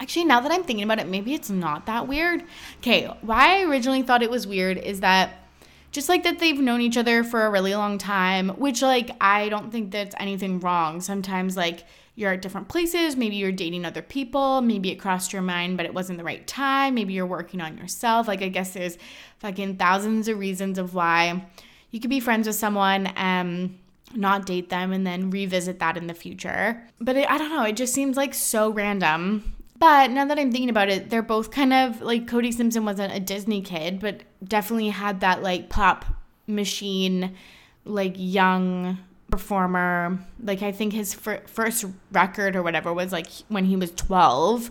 Actually, 0.00 0.24
now 0.24 0.40
that 0.40 0.52
I'm 0.52 0.62
thinking 0.62 0.84
about 0.84 1.00
it, 1.00 1.08
maybe 1.08 1.34
it's 1.34 1.50
not 1.50 1.86
that 1.86 2.06
weird. 2.06 2.44
Okay, 2.78 3.06
why 3.22 3.58
I 3.58 3.62
originally 3.64 4.02
thought 4.02 4.22
it 4.22 4.30
was 4.30 4.46
weird 4.46 4.78
is 4.78 5.00
that 5.00 5.44
just 5.90 6.08
like 6.08 6.22
that 6.24 6.38
they've 6.38 6.60
known 6.60 6.80
each 6.80 6.96
other 6.96 7.24
for 7.24 7.46
a 7.46 7.50
really 7.50 7.74
long 7.74 7.98
time, 7.98 8.50
which 8.50 8.82
like 8.82 9.10
I 9.20 9.48
don't 9.48 9.72
think 9.72 9.90
that's 9.90 10.14
anything 10.18 10.60
wrong. 10.60 11.00
Sometimes 11.00 11.56
like 11.56 11.84
you're 12.18 12.32
at 12.32 12.42
different 12.42 12.68
places. 12.68 13.16
Maybe 13.16 13.36
you're 13.36 13.52
dating 13.52 13.84
other 13.84 14.02
people. 14.02 14.60
Maybe 14.60 14.90
it 14.90 14.96
crossed 14.96 15.32
your 15.32 15.40
mind, 15.40 15.76
but 15.76 15.86
it 15.86 15.94
wasn't 15.94 16.18
the 16.18 16.24
right 16.24 16.44
time. 16.48 16.96
Maybe 16.96 17.12
you're 17.12 17.24
working 17.24 17.60
on 17.60 17.78
yourself. 17.78 18.26
Like, 18.26 18.42
I 18.42 18.48
guess 18.48 18.72
there's 18.72 18.98
fucking 19.38 19.76
thousands 19.76 20.26
of 20.26 20.36
reasons 20.36 20.78
of 20.78 20.94
why 20.94 21.46
you 21.92 22.00
could 22.00 22.10
be 22.10 22.18
friends 22.18 22.48
with 22.48 22.56
someone 22.56 23.06
and 23.14 23.78
not 24.16 24.46
date 24.46 24.68
them 24.68 24.92
and 24.92 25.06
then 25.06 25.30
revisit 25.30 25.78
that 25.78 25.96
in 25.96 26.08
the 26.08 26.14
future. 26.14 26.82
But 27.00 27.16
it, 27.16 27.30
I 27.30 27.38
don't 27.38 27.50
know. 27.50 27.62
It 27.62 27.76
just 27.76 27.94
seems 27.94 28.16
like 28.16 28.34
so 28.34 28.68
random. 28.68 29.54
But 29.78 30.10
now 30.10 30.24
that 30.24 30.38
I'm 30.38 30.50
thinking 30.50 30.70
about 30.70 30.88
it, 30.88 31.10
they're 31.10 31.22
both 31.22 31.50
kind 31.50 31.72
of 31.72 32.00
like 32.00 32.26
Cody 32.26 32.50
Simpson 32.50 32.84
wasn't 32.84 33.14
a 33.14 33.20
Disney 33.20 33.62
kid, 33.62 34.00
but 34.00 34.22
definitely 34.42 34.88
had 34.88 35.20
that 35.20 35.42
like 35.42 35.68
pop 35.68 36.04
machine, 36.46 37.36
like 37.84 38.14
young 38.16 38.98
performer. 39.30 40.18
Like 40.42 40.62
I 40.62 40.72
think 40.72 40.92
his 40.92 41.14
fir- 41.14 41.42
first 41.46 41.84
record 42.10 42.56
or 42.56 42.62
whatever 42.62 42.92
was 42.92 43.12
like 43.12 43.28
when 43.48 43.66
he 43.66 43.76
was 43.76 43.92
12. 43.92 44.70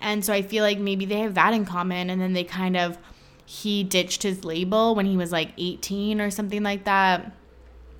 And 0.00 0.24
so 0.24 0.32
I 0.32 0.42
feel 0.42 0.64
like 0.64 0.78
maybe 0.78 1.04
they 1.04 1.20
have 1.20 1.34
that 1.34 1.54
in 1.54 1.64
common 1.64 2.10
and 2.10 2.20
then 2.20 2.32
they 2.32 2.44
kind 2.44 2.76
of 2.76 2.98
he 3.44 3.82
ditched 3.82 4.22
his 4.22 4.44
label 4.44 4.94
when 4.94 5.06
he 5.06 5.16
was 5.16 5.32
like 5.32 5.52
18 5.56 6.20
or 6.20 6.30
something 6.30 6.62
like 6.62 6.84
that. 6.84 7.32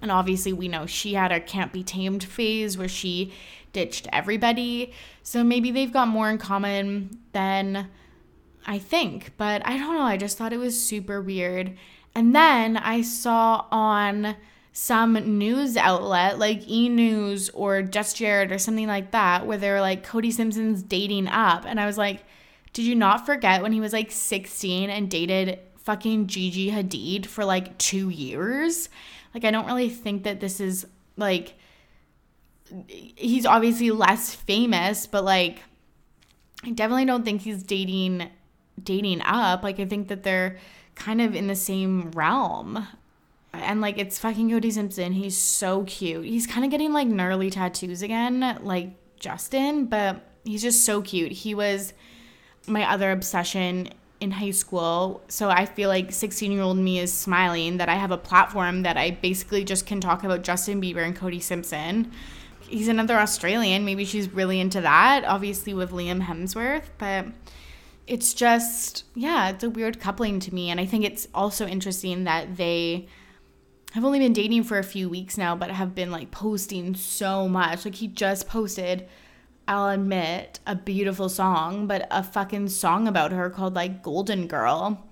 And 0.02 0.10
obviously 0.10 0.52
we 0.52 0.68
know 0.68 0.86
she 0.86 1.14
had 1.14 1.32
a 1.32 1.40
can't 1.40 1.72
be 1.72 1.82
tamed 1.82 2.24
phase 2.24 2.76
where 2.76 2.88
she 2.88 3.32
ditched 3.72 4.08
everybody. 4.12 4.92
So 5.28 5.44
maybe 5.44 5.70
they've 5.70 5.92
got 5.92 6.08
more 6.08 6.30
in 6.30 6.38
common 6.38 7.18
than 7.32 7.90
I 8.66 8.78
think, 8.78 9.32
but 9.36 9.60
I 9.66 9.76
don't 9.76 9.92
know. 9.92 10.00
I 10.00 10.16
just 10.16 10.38
thought 10.38 10.54
it 10.54 10.58
was 10.58 10.82
super 10.82 11.20
weird. 11.20 11.76
And 12.14 12.34
then 12.34 12.78
I 12.78 13.02
saw 13.02 13.66
on 13.70 14.36
some 14.72 15.12
news 15.38 15.76
outlet 15.76 16.38
like 16.38 16.66
E 16.66 16.88
News 16.88 17.50
or 17.50 17.82
Just 17.82 18.16
Jared 18.16 18.50
or 18.52 18.56
something 18.56 18.86
like 18.86 19.10
that, 19.10 19.46
where 19.46 19.58
they're 19.58 19.82
like 19.82 20.02
Cody 20.02 20.30
Simpson's 20.30 20.82
dating 20.82 21.28
up. 21.28 21.66
And 21.66 21.78
I 21.78 21.84
was 21.84 21.98
like, 21.98 22.24
Did 22.72 22.86
you 22.86 22.94
not 22.94 23.26
forget 23.26 23.60
when 23.60 23.72
he 23.72 23.80
was 23.80 23.92
like 23.92 24.10
16 24.10 24.88
and 24.88 25.10
dated 25.10 25.58
fucking 25.76 26.28
Gigi 26.28 26.70
Hadid 26.70 27.26
for 27.26 27.44
like 27.44 27.76
two 27.76 28.08
years? 28.08 28.88
Like, 29.34 29.44
I 29.44 29.50
don't 29.50 29.66
really 29.66 29.90
think 29.90 30.22
that 30.22 30.40
this 30.40 30.58
is 30.58 30.86
like, 31.18 31.57
he's 32.86 33.46
obviously 33.46 33.90
less 33.90 34.34
famous, 34.34 35.06
but 35.06 35.24
like, 35.24 35.60
I 36.64 36.70
definitely 36.70 37.04
don't 37.04 37.24
think 37.24 37.42
he's 37.42 37.62
dating 37.62 38.28
dating 38.82 39.22
up. 39.22 39.62
Like 39.62 39.80
I 39.80 39.84
think 39.84 40.08
that 40.08 40.22
they're 40.22 40.58
kind 40.94 41.20
of 41.20 41.34
in 41.34 41.46
the 41.46 41.56
same 41.56 42.10
realm. 42.12 42.86
And 43.52 43.80
like 43.80 43.98
it's 43.98 44.18
fucking 44.18 44.50
Cody 44.50 44.70
Simpson. 44.70 45.12
He's 45.12 45.36
so 45.36 45.84
cute. 45.84 46.26
He's 46.26 46.46
kind 46.46 46.64
of 46.64 46.70
getting 46.70 46.92
like 46.92 47.08
gnarly 47.08 47.50
tattoos 47.50 48.02
again, 48.02 48.58
like 48.62 48.90
Justin, 49.18 49.86
but 49.86 50.24
he's 50.44 50.62
just 50.62 50.84
so 50.84 51.02
cute. 51.02 51.32
He 51.32 51.54
was 51.54 51.92
my 52.66 52.88
other 52.90 53.10
obsession 53.10 53.88
in 54.20 54.32
high 54.32 54.50
school. 54.50 55.22
So 55.28 55.48
I 55.48 55.66
feel 55.66 55.88
like 55.88 56.12
16 56.12 56.50
year 56.52 56.62
old 56.62 56.76
me 56.76 56.98
is 56.98 57.12
smiling 57.12 57.78
that 57.78 57.88
I 57.88 57.94
have 57.94 58.10
a 58.10 58.18
platform 58.18 58.82
that 58.82 58.96
I 58.96 59.12
basically 59.12 59.64
just 59.64 59.86
can 59.86 60.00
talk 60.00 60.24
about 60.24 60.42
Justin 60.42 60.80
Bieber 60.80 61.04
and 61.04 61.16
Cody 61.16 61.40
Simpson. 61.40 62.12
He's 62.68 62.88
another 62.88 63.16
Australian. 63.16 63.84
Maybe 63.84 64.04
she's 64.04 64.32
really 64.32 64.60
into 64.60 64.80
that, 64.80 65.24
obviously, 65.24 65.74
with 65.74 65.90
Liam 65.90 66.22
Hemsworth. 66.22 66.84
But 66.98 67.26
it's 68.06 68.34
just, 68.34 69.04
yeah, 69.14 69.50
it's 69.50 69.64
a 69.64 69.70
weird 69.70 70.00
coupling 70.00 70.40
to 70.40 70.54
me. 70.54 70.70
And 70.70 70.80
I 70.80 70.86
think 70.86 71.04
it's 71.04 71.28
also 71.34 71.66
interesting 71.66 72.24
that 72.24 72.56
they 72.56 73.08
have 73.92 74.04
only 74.04 74.18
been 74.18 74.32
dating 74.32 74.64
for 74.64 74.78
a 74.78 74.84
few 74.84 75.08
weeks 75.08 75.38
now, 75.38 75.56
but 75.56 75.70
have 75.70 75.94
been 75.94 76.10
like 76.10 76.30
posting 76.30 76.94
so 76.94 77.48
much. 77.48 77.84
Like 77.84 77.94
he 77.94 78.06
just 78.06 78.48
posted, 78.48 79.08
I'll 79.66 79.88
admit, 79.88 80.60
a 80.66 80.74
beautiful 80.74 81.28
song, 81.28 81.86
but 81.86 82.06
a 82.10 82.22
fucking 82.22 82.68
song 82.68 83.08
about 83.08 83.32
her 83.32 83.50
called 83.50 83.74
like 83.74 84.02
Golden 84.02 84.46
Girl. 84.46 85.06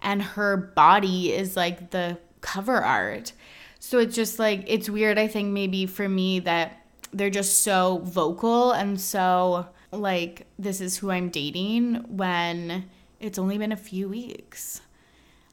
And 0.00 0.22
her 0.22 0.56
body 0.56 1.32
is 1.32 1.56
like 1.56 1.90
the 1.90 2.18
cover 2.40 2.76
art. 2.76 3.32
So 3.78 3.98
it's 3.98 4.14
just 4.14 4.38
like, 4.38 4.64
it's 4.66 4.88
weird, 4.88 5.18
I 5.18 5.26
think, 5.26 5.52
maybe 5.52 5.86
for 5.86 6.08
me 6.08 6.40
that 6.40 6.81
they're 7.12 7.30
just 7.30 7.62
so 7.62 8.00
vocal 8.04 8.72
and 8.72 9.00
so 9.00 9.66
like 9.90 10.46
this 10.58 10.80
is 10.80 10.96
who 10.96 11.10
I'm 11.10 11.28
dating 11.28 12.16
when 12.16 12.88
it's 13.20 13.38
only 13.38 13.58
been 13.58 13.72
a 13.72 13.76
few 13.76 14.08
weeks. 14.08 14.80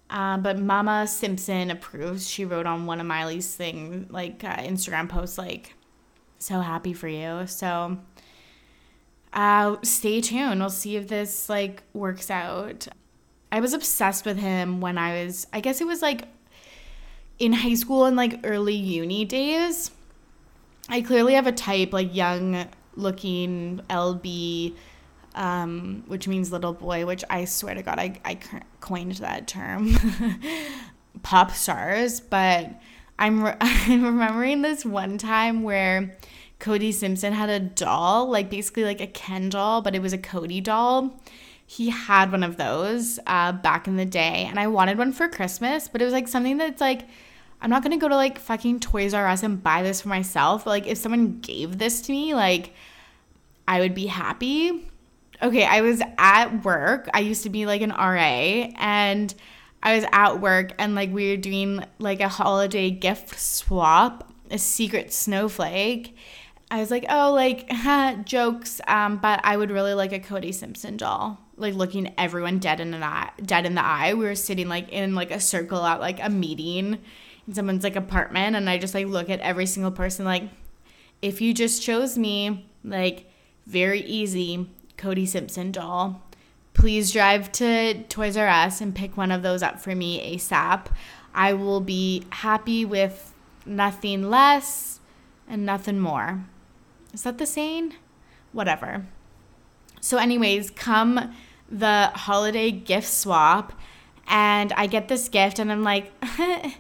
Uh, 0.10 0.38
but 0.38 0.58
Mama 0.58 1.06
Simpson 1.06 1.70
approves. 1.70 2.28
She 2.28 2.44
wrote 2.44 2.66
on 2.66 2.88
one 2.88 3.00
of 3.00 3.06
Miley's 3.06 3.54
thing, 3.54 4.08
like 4.10 4.44
uh, 4.44 4.56
Instagram 4.56 5.08
posts, 5.08 5.38
like 5.38 5.76
"so 6.40 6.62
happy 6.62 6.94
for 6.94 7.08
you." 7.08 7.46
So 7.46 8.00
uh, 9.34 9.76
stay 9.84 10.22
tuned. 10.22 10.60
We'll 10.60 10.70
see 10.70 10.96
if 10.96 11.08
this 11.08 11.50
like 11.50 11.84
works 11.94 12.32
out. 12.32 12.88
I 13.52 13.60
was 13.60 13.74
obsessed 13.74 14.26
with 14.26 14.38
him 14.38 14.82
when 14.82 14.98
I 14.98 15.24
was, 15.26 15.48
I 15.54 15.60
guess 15.60 15.82
it 15.82 15.88
was 15.88 16.02
like 16.02 16.28
in 17.40 17.54
high 17.54 17.74
school 17.74 18.06
and 18.06 18.16
like 18.16 18.40
early 18.44 18.76
uni 18.76 19.26
days. 19.26 19.92
I 20.90 21.02
clearly 21.02 21.36
have 21.36 21.48
a 21.48 21.52
type, 21.52 21.94
like 21.94 22.16
young 22.16 22.68
looking 22.96 23.82
LB, 23.90 24.76
um, 25.36 26.04
which 26.08 26.28
means 26.28 26.52
little 26.52 26.74
boy, 26.74 27.06
which 27.06 27.24
I 27.30 27.46
swear 27.46 27.76
to 27.76 27.84
God, 27.84 28.00
I, 28.00 28.20
I 28.26 28.40
coined 28.82 29.14
that 29.14 29.48
term, 29.48 29.92
pop 31.24 31.52
stars. 31.52 32.20
But 32.20 32.82
I'm, 33.18 33.44
re- 33.44 33.56
I'm 33.62 34.04
remembering 34.04 34.64
this 34.64 34.84
one 34.84 35.18
time 35.18 35.64
where 35.64 36.18
Cody 36.60 36.92
Simpson 36.92 37.34
had 37.34 37.50
a 37.50 37.60
doll, 37.60 38.30
like 38.30 38.50
basically 38.50 38.84
like 38.84 39.00
a 39.00 39.08
Ken 39.08 39.50
doll, 39.50 39.82
but 39.82 39.96
it 39.96 40.02
was 40.02 40.14
a 40.14 40.18
Cody 40.18 40.60
doll. 40.60 41.22
He 41.66 41.92
had 41.92 42.32
one 42.32 42.44
of 42.44 42.58
those 42.58 43.20
uh, 43.28 43.52
back 43.52 43.88
in 43.88 43.96
the 43.96 44.06
day, 44.06 44.48
and 44.50 44.60
I 44.60 44.66
wanted 44.66 44.98
one 44.98 45.14
for 45.14 45.30
Christmas, 45.30 45.88
but 45.88 46.02
it 46.02 46.06
was 46.06 46.14
like 46.14 46.28
something 46.28 46.58
that's 46.58 46.82
like, 46.82 47.08
I'm 47.62 47.70
not 47.70 47.84
gonna 47.84 47.98
go 47.98 48.08
to 48.08 48.16
like 48.16 48.40
fucking 48.40 48.80
Toys 48.80 49.14
R 49.14 49.28
Us 49.28 49.44
and 49.44 49.62
buy 49.62 49.84
this 49.84 50.02
for 50.02 50.10
myself. 50.10 50.66
But 50.66 50.72
like 50.72 50.88
if 50.88 50.98
someone 50.98 51.40
gave 51.40 51.78
this 51.78 52.02
to 52.02 52.12
me, 52.12 52.34
like 52.34 52.74
I 53.68 53.82
would 53.82 53.94
be 53.94 54.08
happy. 54.08 54.90
Okay, 55.42 55.66
I 55.66 55.82
was 55.82 56.02
at 56.18 56.64
work. 56.66 57.10
I 57.14 57.20
used 57.20 57.44
to 57.44 57.50
be 57.50 57.66
like 57.66 57.82
an 57.82 57.92
RA 57.92 58.72
and 58.76 59.34
I 59.82 59.96
was 59.96 60.06
at 60.12 60.42
work 60.42 60.74
and 60.78 60.96
like 60.96 61.12
we 61.12 61.30
were 61.30 61.38
doing 61.38 61.86
like 62.00 62.20
a 62.20 62.28
holiday 62.28 62.92
gift 62.92 63.40
swap, 63.40 64.34
a 64.52 64.58
secret 64.58 65.14
snowflake. 65.14 66.18
I 66.72 66.80
was 66.80 66.92
like, 66.92 67.06
oh, 67.10 67.34
like 67.34 67.70
jokes, 68.26 68.80
um, 68.88 69.18
but 69.18 69.40
I 69.44 69.58
would 69.58 69.72
really 69.72 69.94
like 69.94 70.12
a 70.12 70.20
Cody 70.20 70.52
Simpson 70.52 70.98
doll. 70.98 71.40
Like 71.56 71.74
looking 71.74 72.14
everyone 72.18 72.60
dead 72.60 72.80
in 72.80 72.92
the 72.92 73.04
eye, 73.04 73.32
dead 73.44 73.66
in 73.66 73.76
the 73.76 73.84
eye. 73.84 74.14
We 74.14 74.26
were 74.26 74.36
sitting 74.36 74.68
like 74.68 74.90
in 74.90 75.16
like 75.16 75.32
a 75.32 75.40
circle 75.40 75.86
at 75.86 76.00
like 76.00 76.20
a 76.22 76.30
meeting 76.30 77.00
in 77.00 77.00
someone's 77.52 77.84
like 77.84 77.96
apartment 77.96 78.56
and 78.56 78.70
I 78.70 78.78
just 78.78 78.94
like 78.94 79.08
look 79.08 79.30
at 79.30 79.40
every 79.40 79.66
single 79.66 79.92
person 79.92 80.26
like 80.26 80.44
if 81.22 81.42
you 81.42 81.54
just 81.54 81.82
chose 81.82 82.18
me, 82.18 82.66
like 82.84 83.30
very 83.66 84.02
easy 84.02 84.70
Cody 84.98 85.26
Simpson 85.26 85.72
doll. 85.72 86.22
Please 86.74 87.12
drive 87.12 87.52
to 87.54 88.04
Toys 88.04 88.38
R 88.38 88.48
Us 88.48 88.80
and 88.80 88.96
pick 88.96 89.18
one 89.18 89.32
of 89.32 89.44
those 89.44 89.64
up 89.64 89.80
for 89.80 89.96
me 89.96 90.36
ASAP. 90.36 90.88
I 91.34 91.54
will 91.54 91.82
be 91.82 92.26
happy 92.30 92.86
with 92.86 93.34
nothing 93.66 94.30
less 94.30 95.00
and 95.48 95.66
nothing 95.66 96.00
more. 96.00 96.46
Is 97.14 97.24
that 97.24 97.38
the 97.38 97.46
saying? 97.46 97.96
Whatever. 98.54 99.06
So, 100.00 100.18
anyways, 100.18 100.72
come 100.72 101.34
the 101.70 102.12
holiday 102.16 102.72
gift 102.72 103.08
swap, 103.08 103.74
and 104.28 104.72
I 104.74 104.88
get 104.88 105.08
this 105.08 105.28
gift, 105.28 105.60
and 105.60 105.72
I'm 105.72 105.84
like, 105.84 106.12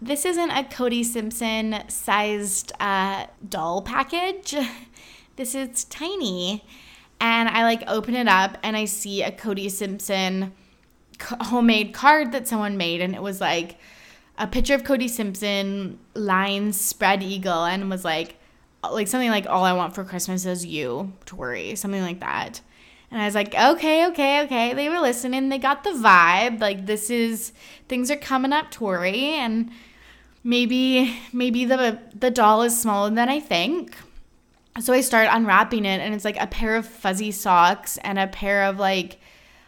this 0.00 0.24
isn't 0.24 0.50
a 0.50 0.64
Cody 0.64 1.02
Simpson 1.02 1.82
sized 1.88 2.72
uh, 2.80 3.26
doll 3.48 3.82
package. 3.82 4.54
This 5.36 5.54
is 5.54 5.84
tiny. 5.84 6.64
And 7.20 7.48
I 7.48 7.62
like 7.62 7.84
open 7.86 8.16
it 8.16 8.26
up 8.26 8.58
and 8.64 8.76
I 8.76 8.86
see 8.86 9.22
a 9.22 9.30
Cody 9.30 9.68
Simpson 9.68 10.52
homemade 11.20 11.92
card 11.92 12.32
that 12.32 12.48
someone 12.48 12.76
made, 12.76 13.00
and 13.00 13.14
it 13.14 13.22
was 13.22 13.40
like 13.40 13.78
a 14.36 14.46
picture 14.46 14.74
of 14.74 14.84
Cody 14.84 15.08
Simpson, 15.08 15.98
lines 16.14 16.80
spread 16.80 17.22
eagle, 17.22 17.64
and 17.64 17.90
was 17.90 18.04
like, 18.04 18.36
like 18.88 19.08
something 19.08 19.30
like 19.30 19.46
all 19.46 19.64
I 19.64 19.72
want 19.72 19.94
for 19.94 20.04
Christmas 20.04 20.46
is 20.46 20.64
you, 20.64 21.12
Tori, 21.26 21.74
something 21.74 22.02
like 22.02 22.20
that. 22.20 22.60
And 23.10 23.20
I 23.20 23.24
was 23.24 23.34
like, 23.34 23.54
okay, 23.54 24.06
okay, 24.08 24.42
okay. 24.42 24.74
They 24.74 24.88
were 24.88 25.00
listening. 25.00 25.48
They 25.48 25.58
got 25.58 25.82
the 25.82 25.90
vibe. 25.90 26.60
Like 26.60 26.86
this 26.86 27.10
is 27.10 27.52
things 27.88 28.10
are 28.10 28.16
coming 28.16 28.52
up, 28.52 28.70
Tori, 28.70 29.34
and 29.34 29.70
maybe 30.44 31.16
maybe 31.32 31.64
the 31.64 31.98
the 32.14 32.30
doll 32.30 32.62
is 32.62 32.80
smaller 32.80 33.10
than 33.10 33.28
I 33.28 33.40
think. 33.40 33.96
So 34.80 34.92
I 34.92 35.00
start 35.00 35.28
unwrapping 35.30 35.84
it, 35.84 36.00
and 36.00 36.14
it's 36.14 36.24
like 36.24 36.40
a 36.40 36.46
pair 36.46 36.76
of 36.76 36.86
fuzzy 36.86 37.32
socks 37.32 37.98
and 37.98 38.18
a 38.18 38.26
pair 38.26 38.64
of 38.64 38.78
like 38.78 39.18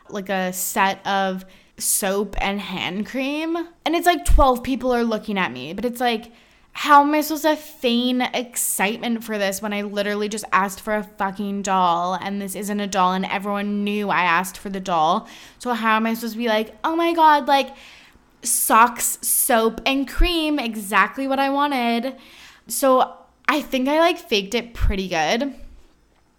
like 0.08 0.28
a 0.28 0.52
set 0.52 1.04
of 1.06 1.44
soap 1.78 2.36
and 2.40 2.60
hand 2.60 3.06
cream. 3.06 3.56
And 3.84 3.96
it's 3.96 4.06
like 4.06 4.24
12 4.24 4.62
people 4.62 4.92
are 4.92 5.04
looking 5.04 5.38
at 5.38 5.52
me, 5.52 5.72
but 5.72 5.84
it's 5.84 6.00
like 6.00 6.32
how 6.72 7.02
am 7.02 7.14
I 7.14 7.20
supposed 7.20 7.42
to 7.42 7.56
feign 7.56 8.22
excitement 8.22 9.24
for 9.24 9.38
this 9.38 9.60
when 9.60 9.72
I 9.72 9.82
literally 9.82 10.28
just 10.28 10.44
asked 10.52 10.80
for 10.80 10.94
a 10.94 11.02
fucking 11.02 11.62
doll 11.62 12.14
and 12.14 12.40
this 12.40 12.54
isn't 12.54 12.80
a 12.80 12.86
doll 12.86 13.12
and 13.12 13.24
everyone 13.24 13.82
knew 13.84 14.08
I 14.08 14.22
asked 14.22 14.56
for 14.56 14.70
the 14.70 14.80
doll? 14.80 15.28
So, 15.58 15.74
how 15.74 15.96
am 15.96 16.06
I 16.06 16.14
supposed 16.14 16.34
to 16.34 16.38
be 16.38 16.48
like, 16.48 16.76
oh 16.84 16.94
my 16.96 17.12
god, 17.12 17.48
like 17.48 17.74
socks, 18.42 19.18
soap, 19.22 19.80
and 19.86 20.08
cream, 20.08 20.58
exactly 20.58 21.26
what 21.26 21.38
I 21.38 21.50
wanted? 21.50 22.16
So, 22.66 23.16
I 23.50 23.62
think 23.62 23.88
I 23.88 23.98
like 23.98 24.16
faked 24.16 24.54
it 24.54 24.74
pretty 24.74 25.08
good. 25.08 25.52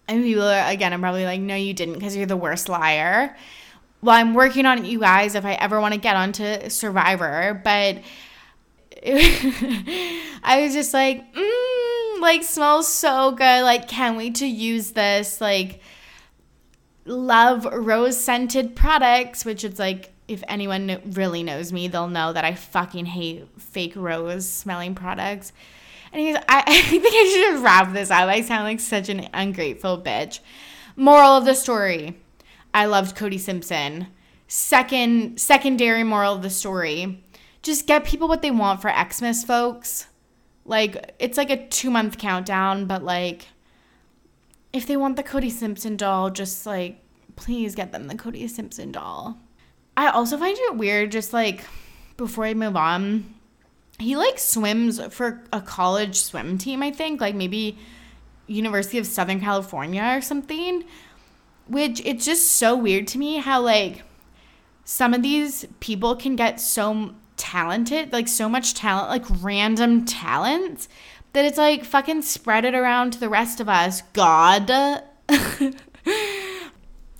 And 0.08 0.24
people 0.24 0.44
are, 0.44 0.70
again, 0.70 0.94
I'm 0.94 1.00
probably 1.00 1.26
like, 1.26 1.42
no, 1.42 1.54
you 1.54 1.74
didn't 1.74 1.94
because 1.94 2.16
you're 2.16 2.24
the 2.24 2.36
worst 2.38 2.70
liar. 2.70 3.36
Well, 4.00 4.16
I'm 4.16 4.32
working 4.32 4.64
on 4.66 4.78
it, 4.78 4.86
you 4.86 4.98
guys, 4.98 5.34
if 5.34 5.44
I 5.44 5.52
ever 5.52 5.78
want 5.78 5.92
to 5.92 6.00
get 6.00 6.16
onto 6.16 6.70
Survivor. 6.70 7.60
But 7.62 7.98
I 9.06 10.62
was 10.62 10.72
just 10.72 10.94
like, 10.94 11.34
mm, 11.34 12.20
like 12.20 12.42
smells 12.42 12.88
so 12.88 13.32
good. 13.32 13.62
Like, 13.62 13.88
can't 13.88 14.16
wait 14.16 14.36
to 14.36 14.46
use 14.46 14.92
this. 14.92 15.40
Like, 15.40 15.80
love 17.04 17.66
rose 17.66 18.18
scented 18.18 18.74
products, 18.74 19.44
which 19.44 19.64
is 19.64 19.78
like, 19.78 20.11
if 20.28 20.42
anyone 20.48 21.00
really 21.12 21.42
knows 21.42 21.72
me, 21.72 21.88
they'll 21.88 22.08
know 22.08 22.32
that 22.32 22.44
I 22.44 22.54
fucking 22.54 23.06
hate 23.06 23.46
fake 23.58 23.94
rose 23.96 24.48
smelling 24.48 24.94
products. 24.94 25.52
Anyways, 26.12 26.36
I, 26.48 26.64
I 26.66 26.82
think 26.82 27.04
I 27.06 27.52
should 27.52 27.62
wrap 27.62 27.92
this 27.92 28.10
up. 28.10 28.28
I 28.28 28.40
sound 28.42 28.64
like 28.64 28.80
such 28.80 29.08
an 29.08 29.28
ungrateful 29.34 30.00
bitch. 30.00 30.40
Moral 30.96 31.36
of 31.36 31.44
the 31.44 31.54
story 31.54 32.18
I 32.74 32.86
loved 32.86 33.16
Cody 33.16 33.38
Simpson. 33.38 34.08
Second, 34.48 35.40
secondary 35.40 36.04
moral 36.04 36.34
of 36.34 36.42
the 36.42 36.50
story 36.50 37.22
just 37.62 37.86
get 37.86 38.04
people 38.04 38.28
what 38.28 38.42
they 38.42 38.50
want 38.50 38.82
for 38.82 38.92
Xmas, 38.92 39.44
folks. 39.44 40.08
Like, 40.64 41.14
it's 41.18 41.38
like 41.38 41.50
a 41.50 41.66
two 41.68 41.90
month 41.90 42.18
countdown, 42.18 42.86
but 42.86 43.02
like, 43.02 43.48
if 44.72 44.86
they 44.86 44.96
want 44.96 45.16
the 45.16 45.22
Cody 45.22 45.50
Simpson 45.50 45.96
doll, 45.96 46.30
just 46.30 46.66
like 46.66 46.98
please 47.36 47.74
get 47.74 47.92
them 47.92 48.08
the 48.08 48.14
Cody 48.14 48.46
Simpson 48.48 48.92
doll. 48.92 49.38
I 49.96 50.08
also 50.08 50.36
find 50.38 50.56
it 50.58 50.76
weird, 50.76 51.12
just 51.12 51.32
like 51.32 51.64
before 52.16 52.44
I 52.44 52.54
move 52.54 52.76
on, 52.76 53.34
he 53.98 54.16
like 54.16 54.38
swims 54.38 55.00
for 55.10 55.42
a 55.52 55.60
college 55.60 56.20
swim 56.20 56.58
team, 56.58 56.82
I 56.82 56.90
think, 56.90 57.20
like 57.20 57.34
maybe 57.34 57.78
University 58.46 58.98
of 58.98 59.06
Southern 59.06 59.40
California 59.40 60.02
or 60.16 60.20
something. 60.20 60.84
Which 61.68 62.00
it's 62.04 62.24
just 62.24 62.52
so 62.52 62.76
weird 62.76 63.06
to 63.08 63.18
me 63.18 63.36
how 63.36 63.60
like 63.60 64.02
some 64.84 65.14
of 65.14 65.22
these 65.22 65.64
people 65.80 66.16
can 66.16 66.36
get 66.36 66.60
so 66.60 67.14
talented, 67.36 68.12
like 68.12 68.28
so 68.28 68.48
much 68.48 68.74
talent, 68.74 69.08
like 69.08 69.24
random 69.42 70.04
talent, 70.04 70.88
that 71.32 71.44
it's 71.44 71.58
like 71.58 71.84
fucking 71.84 72.22
spread 72.22 72.64
it 72.64 72.74
around 72.74 73.12
to 73.12 73.20
the 73.20 73.28
rest 73.28 73.60
of 73.60 73.68
us. 73.68 74.02
God. 74.12 74.70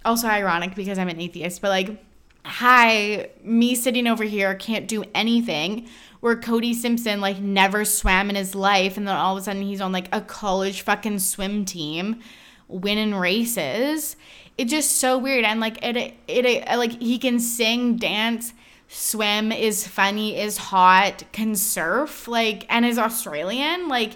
also 0.05 0.27
ironic 0.27 0.75
because 0.75 0.99
I'm 0.99 1.09
an 1.09 1.21
atheist, 1.21 1.63
but 1.63 1.69
like, 1.69 2.05
hi, 2.45 3.31
me 3.43 3.75
sitting 3.75 4.07
over 4.07 4.25
here 4.25 4.55
can't 4.55 4.89
do 4.89 5.05
anything. 5.15 5.89
Where 6.21 6.37
Cody 6.37 6.73
Simpson 6.73 7.21
like 7.21 7.41
never 7.41 7.85
swam 7.85 8.31
in 8.31 8.37
his 8.37 8.55
life, 8.55 8.97
and 8.97 9.09
then 9.09 9.17
all 9.17 9.37
of 9.37 9.43
a 9.43 9.45
sudden 9.45 9.63
he's 9.63 9.81
on 9.81 9.91
like 9.91 10.09
a 10.13 10.21
college 10.21 10.83
fucking 10.83 11.19
swim 11.19 11.65
team, 11.65 12.21
winning 12.69 13.15
races. 13.15 14.17
It's 14.57 14.71
just 14.71 14.99
so 14.99 15.19
weird, 15.19 15.45
and 15.45 15.59
like 15.59 15.85
it, 15.85 15.97
it, 15.97 16.15
it 16.29 16.79
like 16.79 17.01
he 17.01 17.19
can 17.19 17.41
sing, 17.41 17.97
dance, 17.97 18.55
swim, 18.87 19.51
is 19.51 19.87
funny, 19.87 20.39
is 20.39 20.59
hot, 20.59 21.25
can 21.33 21.57
surf, 21.57 22.29
like, 22.29 22.67
and 22.69 22.87
is 22.87 22.99
Australian, 22.99 23.89
like 23.89 24.13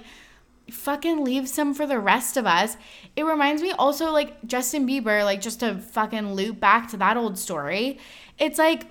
fucking 0.71 1.25
leave 1.25 1.49
some 1.49 1.75
for 1.75 1.87
the 1.87 1.99
rest 1.99 2.37
of 2.37 2.47
us. 2.47 2.77
It 3.15 3.25
reminds 3.25 3.63
me 3.63 3.73
also 3.73 4.11
like 4.11 4.45
Justin 4.47 4.87
Bieber, 4.87 5.25
like 5.25 5.41
just 5.41 5.61
to 5.61 5.79
fucking 5.79 6.35
loop 6.35 6.61
back 6.61 6.89
to 6.91 6.97
that 6.97 7.17
old 7.17 7.39
story. 7.39 7.99
It's 8.39 8.59
like 8.59 8.87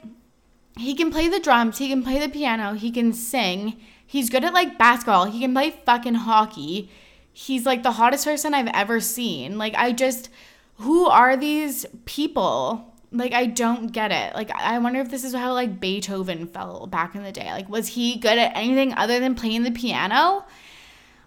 he 0.78 0.96
can 0.96 1.12
play 1.12 1.28
the 1.28 1.40
drums, 1.40 1.78
he 1.78 1.90
can 1.90 2.04
play 2.04 2.20
the 2.20 2.30
piano, 2.30 2.74
he 2.74 2.92
can 2.92 3.14
sing. 3.14 3.80
He's 4.06 4.30
good 4.30 4.44
at 4.44 4.54
like 4.54 4.78
basketball, 4.78 5.26
he 5.26 5.40
can 5.40 5.54
play 5.54 5.72
fucking 5.86 6.16
hockey. 6.16 6.90
He's 7.32 7.66
like 7.66 7.84
the 7.84 7.94
hottest 7.94 8.26
person 8.26 8.54
I've 8.54 8.72
ever 8.74 9.00
seen. 9.00 9.58
Like 9.58 9.76
I 9.76 9.92
just 9.92 10.30
who 10.78 11.08
are 11.08 11.38
these 11.38 11.86
people? 12.06 12.94
Like 13.12 13.34
I 13.34 13.46
don't 13.46 13.92
get 13.92 14.12
it. 14.12 14.36
Like 14.36 14.52
I 14.52 14.78
wonder 14.80 15.00
if 15.00 15.10
this 15.10 15.24
is 15.24 15.34
how 15.34 15.54
like 15.54 15.80
Beethoven 15.80 16.48
felt 16.48 16.90
back 16.92 17.16
in 17.16 17.24
the 17.24 17.32
day. 17.32 17.52
Like 17.52 17.70
was 17.70 17.90
he 17.90 18.18
good 18.18 18.38
at 18.38 18.56
anything 18.56 18.94
other 18.94 19.20
than 19.20 19.36
playing 19.36 19.64
the 19.64 19.72
piano? 19.72 20.46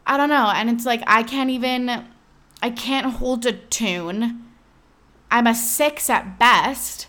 I 0.09 0.17
don't 0.17 0.31
know. 0.31 0.51
And 0.55 0.71
it's 0.71 0.87
like 0.87 1.03
I 1.07 1.23
can't 1.23 1.51
even 1.51 2.05
I 2.63 2.71
can't 2.71 3.15
hold 3.15 3.45
a 3.45 3.53
tune. 3.53 4.43
I'm 5.31 5.47
a 5.47 5.55
6 5.55 6.11
at 6.11 6.39
best. 6.39 7.09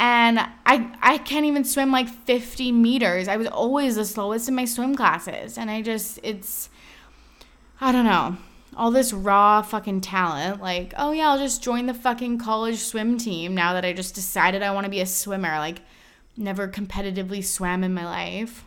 And 0.00 0.40
I 0.66 0.92
I 1.00 1.18
can't 1.18 1.46
even 1.46 1.64
swim 1.64 1.92
like 1.92 2.08
50 2.08 2.72
meters. 2.72 3.28
I 3.28 3.36
was 3.36 3.46
always 3.46 3.94
the 3.94 4.04
slowest 4.04 4.48
in 4.48 4.56
my 4.56 4.64
swim 4.64 4.96
classes 4.96 5.56
and 5.56 5.70
I 5.70 5.80
just 5.80 6.18
it's 6.24 6.68
I 7.80 7.92
don't 7.92 8.04
know. 8.04 8.36
All 8.76 8.90
this 8.90 9.12
raw 9.12 9.62
fucking 9.62 10.00
talent 10.02 10.60
like, 10.60 10.92
"Oh 10.96 11.12
yeah, 11.12 11.30
I'll 11.30 11.38
just 11.38 11.62
join 11.62 11.86
the 11.86 11.94
fucking 11.94 12.38
college 12.38 12.78
swim 12.78 13.16
team 13.18 13.54
now 13.54 13.72
that 13.72 13.84
I 13.84 13.92
just 13.92 14.14
decided 14.14 14.62
I 14.62 14.72
want 14.72 14.84
to 14.84 14.90
be 14.90 15.00
a 15.00 15.06
swimmer." 15.06 15.58
Like 15.58 15.82
never 16.36 16.68
competitively 16.68 17.44
swam 17.44 17.82
in 17.84 17.94
my 17.94 18.04
life. 18.04 18.64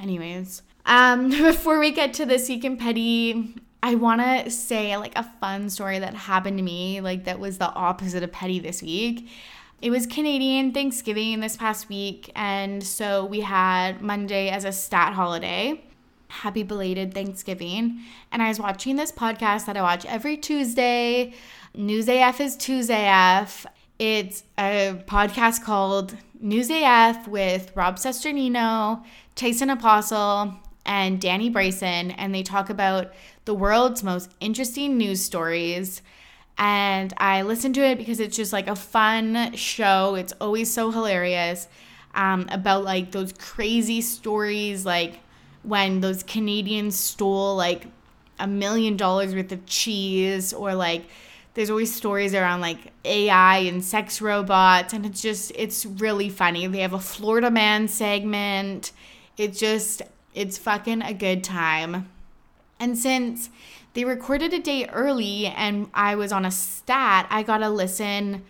Anyways, 0.00 0.62
um, 0.88 1.30
before 1.30 1.78
we 1.78 1.92
get 1.92 2.14
to 2.14 2.26
the 2.26 2.38
Seek 2.38 2.64
and 2.64 2.78
Petty, 2.78 3.54
I 3.82 3.94
want 3.94 4.20
to 4.20 4.50
say 4.50 4.96
like 4.96 5.16
a 5.16 5.22
fun 5.40 5.70
story 5.70 6.00
that 6.00 6.14
happened 6.14 6.58
to 6.58 6.64
me, 6.64 7.00
like 7.00 7.24
that 7.24 7.38
was 7.38 7.58
the 7.58 7.72
opposite 7.72 8.24
of 8.24 8.32
petty 8.32 8.58
this 8.58 8.82
week. 8.82 9.28
It 9.80 9.90
was 9.90 10.06
Canadian 10.06 10.72
Thanksgiving 10.72 11.38
this 11.38 11.56
past 11.56 11.88
week, 11.88 12.32
and 12.34 12.82
so 12.82 13.24
we 13.24 13.42
had 13.42 14.02
Monday 14.02 14.48
as 14.48 14.64
a 14.64 14.72
stat 14.72 15.12
holiday. 15.12 15.84
Happy 16.28 16.64
belated 16.64 17.14
Thanksgiving. 17.14 18.00
And 18.32 18.42
I 18.42 18.48
was 18.48 18.58
watching 18.58 18.96
this 18.96 19.12
podcast 19.12 19.66
that 19.66 19.76
I 19.76 19.82
watch 19.82 20.04
every 20.06 20.36
Tuesday. 20.36 21.32
News 21.74 22.08
AF 22.08 22.40
is 22.40 22.56
Tuesday 22.56 23.08
AF. 23.08 23.66
It's 23.98 24.42
a 24.58 25.02
podcast 25.06 25.62
called 25.62 26.16
News 26.40 26.70
AF 26.70 27.28
with 27.28 27.72
Rob 27.76 27.96
Cesternino, 27.96 29.04
Tyson 29.36 29.70
Apostol, 29.70 30.54
and 30.88 31.20
Danny 31.20 31.50
Bryson, 31.50 32.10
and 32.12 32.34
they 32.34 32.42
talk 32.42 32.70
about 32.70 33.12
the 33.44 33.54
world's 33.54 34.02
most 34.02 34.32
interesting 34.40 34.96
news 34.96 35.22
stories. 35.22 36.00
And 36.56 37.12
I 37.18 37.42
listen 37.42 37.74
to 37.74 37.82
it 37.82 37.98
because 37.98 38.18
it's 38.18 38.34
just 38.34 38.54
like 38.54 38.66
a 38.66 38.74
fun 38.74 39.54
show. 39.54 40.16
It's 40.16 40.32
always 40.40 40.72
so 40.72 40.90
hilarious 40.90 41.68
um, 42.14 42.48
about 42.50 42.84
like 42.84 43.12
those 43.12 43.34
crazy 43.34 44.00
stories, 44.00 44.86
like 44.86 45.20
when 45.62 46.00
those 46.00 46.22
Canadians 46.22 46.98
stole 46.98 47.54
like 47.54 47.86
a 48.38 48.46
million 48.46 48.96
dollars 48.96 49.34
worth 49.34 49.52
of 49.52 49.66
cheese, 49.66 50.54
or 50.54 50.74
like 50.74 51.04
there's 51.52 51.68
always 51.68 51.94
stories 51.94 52.34
around 52.34 52.62
like 52.62 52.92
AI 53.04 53.58
and 53.58 53.84
sex 53.84 54.22
robots, 54.22 54.94
and 54.94 55.04
it's 55.04 55.20
just, 55.20 55.52
it's 55.54 55.84
really 55.84 56.30
funny. 56.30 56.66
They 56.66 56.80
have 56.80 56.94
a 56.94 56.98
Florida 56.98 57.50
Man 57.50 57.88
segment. 57.88 58.92
It 59.36 59.52
just, 59.52 60.02
it's 60.34 60.58
fucking 60.58 61.02
a 61.02 61.14
good 61.14 61.42
time. 61.42 62.08
And 62.80 62.96
since 62.96 63.50
they 63.94 64.04
recorded 64.04 64.52
a 64.52 64.58
day 64.58 64.86
early 64.86 65.46
and 65.46 65.90
I 65.94 66.14
was 66.14 66.32
on 66.32 66.44
a 66.44 66.50
stat, 66.50 67.26
I 67.30 67.42
got 67.42 67.58
to 67.58 67.68
listen 67.68 68.44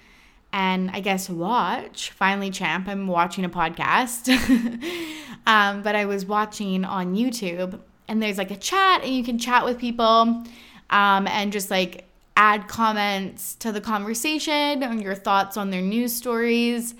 and 0.52 0.90
I 0.90 1.00
guess 1.00 1.28
watch. 1.28 2.10
Finally, 2.10 2.50
champ, 2.50 2.88
I'm 2.88 3.06
watching 3.06 3.44
a 3.44 3.48
podcast. 3.48 4.28
um, 5.46 5.82
but 5.82 5.94
I 5.94 6.04
was 6.04 6.26
watching 6.26 6.84
on 6.84 7.14
YouTube 7.14 7.80
and 8.08 8.22
there's 8.22 8.38
like 8.38 8.50
a 8.50 8.56
chat 8.56 9.02
and 9.02 9.14
you 9.14 9.22
can 9.22 9.38
chat 9.38 9.64
with 9.64 9.78
people 9.78 10.44
um, 10.90 11.26
and 11.26 11.52
just 11.52 11.70
like 11.70 12.04
add 12.36 12.68
comments 12.68 13.54
to 13.56 13.72
the 13.72 13.80
conversation 13.80 14.82
on 14.82 15.00
your 15.00 15.14
thoughts 15.14 15.56
on 15.56 15.70
their 15.70 15.82
news 15.82 16.14
stories. 16.14 16.94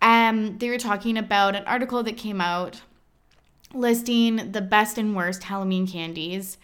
And 0.00 0.50
um, 0.50 0.58
they 0.58 0.68
were 0.68 0.78
talking 0.78 1.16
about 1.16 1.56
an 1.56 1.64
article 1.64 2.02
that 2.02 2.16
came 2.16 2.40
out 2.40 2.82
listing 3.74 4.52
the 4.52 4.60
best 4.60 4.98
and 4.98 5.14
worst 5.14 5.44
Halloween 5.44 5.86
candies. 5.86 6.58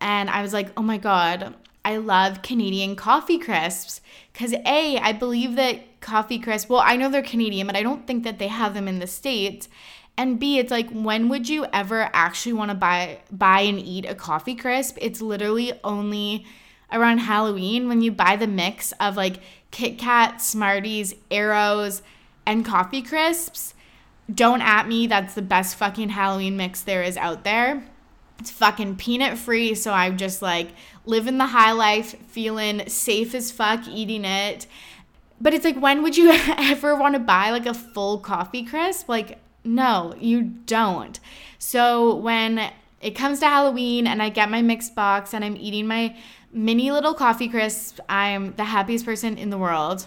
And 0.00 0.28
I 0.30 0.42
was 0.42 0.52
like, 0.52 0.70
oh 0.76 0.82
my 0.82 0.98
God, 0.98 1.54
I 1.84 1.96
love 1.98 2.42
Canadian 2.42 2.96
coffee 2.96 3.38
crisps. 3.38 4.00
Because 4.32 4.52
A, 4.52 4.98
I 4.98 5.12
believe 5.12 5.56
that 5.56 6.00
coffee 6.00 6.38
crisps, 6.38 6.68
well, 6.68 6.82
I 6.84 6.96
know 6.96 7.08
they're 7.08 7.22
Canadian, 7.22 7.66
but 7.66 7.76
I 7.76 7.82
don't 7.82 8.06
think 8.06 8.24
that 8.24 8.38
they 8.38 8.48
have 8.48 8.74
them 8.74 8.88
in 8.88 8.98
the 8.98 9.06
States. 9.06 9.68
And 10.16 10.38
B, 10.38 10.58
it's 10.58 10.70
like 10.70 10.90
when 10.90 11.28
would 11.28 11.48
you 11.48 11.66
ever 11.72 12.08
actually 12.12 12.52
want 12.52 12.70
to 12.70 12.76
buy 12.76 13.18
buy 13.30 13.60
and 13.60 13.80
eat 13.80 14.04
a 14.04 14.14
coffee 14.14 14.54
crisp? 14.54 14.96
It's 15.00 15.20
literally 15.20 15.72
only 15.82 16.46
around 16.92 17.18
Halloween 17.18 17.88
when 17.88 18.00
you 18.00 18.12
buy 18.12 18.36
the 18.36 18.46
mix 18.46 18.92
of 19.00 19.16
like 19.16 19.40
Kit 19.72 19.98
Kat, 19.98 20.40
Smarties, 20.40 21.14
Aeros, 21.30 22.02
and 22.46 22.64
coffee 22.64 23.02
crisps 23.02 23.73
don't 24.32 24.62
at 24.62 24.88
me. 24.88 25.06
That's 25.06 25.34
the 25.34 25.42
best 25.42 25.76
fucking 25.76 26.10
Halloween 26.10 26.56
mix 26.56 26.82
there 26.82 27.02
is 27.02 27.16
out 27.16 27.44
there. 27.44 27.84
It's 28.38 28.50
fucking 28.50 28.96
peanut 28.96 29.38
free, 29.38 29.74
so 29.74 29.92
I'm 29.92 30.16
just 30.16 30.42
like 30.42 30.68
living 31.06 31.38
the 31.38 31.46
high 31.46 31.72
life, 31.72 32.16
feeling 32.28 32.88
safe 32.88 33.34
as 33.34 33.52
fuck 33.52 33.86
eating 33.86 34.24
it. 34.24 34.66
But 35.40 35.54
it's 35.54 35.64
like, 35.64 35.76
when 35.76 36.02
would 36.02 36.16
you 36.16 36.30
ever 36.58 36.96
want 36.96 37.14
to 37.14 37.20
buy 37.20 37.50
like 37.50 37.66
a 37.66 37.74
full 37.74 38.18
coffee 38.18 38.64
crisp? 38.64 39.08
Like, 39.08 39.38
no, 39.62 40.14
you 40.18 40.42
don't. 40.42 41.18
So 41.58 42.14
when 42.16 42.70
it 43.00 43.12
comes 43.12 43.40
to 43.40 43.46
Halloween 43.46 44.06
and 44.06 44.22
I 44.22 44.30
get 44.30 44.50
my 44.50 44.62
mixed 44.62 44.94
box 44.94 45.34
and 45.34 45.44
I'm 45.44 45.56
eating 45.56 45.86
my 45.86 46.16
mini 46.52 46.90
little 46.90 47.14
coffee 47.14 47.48
crisps, 47.48 48.00
I'm 48.08 48.54
the 48.56 48.64
happiest 48.64 49.04
person 49.04 49.36
in 49.36 49.50
the 49.50 49.58
world. 49.58 50.06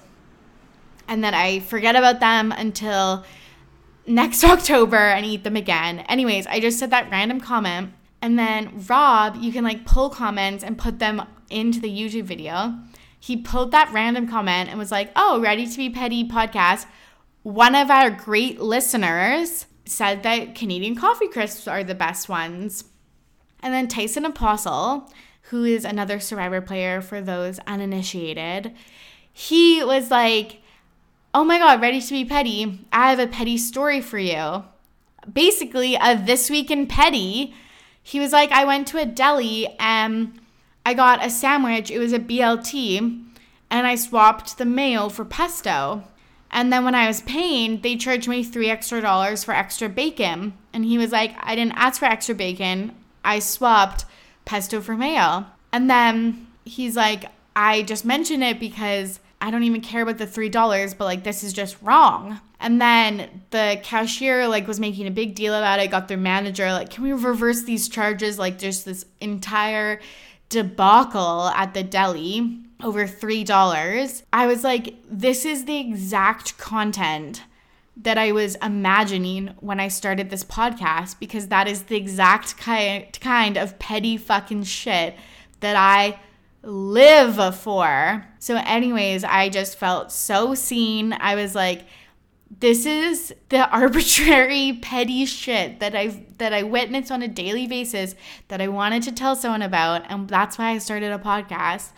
And 1.08 1.24
then 1.24 1.34
I 1.34 1.60
forget 1.60 1.96
about 1.96 2.20
them 2.20 2.52
until 2.52 3.24
next 4.08 4.44
October 4.46 4.98
and 4.98 5.26
eat 5.26 5.44
them 5.44 5.56
again. 5.56 6.00
Anyways, 6.02 6.48
I 6.48 6.60
just 6.60 6.80
said 6.80 6.90
that 6.90 7.12
random 7.12 7.40
comment. 7.40 7.94
And 8.22 8.40
then 8.40 8.84
Rob, 8.88 9.36
you 9.36 9.52
can 9.52 9.64
like 9.64 9.86
pull 9.86 10.10
comments 10.10 10.64
and 10.64 10.78
put 10.78 11.00
them 11.00 11.24
into 11.50 11.80
the 11.80 11.90
YouTube 11.90 12.24
video. 12.24 12.76
He 13.20 13.38
pulled 13.38 13.72
that 13.72 13.92
random 13.92 14.28
comment 14.28 14.70
and 14.70 14.80
was 14.80 14.92
like, 14.92 15.12
Oh, 15.16 15.40
Ready 15.40 15.68
to 15.68 15.78
Be 15.78 15.90
Petty 15.90 16.28
podcast. 16.28 16.86
One 17.44 17.76
of 17.76 17.90
our 17.92 18.10
great 18.10 18.60
listeners 18.60 19.66
said 19.86 20.24
that 20.24 20.56
Canadian 20.56 20.96
coffee 20.96 21.28
crisps 21.28 21.68
are 21.68 21.84
the 21.84 21.96
best 21.96 22.28
ones. 22.28 22.86
And 23.62 23.74
then 23.74 23.88
Tyson 23.88 24.26
Apostol, 24.26 25.12
who 25.44 25.64
is 25.64 25.86
another 25.86 26.20
survivor 26.20 26.62
player 26.62 27.02
for 27.02 27.22
those 27.22 27.60
uninitiated, 27.60 28.74
he 29.32 29.84
was 29.84 30.12
like, 30.12 30.62
oh 31.34 31.44
my 31.44 31.58
God, 31.58 31.82
ready 31.82 32.02
to 32.02 32.14
be 32.14 32.26
petty. 32.26 32.86
I 32.92 33.10
have 33.10 33.20
a 33.20 33.28
petty 33.28 33.58
story 33.58 34.02
for 34.02 34.18
you. 34.20 34.64
Basically, 35.32 35.96
a 35.96 36.16
This 36.16 36.50
Week 36.50 36.72
in 36.72 36.88
Petty. 36.88 37.54
He 38.02 38.20
was 38.20 38.32
like, 38.32 38.52
I 38.52 38.64
went 38.66 38.88
to 38.88 38.98
a 38.98 39.06
deli 39.06 39.68
and 39.80 40.40
I 40.86 40.94
got 40.94 41.26
a 41.26 41.30
sandwich. 41.30 41.92
It 41.92 42.00
was 42.00 42.14
a 42.14 42.20
BLT. 42.20 43.24
and 43.70 43.86
I 43.88 43.96
swapped 43.96 44.58
the 44.58 44.66
mayo 44.66 45.10
for 45.10 45.26
pesto. 45.26 46.04
And 46.50 46.72
then 46.72 46.86
when 46.86 46.96
I 46.96 47.08
was 47.08 47.22
paying, 47.22 47.82
they 47.82 47.98
charged 47.98 48.28
me 48.28 48.44
three 48.44 48.70
extra 48.70 49.02
dollars 49.02 49.44
for 49.44 49.54
extra 49.54 49.90
bacon. 49.90 50.54
And 50.72 50.86
he 50.86 50.98
was 50.98 51.12
like, 51.12 51.36
I 51.42 51.56
didn't 51.56 51.76
ask 51.76 52.00
for 52.00 52.06
extra 52.06 52.34
bacon. 52.34 52.96
I 53.26 53.40
swapped 53.40 54.06
pesto 54.46 54.80
for 54.80 54.96
mayo. 54.96 55.46
And 55.74 55.90
then 55.90 56.48
he's 56.64 56.96
like, 56.96 57.26
I 57.56 57.82
just 57.82 58.06
mentioned 58.06 58.44
it 58.44 58.60
because 58.60 59.20
I 59.40 59.52
don't 59.52 59.64
even 59.64 59.82
care 59.82 60.02
about 60.02 60.18
the 60.18 60.28
three 60.28 60.50
dollars, 60.50 60.94
but 60.94 61.06
like 61.06 61.24
this 61.24 61.44
is 61.44 61.54
just 61.54 61.78
wrong. 61.82 62.40
And 62.60 62.82
then 62.82 63.44
the 63.52 63.80
cashier 63.84 64.48
like 64.48 64.68
was 64.68 64.80
making 64.80 65.08
a 65.08 65.12
big 65.12 65.36
deal 65.36 65.54
about 65.54 65.80
it, 65.80 65.92
got 65.92 66.08
their 66.08 66.18
manager, 66.18 66.72
like, 66.72 66.90
can 66.90 67.04
we 67.04 67.14
reverse 67.14 67.64
these 67.64 67.88
charges? 67.88 68.40
Like 68.40 68.58
just 68.58 68.86
this 68.86 69.06
entire 69.22 70.00
debacle 70.50 71.50
at 71.50 71.74
the 71.74 71.84
deli 71.84 72.60
over 72.84 73.08
three 73.08 73.44
dollars. 73.44 74.24
I 74.34 74.48
was 74.48 74.64
like, 74.64 74.96
this 75.10 75.46
is 75.46 75.66
the 75.66 75.80
exact 75.80 76.58
content 76.58 77.44
that 77.96 78.18
I 78.18 78.32
was 78.32 78.56
imagining 78.56 79.56
when 79.60 79.80
I 79.80 79.88
started 79.88 80.30
this 80.30 80.44
podcast 80.44 81.20
because 81.20 81.48
that 81.48 81.68
is 81.68 81.84
the 81.84 81.96
exact 81.96 82.58
ki- 82.58 83.10
kind 83.20 83.58
of 83.58 83.80
petty 83.80 84.18
fucking 84.18 84.64
shit 84.64 85.16
that 85.62 85.76
I 85.76 86.20
live 86.64 87.56
for. 87.56 88.26
So, 88.40 88.58
anyways, 88.58 89.24
I 89.24 89.50
just 89.50 89.78
felt 89.78 90.12
so 90.12 90.56
seen. 90.56 91.14
I 91.14 91.36
was 91.36 91.56
like, 91.56 91.86
this 92.60 92.86
is 92.86 93.34
the 93.50 93.70
arbitrary 93.76 94.80
petty 94.82 95.26
shit 95.26 95.80
that 95.80 95.96
I 95.96 96.26
that 96.38 96.54
I 96.54 96.64
witness 96.64 97.12
on 97.12 97.22
a 97.22 97.28
daily 97.28 97.68
basis 97.68 98.16
that 98.48 98.62
I 98.62 98.68
wanted 98.68 99.04
to 99.04 99.12
tell 99.12 99.36
someone 99.36 99.62
about 99.62 100.10
and 100.10 100.28
that's 100.28 100.58
why 100.58 100.72
I 100.72 100.78
started 100.78 101.12
a 101.12 101.20
podcast. 101.20 101.92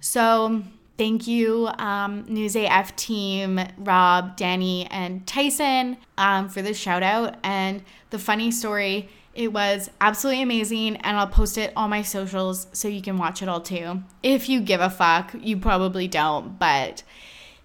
So, 0.00 0.62
thank 0.96 1.26
you 1.26 1.68
um, 1.78 2.24
News 2.28 2.56
AF 2.56 2.96
team, 2.96 3.60
Rob, 3.78 4.36
Danny 4.36 4.86
and 4.90 5.26
Tyson 5.26 5.96
um, 6.18 6.48
for 6.48 6.62
the 6.62 6.74
shout 6.74 7.02
out 7.02 7.36
and 7.42 7.82
the 8.10 8.18
funny 8.18 8.50
story 8.50 9.08
it 9.34 9.52
was 9.52 9.90
absolutely 10.00 10.42
amazing, 10.42 10.96
and 10.96 11.16
I'll 11.16 11.26
post 11.26 11.56
it 11.56 11.72
on 11.76 11.90
my 11.90 12.02
socials 12.02 12.66
so 12.72 12.88
you 12.88 13.02
can 13.02 13.16
watch 13.16 13.42
it 13.42 13.48
all 13.48 13.60
too. 13.60 14.02
If 14.22 14.48
you 14.48 14.60
give 14.60 14.80
a 14.80 14.90
fuck, 14.90 15.34
you 15.38 15.56
probably 15.56 16.08
don't, 16.08 16.58
but 16.58 17.02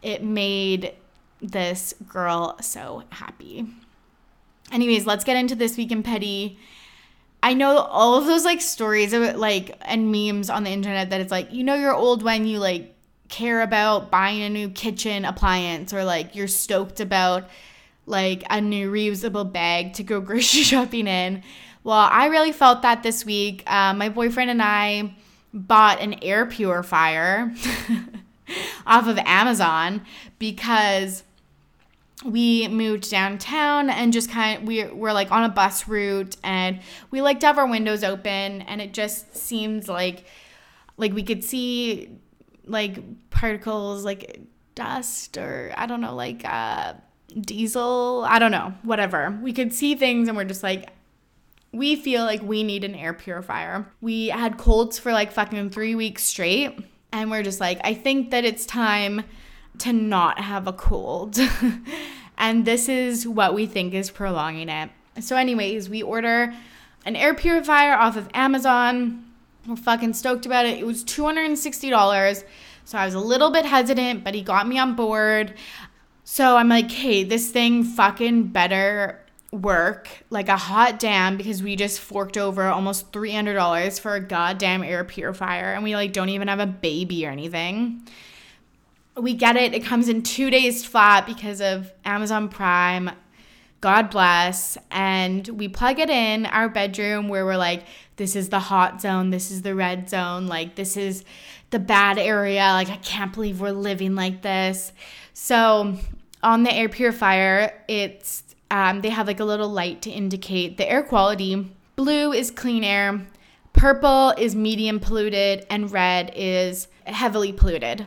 it 0.01 0.24
made 0.24 0.93
this 1.41 1.93
girl 2.07 2.57
so 2.61 3.03
happy. 3.09 3.66
Anyways, 4.72 5.05
let's 5.05 5.24
get 5.24 5.38
into 5.38 5.55
this 5.55 5.78
week 5.78 5.91
in 5.91 6.03
petty. 6.03 6.57
I 7.41 7.53
know 7.53 7.78
all 7.78 8.16
of 8.16 8.26
those 8.26 8.45
like 8.45 8.61
stories 8.61 9.13
of 9.13 9.36
like 9.36 9.78
and 9.82 10.11
memes 10.11 10.49
on 10.49 10.63
the 10.63 10.72
internet 10.72 11.11
that 11.11 11.22
it's 11.22 11.32
like, 11.32 11.53
you 11.53 11.63
know, 11.63 11.76
you're 11.76 11.93
old 11.93 12.24
when 12.24 12.47
you 12.47 12.59
like 12.59 12.95
care 13.30 13.61
about 13.61 14.09
buying 14.09 14.41
a 14.41 14.49
new 14.49 14.70
kitchen 14.70 15.26
appliance 15.26 15.93
or 15.93 16.03
like 16.03 16.36
you're 16.36 16.47
stoked 16.47 16.99
about 16.99 17.47
like 18.06 18.43
a 18.49 18.62
new 18.62 18.91
reusable 18.91 19.51
bag 19.51 19.93
to 19.93 20.03
go 20.03 20.22
grocery 20.22 20.62
shopping 20.62 21.08
in. 21.08 21.43
Well, 21.84 22.08
I 22.12 22.26
really 22.28 22.51
felt 22.51 22.82
that 22.82 23.03
this 23.03 23.26
week. 23.26 23.64
Uh, 23.68 23.93
my 23.93 24.10
boyfriend 24.10 24.49
and 24.49 24.62
I 24.62 25.16
bought 25.53 26.01
an 26.01 26.16
air 26.22 26.45
purifier 26.45 27.53
off 28.88 29.08
of 29.08 29.18
Amazon 29.20 30.01
because 30.39 31.24
we 32.24 32.68
moved 32.68 33.10
downtown 33.10 33.89
and 33.89 34.12
just 34.12 34.32
kind 34.32 34.62
of 34.62 34.68
we 34.68 34.84
were 34.86 35.14
like 35.14 35.32
on 35.32 35.43
a 35.43 35.49
bus 35.49 35.88
route 35.88 36.38
and 36.43 36.80
we 37.12 37.22
like 37.22 37.39
to 37.41 37.45
have 37.45 37.58
our 37.58 37.68
windows 37.68 38.03
open 38.03 38.62
and 38.64 38.82
it 38.82 38.93
just 38.93 39.36
seems 39.36 39.88
like 39.88 40.26
like 40.97 41.14
we 41.14 41.24
could 41.24 41.43
see 41.43 42.10
like 42.66 42.97
particles 43.30 44.03
like 44.03 44.39
dust 44.76 45.38
or 45.38 45.74
I 45.78 45.86
don't 45.86 46.01
know 46.01 46.16
like 46.16 46.43
uh 46.45 46.93
diesel, 47.40 48.26
I 48.28 48.40
don't 48.40 48.52
know, 48.52 48.74
whatever. 48.84 49.38
We 49.42 49.54
could 49.54 49.74
see 49.74 49.96
things 49.96 50.28
and 50.28 50.38
we're 50.38 50.46
just 50.46 50.64
like, 50.64 50.90
we 51.72 51.96
feel 51.96 52.24
like 52.24 52.42
we 52.42 52.64
need 52.64 52.84
an 52.84 52.96
air 52.96 53.14
purifier. 53.14 53.86
We 54.02 54.30
had 54.30 54.58
colds 54.58 54.98
for 54.98 55.12
like 55.12 55.32
fucking 55.32 55.72
three 55.72 55.96
weeks 55.96 56.24
straight. 56.24 56.80
And 57.12 57.30
we're 57.30 57.44
just 57.44 57.60
like, 57.60 57.80
I 57.84 57.94
think 57.94 58.32
that 58.32 58.46
it's 58.46 58.66
time 58.66 59.24
to 59.80 59.94
not 59.94 60.40
have 60.40 60.68
a 60.68 60.74
cold. 60.74 61.38
and 62.38 62.66
this 62.66 62.88
is 62.90 63.28
what 63.28 63.54
we 63.54 63.66
think 63.66 63.94
is 63.94 64.10
prolonging 64.10 64.70
it. 64.70 64.90
So, 65.20 65.36
anyways, 65.36 65.90
we 65.90 66.02
order 66.04 66.54
an 67.06 67.16
air 67.16 67.34
purifier 67.34 67.94
off 67.94 68.18
of 68.18 68.30
Amazon. 68.34 69.26
We're 69.66 69.76
fucking 69.76 70.14
stoked 70.14 70.46
about 70.46 70.66
it. 70.66 70.80
It 70.80 70.86
was 70.86 71.04
$260. 71.04 72.44
So 72.86 73.00
I 73.00 73.06
was 73.06 73.16
a 73.16 73.20
little 73.20 73.50
bit 73.50 73.66
hesitant, 73.66 74.24
but 74.24 74.36
he 74.36 74.42
got 74.42 74.68
me 74.68 74.78
on 74.78 74.96
board. 74.96 75.54
So 76.28 76.58
I'm 76.58 76.70
like, 76.70 76.90
hey, 76.92 77.24
this 77.24 77.52
thing 77.52 77.84
fucking 77.84 78.48
better 78.48 79.22
work 79.52 80.10
like 80.32 80.50
a 80.50 80.58
hot 80.58 81.00
damn 81.00 81.38
because 81.38 81.62
we 81.62 81.76
just 81.76 82.00
forked 82.00 82.36
over 82.36 82.64
almost 82.64 83.12
$300 83.12 84.00
for 84.00 84.16
a 84.16 84.20
goddamn 84.20 84.84
air 84.84 85.04
purifier 85.04 85.74
and 85.74 85.84
we 85.84 85.96
like 85.96 86.12
don't 86.12 86.30
even 86.30 86.48
have 86.48 86.60
a 86.60 86.66
baby 86.66 87.26
or 87.28 87.30
anything. 87.30 88.06
We 89.16 89.36
get 89.36 89.56
it. 89.56 89.74
It 89.76 89.86
comes 89.86 90.10
in 90.10 90.24
2 90.24 90.50
days 90.50 90.84
flat 90.84 91.28
because 91.28 91.62
of 91.62 91.94
Amazon 92.04 92.50
Prime. 92.50 93.12
God 93.80 94.10
bless. 94.10 94.80
And 94.90 95.48
we 95.48 95.68
plug 95.68 96.00
it 96.00 96.10
in 96.10 96.48
our 96.48 96.68
bedroom 96.68 97.30
where 97.30 97.46
we're 97.46 97.56
like, 97.56 97.84
this 98.18 98.36
is 98.36 98.49
the 98.49 98.59
hot 98.59 99.01
zone, 99.01 99.30
this 99.30 99.51
is 99.51 99.61
the 99.61 99.76
red 99.76 100.09
zone, 100.09 100.47
like 100.47 100.76
this 100.76 100.97
is 100.97 101.24
the 101.72 101.80
bad 101.80 102.18
area. 102.18 102.72
Like 102.72 102.89
I 102.89 102.97
can't 102.97 103.34
believe 103.34 103.59
we're 103.59 103.72
living 103.72 104.16
like 104.16 104.41
this. 104.41 104.93
So 105.34 105.97
on 106.41 106.63
the 106.63 106.74
air 106.74 106.89
purifier, 106.89 107.74
it's 107.88 108.43
um, 108.72 109.01
they 109.01 109.09
have 109.09 109.28
like 109.28 109.39
a 109.39 109.45
little 109.45 109.70
light 109.70 110.01
to 110.03 110.09
indicate 110.09 110.78
the 110.78 110.89
air 110.89 111.03
quality. 111.03 111.72
Blue 111.95 112.34
is 112.34 112.51
clean 112.51 112.84
air, 112.84 113.26
purple 113.74 114.34
is 114.38 114.55
medium 114.55 114.99
polluted, 114.99 115.66
and 115.70 115.91
red 115.91 116.32
is 116.36 116.88
heavily 117.05 117.53
polluted. 117.53 118.05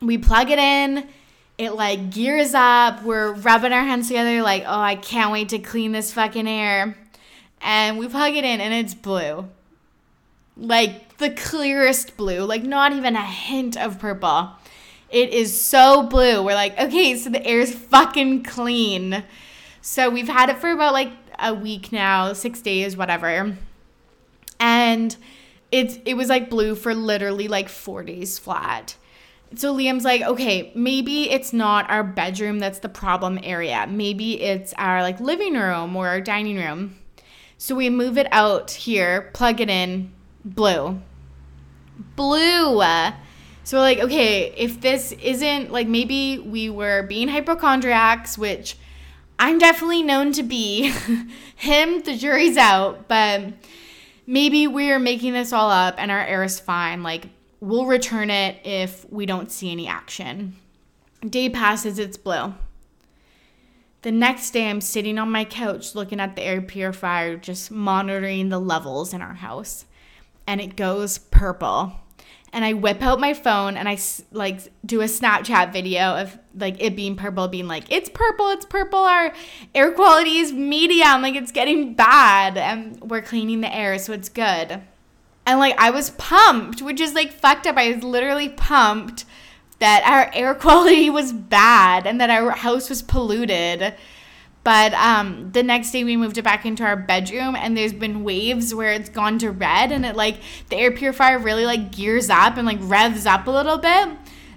We 0.00 0.18
plug 0.18 0.50
it 0.50 0.58
in, 0.58 1.08
it 1.56 1.70
like 1.70 2.10
gears 2.10 2.54
up. 2.54 3.02
We're 3.02 3.32
rubbing 3.32 3.72
our 3.72 3.82
hands 3.82 4.08
together, 4.08 4.42
like, 4.42 4.64
oh, 4.66 4.80
I 4.80 4.96
can't 4.96 5.32
wait 5.32 5.50
to 5.50 5.58
clean 5.58 5.92
this 5.92 6.12
fucking 6.12 6.48
air. 6.48 6.96
And 7.64 7.98
we 7.98 8.06
plug 8.06 8.36
it 8.36 8.44
in, 8.44 8.60
and 8.60 8.74
it's 8.74 8.94
blue. 8.94 9.48
Like 10.56 11.16
the 11.16 11.30
clearest 11.30 12.16
blue, 12.16 12.44
like 12.44 12.62
not 12.62 12.92
even 12.92 13.16
a 13.16 13.24
hint 13.24 13.76
of 13.76 13.98
purple. 13.98 14.50
It 15.10 15.30
is 15.30 15.58
so 15.58 16.02
blue. 16.02 16.42
We're 16.42 16.54
like, 16.54 16.78
okay, 16.78 17.16
so 17.16 17.30
the 17.30 17.44
air 17.44 17.60
is 17.60 17.74
fucking 17.74 18.44
clean. 18.44 19.24
So 19.80 20.10
we've 20.10 20.28
had 20.28 20.50
it 20.50 20.58
for 20.58 20.70
about 20.70 20.92
like 20.92 21.12
a 21.38 21.54
week 21.54 21.90
now, 21.90 22.34
six 22.34 22.60
days, 22.60 22.96
whatever. 22.96 23.56
And 24.60 25.16
it's 25.72 25.98
it 26.04 26.14
was 26.14 26.28
like 26.28 26.50
blue 26.50 26.74
for 26.74 26.94
literally 26.94 27.48
like 27.48 27.68
four 27.68 28.02
days 28.02 28.38
flat. 28.38 28.96
So 29.56 29.74
Liam's 29.74 30.04
like, 30.04 30.22
okay, 30.22 30.70
maybe 30.74 31.30
it's 31.30 31.52
not 31.52 31.88
our 31.88 32.04
bedroom 32.04 32.58
that's 32.58 32.80
the 32.80 32.88
problem 32.88 33.38
area. 33.42 33.86
Maybe 33.88 34.40
it's 34.40 34.74
our 34.76 35.02
like 35.02 35.20
living 35.20 35.54
room 35.54 35.96
or 35.96 36.08
our 36.08 36.20
dining 36.20 36.56
room. 36.56 36.96
So 37.64 37.74
we 37.74 37.88
move 37.88 38.18
it 38.18 38.26
out 38.30 38.72
here, 38.72 39.30
plug 39.32 39.58
it 39.58 39.70
in, 39.70 40.12
blue. 40.44 41.00
Blue. 42.14 42.82
So 43.62 43.78
we're 43.78 43.80
like, 43.80 44.00
okay, 44.00 44.52
if 44.54 44.82
this 44.82 45.12
isn't 45.12 45.72
like 45.72 45.88
maybe 45.88 46.38
we 46.38 46.68
were 46.68 47.04
being 47.04 47.28
hypochondriacs, 47.28 48.36
which 48.36 48.76
I'm 49.38 49.58
definitely 49.58 50.02
known 50.02 50.32
to 50.32 50.42
be. 50.42 50.92
Him, 51.56 52.02
the 52.02 52.18
jury's 52.18 52.58
out, 52.58 53.08
but 53.08 53.54
maybe 54.26 54.66
we're 54.66 54.98
making 54.98 55.32
this 55.32 55.50
all 55.50 55.70
up 55.70 55.94
and 55.96 56.10
our 56.10 56.20
air 56.20 56.44
is 56.44 56.60
fine. 56.60 57.02
Like, 57.02 57.30
we'll 57.60 57.86
return 57.86 58.28
it 58.28 58.58
if 58.62 59.10
we 59.10 59.24
don't 59.24 59.50
see 59.50 59.72
any 59.72 59.88
action. 59.88 60.56
Day 61.26 61.48
passes, 61.48 61.98
it's 61.98 62.18
blue. 62.18 62.52
The 64.04 64.12
next 64.12 64.50
day, 64.50 64.68
I'm 64.68 64.82
sitting 64.82 65.18
on 65.18 65.32
my 65.32 65.46
couch 65.46 65.94
looking 65.94 66.20
at 66.20 66.36
the 66.36 66.42
air 66.42 66.60
purifier, 66.60 67.38
just 67.38 67.70
monitoring 67.70 68.50
the 68.50 68.60
levels 68.60 69.14
in 69.14 69.22
our 69.22 69.32
house, 69.32 69.86
and 70.46 70.60
it 70.60 70.76
goes 70.76 71.16
purple 71.16 71.94
and 72.54 72.64
I 72.64 72.72
whip 72.72 73.02
out 73.02 73.18
my 73.18 73.34
phone 73.34 73.76
and 73.76 73.88
I 73.88 73.98
like 74.30 74.60
do 74.86 75.00
a 75.00 75.06
Snapchat 75.06 75.72
video 75.72 76.20
of 76.20 76.38
like 76.54 76.80
it 76.80 76.94
being 76.94 77.16
purple, 77.16 77.48
being 77.48 77.66
like, 77.66 77.90
it's 77.90 78.08
purple, 78.08 78.50
it's 78.50 78.64
purple. 78.64 79.00
Our 79.00 79.34
air 79.74 79.90
quality 79.90 80.36
is 80.36 80.52
medium, 80.52 81.20
like 81.20 81.34
it's 81.34 81.50
getting 81.50 81.94
bad, 81.94 82.56
and 82.56 83.00
we're 83.10 83.22
cleaning 83.22 83.60
the 83.60 83.74
air, 83.74 83.98
so 83.98 84.12
it's 84.12 84.28
good. 84.28 84.82
And 85.44 85.58
like 85.58 85.74
I 85.78 85.90
was 85.90 86.10
pumped, 86.10 86.80
which 86.80 87.00
is 87.00 87.12
like 87.12 87.32
fucked 87.32 87.66
up. 87.66 87.76
I 87.76 87.92
was 87.92 88.04
literally 88.04 88.50
pumped 88.50 89.24
that 89.78 90.02
our 90.04 90.30
air 90.38 90.54
quality 90.54 91.10
was 91.10 91.32
bad 91.32 92.06
and 92.06 92.20
that 92.20 92.30
our 92.30 92.50
house 92.50 92.88
was 92.88 93.02
polluted 93.02 93.94
but 94.64 94.94
um, 94.94 95.50
the 95.52 95.62
next 95.62 95.90
day 95.90 96.04
we 96.04 96.16
moved 96.16 96.38
it 96.38 96.42
back 96.42 96.64
into 96.64 96.82
our 96.84 96.96
bedroom, 96.96 97.54
and 97.54 97.76
there's 97.76 97.92
been 97.92 98.24
waves 98.24 98.74
where 98.74 98.94
it's 98.94 99.10
gone 99.10 99.38
to 99.40 99.50
red, 99.50 99.92
and 99.92 100.06
it 100.06 100.16
like 100.16 100.38
the 100.70 100.76
air 100.76 100.90
purifier 100.90 101.38
really 101.38 101.66
like 101.66 101.92
gears 101.92 102.30
up 102.30 102.56
and 102.56 102.66
like 102.66 102.78
revs 102.80 103.26
up 103.26 103.46
a 103.46 103.50
little 103.50 103.76
bit. 103.76 104.08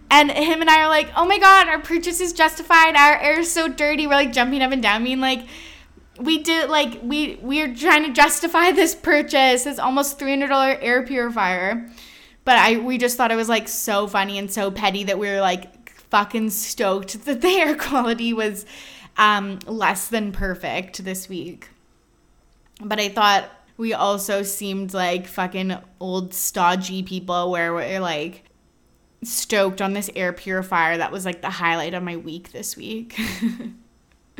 And 0.10 0.32
him 0.32 0.62
and 0.62 0.70
I 0.70 0.84
are 0.84 0.88
like, 0.88 1.10
oh 1.18 1.26
my 1.26 1.38
God, 1.38 1.68
our 1.68 1.82
purchase 1.82 2.22
is 2.22 2.32
justified. 2.32 2.96
Our 2.96 3.20
air 3.20 3.42
is 3.42 3.52
so 3.52 3.68
dirty. 3.68 4.08
We're 4.08 4.14
like 4.14 4.32
jumping 4.32 4.62
up 4.62 4.72
and 4.72 4.82
down, 4.82 5.04
being 5.04 5.20
like, 5.20 5.46
we 6.18 6.42
did 6.42 6.70
like 6.70 7.00
we 7.04 7.38
we're 7.42 7.76
trying 7.76 8.06
to 8.06 8.14
justify 8.14 8.72
this 8.72 8.96
purchase. 8.96 9.66
This 9.66 9.78
almost 9.78 10.18
three 10.18 10.32
hundred 10.32 10.48
dollar 10.48 10.78
air 10.80 11.04
purifier. 11.06 11.90
But 12.48 12.60
I 12.60 12.78
we 12.78 12.98
just 12.98 13.18
thought 13.18 13.30
it 13.30 13.36
was 13.36 13.50
like 13.50 13.68
so 13.68 14.08
funny 14.08 14.38
and 14.38 14.50
so 14.50 14.72
petty 14.72 15.04
that 15.04 15.20
we 15.20 15.28
were 15.28 15.42
like 15.42 15.90
fucking 16.10 16.50
stoked 16.52 17.22
that 17.26 17.42
the 17.42 17.50
air 17.50 17.76
quality 17.76 18.32
was 18.32 18.66
um, 19.18 19.60
less 19.66 20.08
than 20.08 20.32
perfect 20.32 21.04
this 21.04 21.28
week. 21.28 21.68
But 22.80 23.02
I 23.02 23.10
thought 23.10 23.50
we 23.76 23.94
also 23.94 24.44
seemed 24.44 24.94
like 24.94 25.28
fucking 25.28 25.78
old 26.00 26.34
stodgy 26.34 27.04
people 27.04 27.52
where 27.52 27.74
we're 27.74 28.00
like 28.00 28.46
stoked 29.24 29.82
on 29.82 29.92
this 29.92 30.10
air 30.16 30.32
purifier. 30.32 30.96
That 31.00 31.12
was 31.12 31.26
like 31.26 31.42
the 31.42 31.50
highlight 31.50 31.94
of 31.94 32.02
my 32.02 32.16
week 32.16 32.54
this 32.54 32.78
week. 32.78 33.20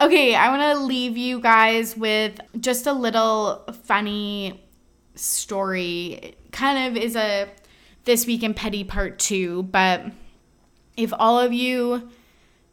okay, 0.00 0.36
I 0.36 0.56
want 0.56 0.78
to 0.78 0.84
leave 0.84 1.16
you 1.16 1.40
guys 1.40 1.96
with 1.96 2.38
just 2.60 2.86
a 2.86 2.92
little 2.92 3.64
funny 3.82 4.62
story. 5.16 6.36
Kind 6.52 6.96
of 6.96 7.02
is 7.02 7.16
a 7.16 7.48
this 8.04 8.26
week 8.26 8.42
in 8.42 8.54
petty 8.54 8.84
part 8.84 9.18
2, 9.18 9.64
but 9.64 10.02
if 10.96 11.12
all 11.18 11.38
of 11.38 11.52
you 11.52 12.10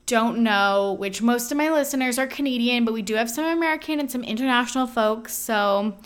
don't 0.06 0.40
know, 0.40 0.94
which 0.94 1.22
most 1.22 1.52
of 1.52 1.58
my 1.58 1.72
listeners 1.72 2.20
are 2.20 2.28
Canadian, 2.28 2.86
but 2.86 2.94
we 2.94 3.02
do 3.02 3.16
have 3.16 3.30
some 3.30 3.46
American 3.46 4.00
and 4.00 4.10
some 4.10 4.24
international 4.24 4.88
folks. 4.88 5.34
So, 5.34 5.98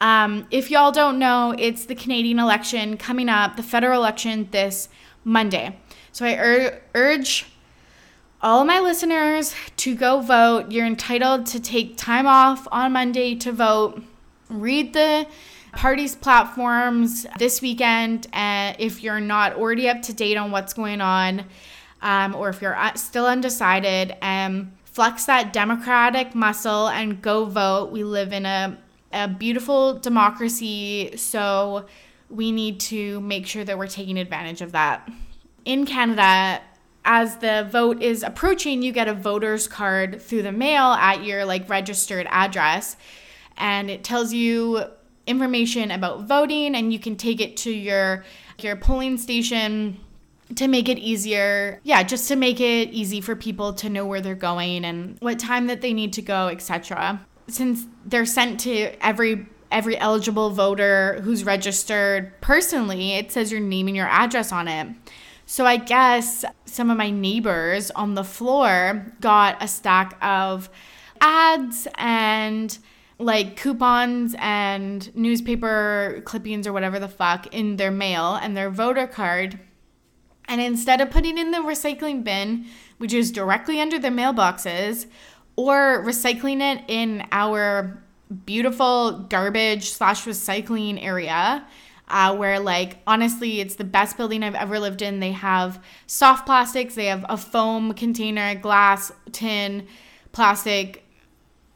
um, 0.00 0.46
if 0.50 0.70
y'all 0.70 0.92
don't 0.92 1.18
know, 1.18 1.54
it's 1.58 1.84
the 1.84 1.94
Canadian 1.94 2.38
election 2.38 2.96
coming 2.96 3.28
up, 3.28 3.56
the 3.56 3.62
federal 3.62 4.00
election 4.00 4.48
this 4.50 4.88
Monday. 5.24 5.78
So, 6.12 6.24
I 6.24 6.36
ur- 6.36 6.82
urge 6.94 7.46
all 8.40 8.64
my 8.64 8.80
listeners 8.80 9.54
to 9.78 9.94
go 9.94 10.20
vote. 10.20 10.70
You're 10.70 10.86
entitled 10.86 11.46
to 11.46 11.60
take 11.60 11.96
time 11.96 12.26
off 12.26 12.66
on 12.70 12.92
Monday 12.92 13.34
to 13.36 13.52
vote. 13.52 14.02
Read 14.48 14.94
the 14.94 15.26
party's 15.72 16.14
platforms 16.14 17.26
this 17.38 17.62
weekend. 17.62 18.26
And 18.32 18.76
if 18.78 19.02
you're 19.02 19.20
not 19.20 19.54
already 19.54 19.88
up 19.88 20.02
to 20.02 20.12
date 20.12 20.36
on 20.36 20.50
what's 20.50 20.72
going 20.72 21.00
on, 21.00 21.46
um, 22.02 22.34
or 22.34 22.48
if 22.48 22.62
you're 22.62 22.76
still 22.94 23.26
undecided, 23.26 24.16
um, 24.22 24.72
flex 24.84 25.26
that 25.26 25.52
democratic 25.52 26.34
muscle 26.34 26.88
and 26.88 27.22
go 27.22 27.44
vote. 27.44 27.92
We 27.92 28.04
live 28.04 28.32
in 28.32 28.46
a, 28.46 28.78
a 29.12 29.28
beautiful 29.28 29.98
democracy, 29.98 31.16
so 31.16 31.86
we 32.28 32.52
need 32.52 32.80
to 32.80 33.20
make 33.20 33.46
sure 33.46 33.64
that 33.64 33.78
we're 33.78 33.86
taking 33.86 34.18
advantage 34.18 34.62
of 34.62 34.72
that. 34.72 35.08
In 35.64 35.86
Canada, 35.86 36.62
as 37.04 37.36
the 37.36 37.68
vote 37.70 38.02
is 38.02 38.22
approaching, 38.22 38.82
you 38.82 38.92
get 38.92 39.08
a 39.08 39.14
voter's 39.14 39.66
card 39.66 40.20
through 40.20 40.42
the 40.42 40.52
mail 40.52 40.92
at 40.92 41.24
your 41.24 41.44
like 41.44 41.68
registered 41.68 42.26
address, 42.30 42.96
and 43.56 43.90
it 43.90 44.04
tells 44.04 44.32
you 44.32 44.84
information 45.30 45.90
about 45.90 46.24
voting, 46.24 46.74
and 46.74 46.92
you 46.92 46.98
can 46.98 47.16
take 47.16 47.40
it 47.40 47.56
to 47.58 47.70
your 47.70 48.24
your 48.58 48.76
polling 48.76 49.16
station 49.16 49.98
to 50.56 50.68
make 50.68 50.88
it 50.88 50.98
easier. 50.98 51.80
Yeah, 51.82 52.02
just 52.02 52.28
to 52.28 52.36
make 52.36 52.60
it 52.60 52.90
easy 52.90 53.20
for 53.20 53.36
people 53.36 53.72
to 53.74 53.88
know 53.88 54.04
where 54.04 54.20
they're 54.20 54.34
going 54.34 54.84
and 54.84 55.16
what 55.20 55.38
time 55.38 55.68
that 55.68 55.80
they 55.80 55.94
need 55.94 56.12
to 56.14 56.22
go, 56.22 56.48
etc. 56.48 57.24
Since 57.48 57.86
they're 58.04 58.26
sent 58.26 58.60
to 58.60 58.92
every 59.04 59.46
every 59.70 59.96
eligible 59.98 60.50
voter 60.50 61.20
who's 61.22 61.44
registered 61.44 62.38
personally, 62.40 63.12
it 63.12 63.30
says 63.30 63.52
your 63.52 63.60
name 63.60 63.86
and 63.86 63.96
your 63.96 64.08
address 64.08 64.52
on 64.52 64.66
it. 64.68 64.88
So 65.46 65.64
I 65.66 65.76
guess 65.76 66.44
some 66.64 66.90
of 66.90 66.96
my 66.96 67.10
neighbors 67.10 67.90
on 67.92 68.14
the 68.14 68.24
floor 68.24 69.14
got 69.20 69.62
a 69.62 69.68
stack 69.68 70.16
of 70.22 70.70
ads 71.20 71.88
and 71.96 72.76
like 73.20 73.56
coupons 73.56 74.34
and 74.38 75.14
newspaper 75.14 76.22
clippings 76.24 76.66
or 76.66 76.72
whatever 76.72 76.98
the 76.98 77.08
fuck 77.08 77.46
in 77.54 77.76
their 77.76 77.90
mail 77.90 78.34
and 78.34 78.56
their 78.56 78.70
voter 78.70 79.06
card. 79.06 79.60
And 80.48 80.60
instead 80.60 81.00
of 81.00 81.10
putting 81.10 81.38
in 81.38 81.50
the 81.50 81.58
recycling 81.58 82.24
bin, 82.24 82.66
which 82.98 83.12
is 83.12 83.30
directly 83.30 83.80
under 83.80 83.98
the 83.98 84.08
mailboxes, 84.08 85.06
or 85.54 86.02
recycling 86.04 86.60
it 86.60 86.84
in 86.88 87.26
our 87.30 88.02
beautiful 88.46 89.26
garbage 89.28 89.90
slash 89.90 90.24
recycling 90.24 91.02
area, 91.02 91.66
uh, 92.08 92.34
where 92.34 92.58
like 92.58 92.98
honestly 93.06 93.60
it's 93.60 93.76
the 93.76 93.84
best 93.84 94.16
building 94.16 94.42
i've 94.42 94.54
ever 94.54 94.80
lived 94.80 95.02
in. 95.02 95.20
They 95.20 95.32
have 95.32 95.82
soft 96.06 96.46
plastics 96.46 96.94
they 96.94 97.06
have 97.06 97.24
a 97.28 97.36
foam 97.36 97.92
container 97.94 98.54
glass 98.56 99.12
tin 99.30 99.86
plastic 100.32 101.04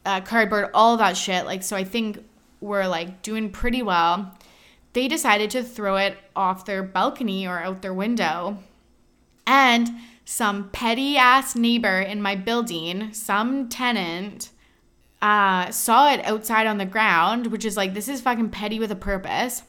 uh, 0.05 0.21
cardboard 0.21 0.69
all 0.73 0.97
that 0.97 1.17
shit 1.17 1.45
like 1.45 1.63
so 1.63 1.75
i 1.75 1.83
think 1.83 2.23
we're 2.61 2.87
like 2.87 3.21
doing 3.21 3.49
pretty 3.49 3.81
well 3.81 4.35
they 4.95 5.09
decided 5.09 5.51
to 5.51 5.61
throw 5.61 5.97
it 5.97 6.17
off 6.37 6.63
their 6.63 6.81
balcony 6.81 7.45
or 7.45 7.59
out 7.59 7.81
their 7.81 7.93
window. 7.93 8.59
And 9.45 9.89
some 10.23 10.69
petty 10.69 11.17
ass 11.17 11.53
neighbor 11.53 11.99
in 11.99 12.21
my 12.21 12.35
building, 12.37 13.11
some 13.13 13.67
tenant, 13.67 14.51
uh, 15.21 15.69
saw 15.69 16.13
it 16.13 16.25
outside 16.25 16.65
on 16.65 16.77
the 16.77 16.85
ground, 16.85 17.47
which 17.47 17.65
is 17.65 17.75
like, 17.75 17.93
this 17.93 18.07
is 18.07 18.21
fucking 18.21 18.51
petty 18.51 18.79
with 18.79 18.89
a 18.89 18.95
purpose. 18.95 19.63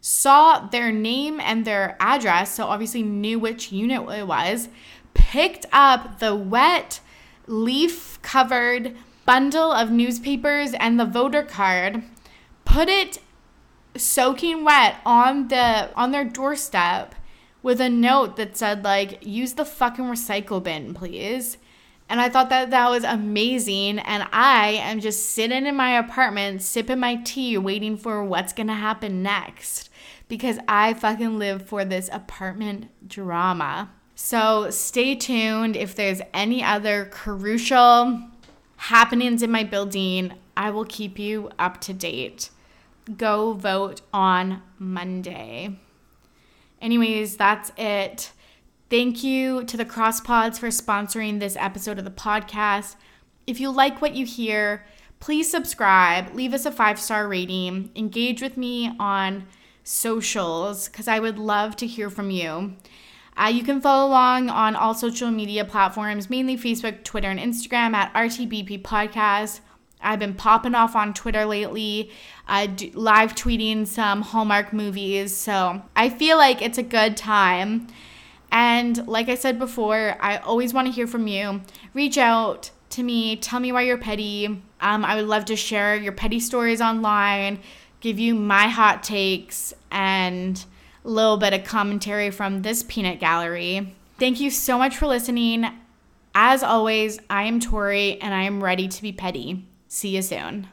Saw 0.00 0.66
their 0.68 0.90
name 0.90 1.40
and 1.40 1.66
their 1.66 1.98
address, 2.00 2.54
so 2.54 2.64
obviously 2.64 3.02
knew 3.02 3.38
which 3.38 3.70
unit 3.70 4.08
it 4.08 4.26
was. 4.26 4.70
Picked 5.12 5.66
up 5.72 6.20
the 6.20 6.34
wet, 6.34 7.00
leaf 7.46 8.18
covered 8.22 8.96
bundle 9.24 9.72
of 9.72 9.90
newspapers 9.90 10.72
and 10.74 10.98
the 10.98 11.04
voter 11.04 11.42
card, 11.42 12.02
put 12.64 12.88
it 12.88 13.18
soaking 13.96 14.64
wet 14.64 14.96
on 15.04 15.48
the 15.48 15.90
on 15.94 16.12
their 16.12 16.24
doorstep 16.24 17.14
with 17.62 17.80
a 17.80 17.88
note 17.88 18.36
that 18.36 18.56
said 18.56 18.84
like 18.84 19.24
use 19.26 19.54
the 19.54 19.64
fucking 19.64 20.04
recycle 20.04 20.62
bin 20.62 20.94
please. 20.94 21.58
And 22.08 22.20
i 22.20 22.28
thought 22.28 22.48
that 22.50 22.70
that 22.70 22.90
was 22.90 23.04
amazing. 23.04 23.98
And 23.98 24.26
i 24.32 24.68
am 24.68 25.00
just 25.00 25.30
sitting 25.30 25.66
in 25.66 25.76
my 25.76 25.98
apartment 25.98 26.62
sipping 26.62 27.00
my 27.00 27.16
tea 27.16 27.58
waiting 27.58 27.96
for 27.96 28.24
what's 28.24 28.52
gonna 28.52 28.74
happen 28.74 29.22
next 29.22 29.90
because 30.28 30.58
i 30.68 30.94
fucking 30.94 31.38
live 31.38 31.66
for 31.66 31.84
this 31.84 32.08
apartment 32.12 32.88
drama. 33.08 33.90
So 34.14 34.70
stay 34.70 35.14
tuned 35.14 35.76
if 35.76 35.94
there's 35.94 36.20
any 36.34 36.62
other 36.62 37.06
crucial 37.06 38.22
happenings 38.84 39.42
in 39.42 39.50
my 39.50 39.62
building 39.62 40.32
i 40.56 40.70
will 40.70 40.84
keep 40.84 41.18
you 41.18 41.50
up 41.58 41.80
to 41.80 41.92
date 41.92 42.50
go 43.16 43.52
vote 43.54 44.02
on 44.12 44.62
Monday. 44.78 45.76
Anyways, 46.80 47.36
that's 47.36 47.72
it. 47.76 48.32
Thank 48.88 49.22
you 49.22 49.64
to 49.64 49.76
the 49.76 49.84
CrossPods 49.84 50.58
for 50.58 50.68
sponsoring 50.68 51.38
this 51.38 51.56
episode 51.56 51.98
of 51.98 52.04
the 52.04 52.10
podcast. 52.10 52.96
If 53.46 53.60
you 53.60 53.70
like 53.70 54.00
what 54.00 54.14
you 54.14 54.26
hear, 54.26 54.84
please 55.20 55.50
subscribe, 55.50 56.34
leave 56.34 56.54
us 56.54 56.66
a 56.66 56.72
five 56.72 56.98
star 56.98 57.28
rating, 57.28 57.90
engage 57.94 58.42
with 58.42 58.56
me 58.56 58.92
on 58.98 59.46
socials 59.84 60.88
because 60.88 61.08
I 61.08 61.20
would 61.20 61.38
love 61.38 61.76
to 61.76 61.86
hear 61.86 62.10
from 62.10 62.30
you. 62.30 62.74
Uh, 63.40 63.46
you 63.46 63.64
can 63.64 63.80
follow 63.80 64.08
along 64.08 64.50
on 64.50 64.76
all 64.76 64.92
social 64.92 65.30
media 65.30 65.64
platforms, 65.64 66.28
mainly 66.28 66.58
Facebook, 66.58 67.02
Twitter, 67.04 67.28
and 67.28 67.40
Instagram 67.40 67.94
at 67.94 68.12
RTBP 68.12 68.82
Podcast. 68.82 69.60
I've 70.02 70.18
been 70.18 70.34
popping 70.34 70.74
off 70.74 70.94
on 70.94 71.14
Twitter 71.14 71.46
lately, 71.46 72.10
uh, 72.48 72.66
live 72.92 73.34
tweeting 73.34 73.86
some 73.86 74.22
Hallmark 74.22 74.72
movies. 74.72 75.34
So 75.34 75.82
I 75.96 76.10
feel 76.10 76.36
like 76.36 76.60
it's 76.60 76.76
a 76.78 76.82
good 76.82 77.16
time. 77.16 77.86
And 78.52 79.06
like 79.06 79.28
I 79.28 79.36
said 79.36 79.58
before, 79.58 80.16
I 80.20 80.38
always 80.38 80.74
want 80.74 80.88
to 80.88 80.92
hear 80.92 81.06
from 81.06 81.26
you. 81.26 81.62
Reach 81.94 82.18
out 82.18 82.70
to 82.90 83.02
me, 83.02 83.36
tell 83.36 83.60
me 83.60 83.72
why 83.72 83.82
you're 83.82 83.98
petty. 83.98 84.46
Um, 84.80 85.04
I 85.04 85.14
would 85.16 85.26
love 85.26 85.46
to 85.46 85.56
share 85.56 85.96
your 85.96 86.12
petty 86.12 86.40
stories 86.40 86.80
online, 86.80 87.60
give 88.00 88.18
you 88.18 88.34
my 88.34 88.68
hot 88.68 89.02
takes, 89.02 89.72
and 89.90 90.62
little 91.04 91.36
bit 91.36 91.52
of 91.52 91.64
commentary 91.64 92.30
from 92.30 92.62
this 92.62 92.84
peanut 92.86 93.20
gallery. 93.20 93.94
Thank 94.18 94.40
you 94.40 94.50
so 94.50 94.76
much 94.78 94.96
for 94.96 95.06
listening. 95.06 95.66
As 96.34 96.62
always, 96.62 97.18
I 97.28 97.44
am 97.44 97.58
Tori 97.60 98.20
and 98.20 98.34
I 98.34 98.42
am 98.42 98.62
ready 98.62 98.86
to 98.88 99.02
be 99.02 99.12
petty. 99.12 99.64
See 99.88 100.14
you 100.14 100.22
soon. 100.22 100.68